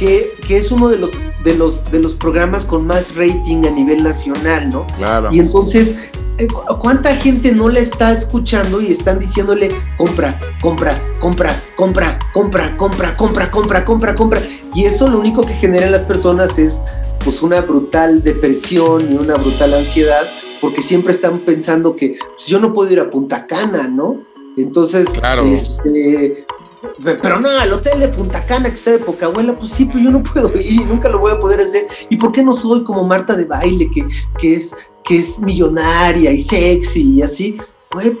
[0.00, 1.10] Que, que, es uno de los,
[1.44, 4.86] de, los, de los programas con más rating a nivel nacional, ¿no?
[4.96, 5.28] Claro.
[5.30, 6.10] Y entonces
[6.40, 6.48] eh,
[6.78, 9.68] ¿Cuánta gente no la está escuchando y están diciéndole
[9.98, 14.40] compra, compra, compra, compra, compra, compra, compra, compra, compra, compra?
[14.74, 16.82] Y eso lo único que genera en las personas es
[17.22, 20.26] pues una brutal depresión y una brutal ansiedad,
[20.62, 24.22] porque siempre están pensando que pues, yo no puedo ir a Punta Cana, ¿no?
[24.56, 25.44] Entonces, claro.
[25.44, 26.46] este,
[27.22, 29.98] pero no, al hotel de Punta Cana que está de poca abuela, pues sí, pero
[29.98, 31.86] yo no puedo ir, nunca lo voy a poder hacer.
[32.08, 34.06] ¿Y por qué no soy como Marta de baile, que,
[34.38, 34.74] que es
[35.10, 37.56] que es millonaria y sexy y así.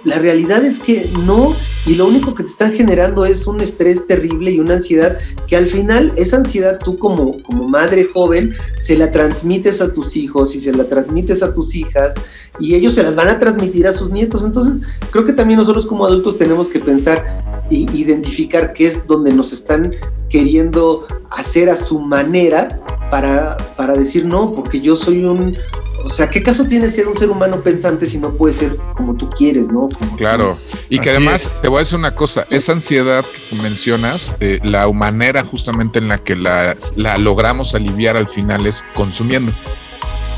[0.02, 1.54] la realidad es que no,
[1.86, 5.16] y lo único que te están generando es un estrés terrible y una ansiedad
[5.46, 10.16] que al final esa ansiedad tú como, como madre joven se la transmites a tus
[10.16, 12.14] hijos y se la transmites a tus hijas
[12.58, 14.44] y ellos se las van a transmitir a sus nietos.
[14.44, 19.32] Entonces creo que también nosotros como adultos tenemos que pensar e identificar qué es donde
[19.32, 19.94] nos están
[20.28, 22.80] queriendo hacer a su manera
[23.10, 25.56] para, para decir no, porque yo soy un,
[26.04, 29.16] o sea, ¿qué caso tiene ser un ser humano pensante si no puede ser como
[29.16, 29.88] tú quieres, no?
[30.16, 30.56] claro.
[30.88, 34.90] Y que además, te voy a decir una cosa, esa ansiedad que mencionas, eh, la
[34.92, 36.76] manera justamente en la que la,
[37.18, 39.52] logramos aliviar al final es consumiendo,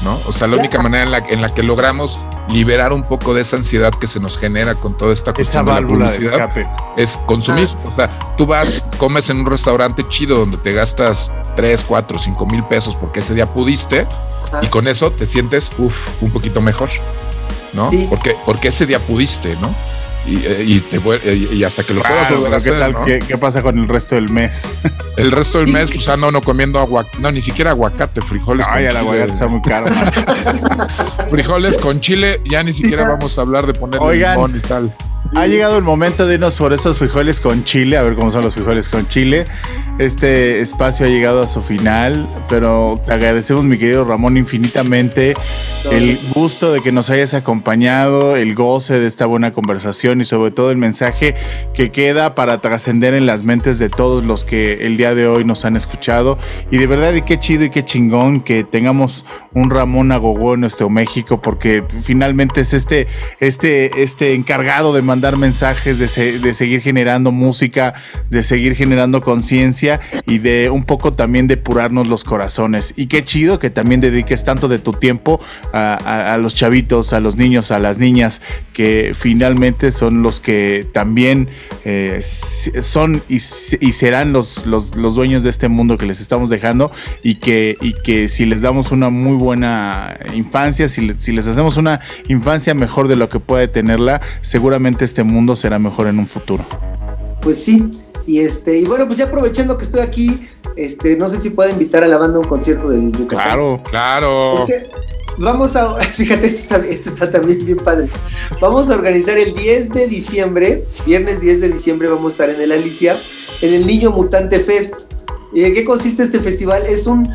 [0.02, 0.20] ¿no?
[0.26, 2.18] O sea, la única manera en la, en la que logramos
[2.48, 5.72] liberar un poco de esa ansiedad que se nos genera con toda esta cuestión esa
[5.72, 6.66] válvula de, escape.
[6.96, 7.68] es consumir.
[7.72, 7.88] Ah.
[7.88, 12.46] O sea, tú vas, comes en un restaurante chido donde te gastas 3, 4, 5
[12.46, 14.06] mil pesos porque ese día pudiste
[14.60, 16.90] y con eso te sientes, uff, un poquito mejor,
[17.72, 17.90] ¿no?
[18.10, 19.74] Porque, porque ese día pudiste, ¿no?
[20.26, 21.00] Y, eh, y, te,
[21.52, 22.94] y, hasta que lo puedas volver a hacer.
[23.04, 24.62] ¿qué, ¿qué, pasa con el resto del mes?
[25.16, 28.66] El resto del mes, pues ando no comiendo agua, no, ni siquiera aguacate, frijoles.
[28.70, 29.86] Ay, el aguacate está muy caro.
[31.30, 34.90] frijoles con chile, ya ni siquiera vamos a hablar de poner limón y sal.
[35.34, 38.44] Ha llegado el momento de irnos por esos frijoles con chile, a ver cómo son
[38.44, 39.46] los frijoles con chile.
[39.98, 45.34] Este espacio ha llegado a su final, pero te agradecemos, mi querido Ramón, infinitamente
[45.90, 50.50] el gusto de que nos hayas acompañado, el goce de esta buena conversación y sobre
[50.50, 51.34] todo el mensaje
[51.74, 55.44] que queda para trascender en las mentes de todos los que el día de hoy
[55.44, 56.38] nos han escuchado.
[56.70, 59.24] Y de verdad, y qué chido y qué chingón que tengamos
[59.54, 63.06] un Ramón Agogó en nuestro México, porque finalmente es este,
[63.40, 67.94] este, este encargado de mandar dar mensajes, de, de seguir generando música,
[68.30, 72.94] de seguir generando conciencia y de un poco también depurarnos los corazones.
[72.96, 75.38] Y qué chido que también dediques tanto de tu tiempo
[75.72, 78.40] a, los chavitos, a los niños, a las niñas,
[78.72, 81.48] que finalmente son los que también
[81.84, 86.90] eh, son y, serán los, los, dueños de este mundo que les estamos dejando
[87.22, 91.76] y que, y que si les damos una muy buena infancia, si, si les hacemos
[91.76, 96.26] una infancia mejor de lo que puede tenerla, seguramente este mundo será mejor en un
[96.26, 96.64] futuro.
[97.40, 97.90] Pues sí,
[98.26, 101.70] y este, y bueno, pues ya aprovechando que estoy aquí, este, no sé si puedo
[101.70, 103.26] invitar a la banda a un concierto de Yucatán.
[103.26, 104.66] Claro, claro.
[105.38, 108.08] vamos a, fíjate, esto está, esto está también bien padre.
[108.60, 112.60] Vamos a organizar el 10 de diciembre, viernes 10 de diciembre vamos a estar en
[112.60, 113.18] el Alicia,
[113.60, 114.94] en el Niño Mutante Fest.
[115.52, 116.84] ¿Y en qué consiste este festival?
[116.86, 117.28] Es un,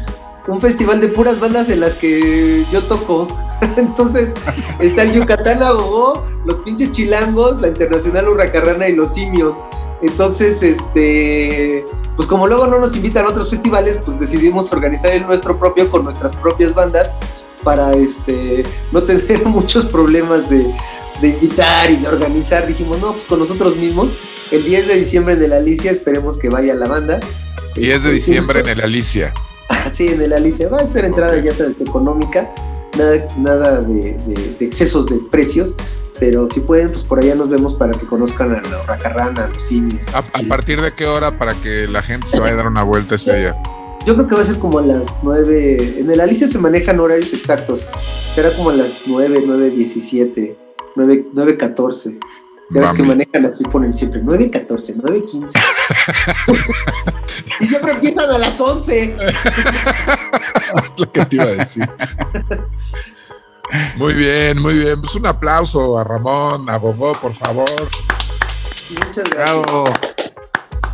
[0.48, 3.28] un festival de puras bandas en las que yo toco.
[3.78, 4.34] Entonces,
[4.80, 9.58] está el Yucatán Agogó, los pinches chilangos, la Internacional Hurracarrana y los simios.
[10.02, 11.84] Entonces, este,
[12.16, 15.90] pues como luego no nos invitan a otros festivales, pues decidimos organizar el nuestro propio
[15.90, 17.14] con nuestras propias bandas
[17.64, 20.74] para este no tener muchos problemas de,
[21.20, 22.68] de invitar y de organizar.
[22.68, 24.16] Dijimos, no, pues con nosotros mismos.
[24.52, 27.20] El 10 de diciembre en el Alicia, esperemos que vaya la banda.
[27.76, 29.34] 10 de diciembre en el Alicia.
[29.94, 30.70] Sí, en el Alicia.
[30.70, 32.54] Va a ser entrada, ya sabes, económica
[33.38, 34.18] nada, de,
[34.60, 35.76] excesos de precios,
[36.20, 39.48] pero si pueden, pues por allá nos vemos para que conozcan a la racarrana, a
[39.48, 40.02] los simios.
[40.14, 43.16] ¿A, partir de qué hora para que la gente se vaya a dar una vuelta
[43.16, 43.56] ese día?
[44.06, 46.00] Yo creo que va a ser como a las 9.
[46.00, 47.88] En el Alicia se manejan horarios exactos.
[48.34, 50.58] Será como a las 9, 9, 17,
[50.96, 52.18] 9, 9, 14.
[52.70, 55.54] Ya ves que manejan así, ponen siempre 9.14, 9.15.
[57.62, 59.18] y siempre empiezan a las 11.
[60.90, 61.88] es lo que te iba a decir.
[63.96, 65.00] Muy bien, muy bien.
[65.02, 67.70] Pues un aplauso a Ramón, a Bogó, por favor.
[68.90, 69.66] Muchas gracias.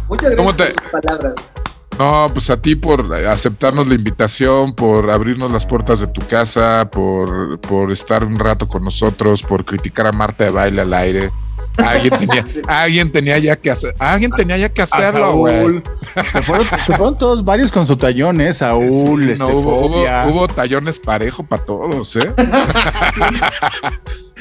[0.07, 1.53] Muchas gracias por tus palabras.
[1.99, 6.89] No, pues a ti por aceptarnos la invitación, por abrirnos las puertas de tu casa,
[6.91, 11.31] por, por estar un rato con nosotros, por criticar a Marta de baile al aire.
[11.77, 15.81] Alguien tenía, alguien tenía ya que hacer, alguien tenía ya que hacerlo, güey.
[16.31, 18.53] Se fueron, se fueron, todos varios con su tallón, ¿eh?
[18.53, 22.33] Saúl, este, hubo, tallones parejo para todos, ¿eh?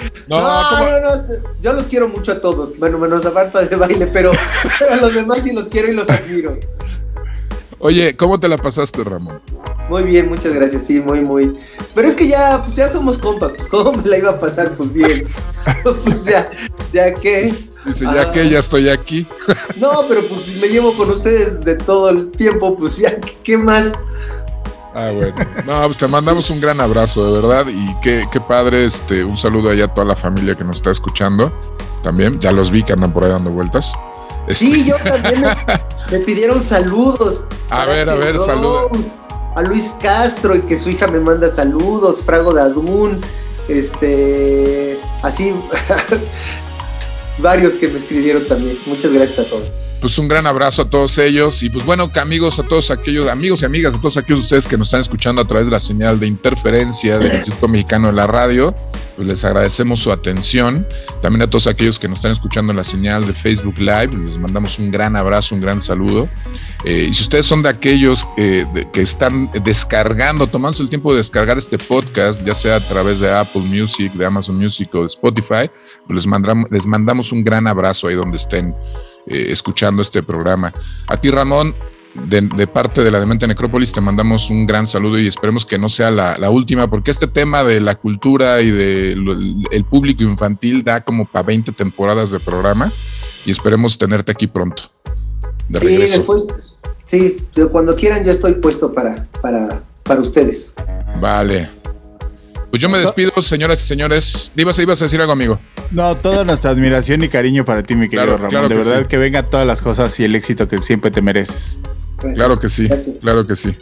[0.28, 1.22] No, no, no,
[1.62, 4.30] yo los quiero mucho a todos, bueno, menos a Marta de baile, pero,
[4.78, 6.54] pero a los demás sí los quiero y los admiro.
[7.84, 9.40] Oye, ¿cómo te la pasaste, Ramón?
[9.88, 11.52] Muy bien, muchas gracias, sí, muy, muy.
[11.96, 14.76] Pero es que ya, pues ya somos compas, pues cómo me la iba a pasar,
[14.76, 15.26] pues bien.
[15.82, 16.48] pues ya,
[16.92, 17.52] ya que.
[17.84, 19.26] Dice, ya que ya estoy aquí.
[19.76, 23.59] no, pero pues si me llevo con ustedes de todo el tiempo, pues ya, ¿qué
[23.59, 23.92] más?
[24.94, 25.34] Ah, bueno.
[25.66, 27.66] No, pues te mandamos un gran abrazo, de verdad.
[27.66, 30.92] Y qué, qué padre, este, un saludo allá a toda la familia que nos está
[30.92, 31.52] escuchando.
[32.04, 33.92] También, ya los vi que andan por ahí dando vueltas.
[34.55, 35.44] Sí, este, yo también
[36.10, 37.44] me, pidieron saludos.
[37.70, 39.19] A ver, a ver, saludos.
[39.55, 43.20] A Luis Castro y que su hija me manda saludos, Frago Dadún,
[43.69, 45.55] este, así,
[47.39, 48.78] varios que me escribieron también.
[48.86, 49.70] Muchas gracias a todos.
[50.01, 53.62] Pues un gran abrazo a todos ellos y pues bueno, amigos, a todos aquellos, amigos
[53.62, 55.81] y amigas, a todos aquellos de ustedes que nos están escuchando a través de la
[55.81, 58.74] señal de interferencia del Instituto Mexicano de la Radio,
[59.16, 60.86] pues les agradecemos su atención.
[61.20, 64.39] También a todos aquellos que nos están escuchando en la señal de Facebook Live, les
[64.39, 66.28] mandamos un gran abrazo, un gran saludo.
[66.84, 71.59] Eh, y si ustedes son de aquellos que están descargando, tomándose el tiempo de descargar
[71.59, 75.70] este podcast, ya sea a través de Apple Music, de Amazon Music o de Spotify,
[76.06, 78.74] pues les, mandamos, les mandamos un gran abrazo ahí donde estén
[79.26, 80.72] eh, escuchando este programa.
[81.06, 81.74] A ti, Ramón,
[82.14, 85.89] de, parte de la Demente Necrópolis, te mandamos un gran saludo y esperemos que no
[85.89, 91.01] sea la, última, porque este tema de la cultura y del el público infantil da
[91.02, 92.93] como para 20 temporadas de programa
[93.47, 94.90] y esperemos tenerte aquí pronto.
[95.68, 96.48] De sí, después,
[97.06, 97.39] sí,
[97.70, 100.74] cuando quieran yo estoy puesto para, para, para ustedes.
[101.20, 101.81] Vale.
[102.73, 104.51] Pues yo me despido, señoras y señores.
[104.57, 105.61] ¿Ibas, ibas a decir algo, amigo?
[105.90, 108.66] No, toda nuestra admiración y cariño para ti, mi querido Ramón.
[108.66, 111.81] de verdad que vengan todas las cosas y el éxito que siempre te mereces.
[112.35, 112.89] Claro que sí,
[113.20, 113.77] claro que sí.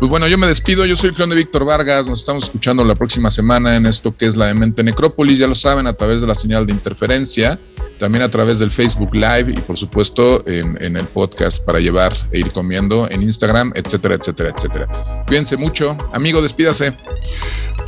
[0.00, 0.84] Pues bueno, yo me despido.
[0.84, 2.04] Yo soy el clon de Víctor Vargas.
[2.04, 5.38] Nos estamos escuchando la próxima semana en esto que es la Mente Necrópolis.
[5.38, 7.60] Ya lo saben, a través de la señal de interferencia
[7.98, 12.40] también a través del Facebook Live y por supuesto en, el podcast para llevar e
[12.40, 15.24] ir comiendo en Instagram, etcétera, etcétera, etcétera.
[15.26, 15.96] Cuídense mucho.
[16.12, 16.92] Amigo, despídase.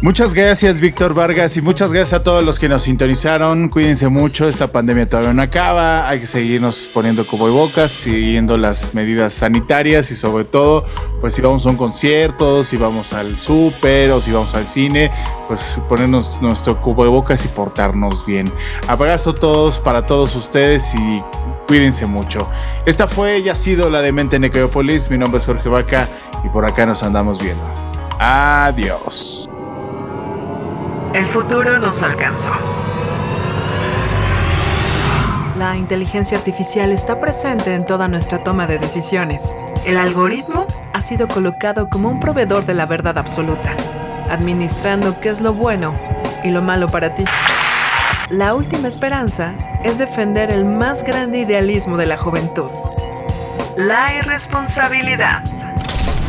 [0.03, 3.71] Muchas gracias, Víctor Vargas, y muchas gracias a todos los que nos sintonizaron.
[3.71, 6.07] Cuídense mucho, esta pandemia todavía no acaba.
[6.07, 10.85] Hay que seguirnos poniendo bocas, siguiendo las medidas sanitarias y sobre todo,
[11.23, 15.11] pues si vamos a un concierto, si vamos al súper o si vamos al cine,
[15.49, 18.53] pues ponernos nuestro bocas y portarnos bien.
[18.89, 21.23] Abrazo a todos para todos ustedes y
[21.67, 22.49] cuídense mucho.
[22.85, 25.11] Esta fue y ha sido la Demente Necropolis.
[25.11, 26.09] Mi nombre es Jorge Vaca
[26.45, 27.63] y por acá nos andamos viendo.
[28.19, 29.49] Adiós.
[31.15, 32.51] El futuro nos alcanzó.
[35.57, 39.57] La inteligencia artificial está presente en toda nuestra toma de decisiones.
[39.87, 43.75] El algoritmo ha sido colocado como un proveedor de la verdad absoluta,
[44.29, 45.95] administrando qué es lo bueno
[46.45, 47.25] y lo malo para ti.
[48.31, 49.55] La última esperanza
[49.85, 52.69] es defender el más grande idealismo de la juventud.
[53.77, 55.45] La irresponsabilidad.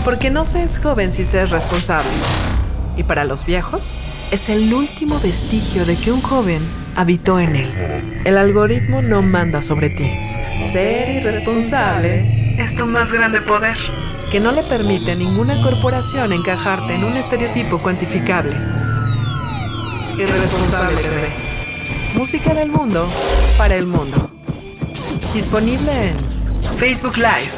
[0.06, 2.11] Porque no se es joven si se es responsable.
[2.98, 3.98] Y para los viejos,
[4.30, 6.61] es el último vestigio de que un joven
[6.95, 8.22] habitó en él.
[8.26, 10.11] El algoritmo no manda sobre ti.
[10.56, 13.78] Ser irresponsable es tu más grande poder,
[14.30, 18.56] que no le permite a ninguna corporación encajarte en un estereotipo cuantificable.
[20.15, 21.57] Irresponsable.
[22.14, 23.08] Música del mundo
[23.58, 24.30] para el mundo.
[25.34, 26.16] Disponible en
[26.78, 27.52] Facebook Live,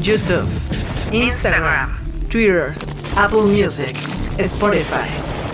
[0.00, 0.48] YouTube,
[1.12, 1.96] Instagram,
[2.28, 2.72] Twitter,
[3.16, 3.94] Apple Music,
[4.38, 5.08] Spotify.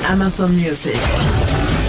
[0.08, 1.79] Amazon Music.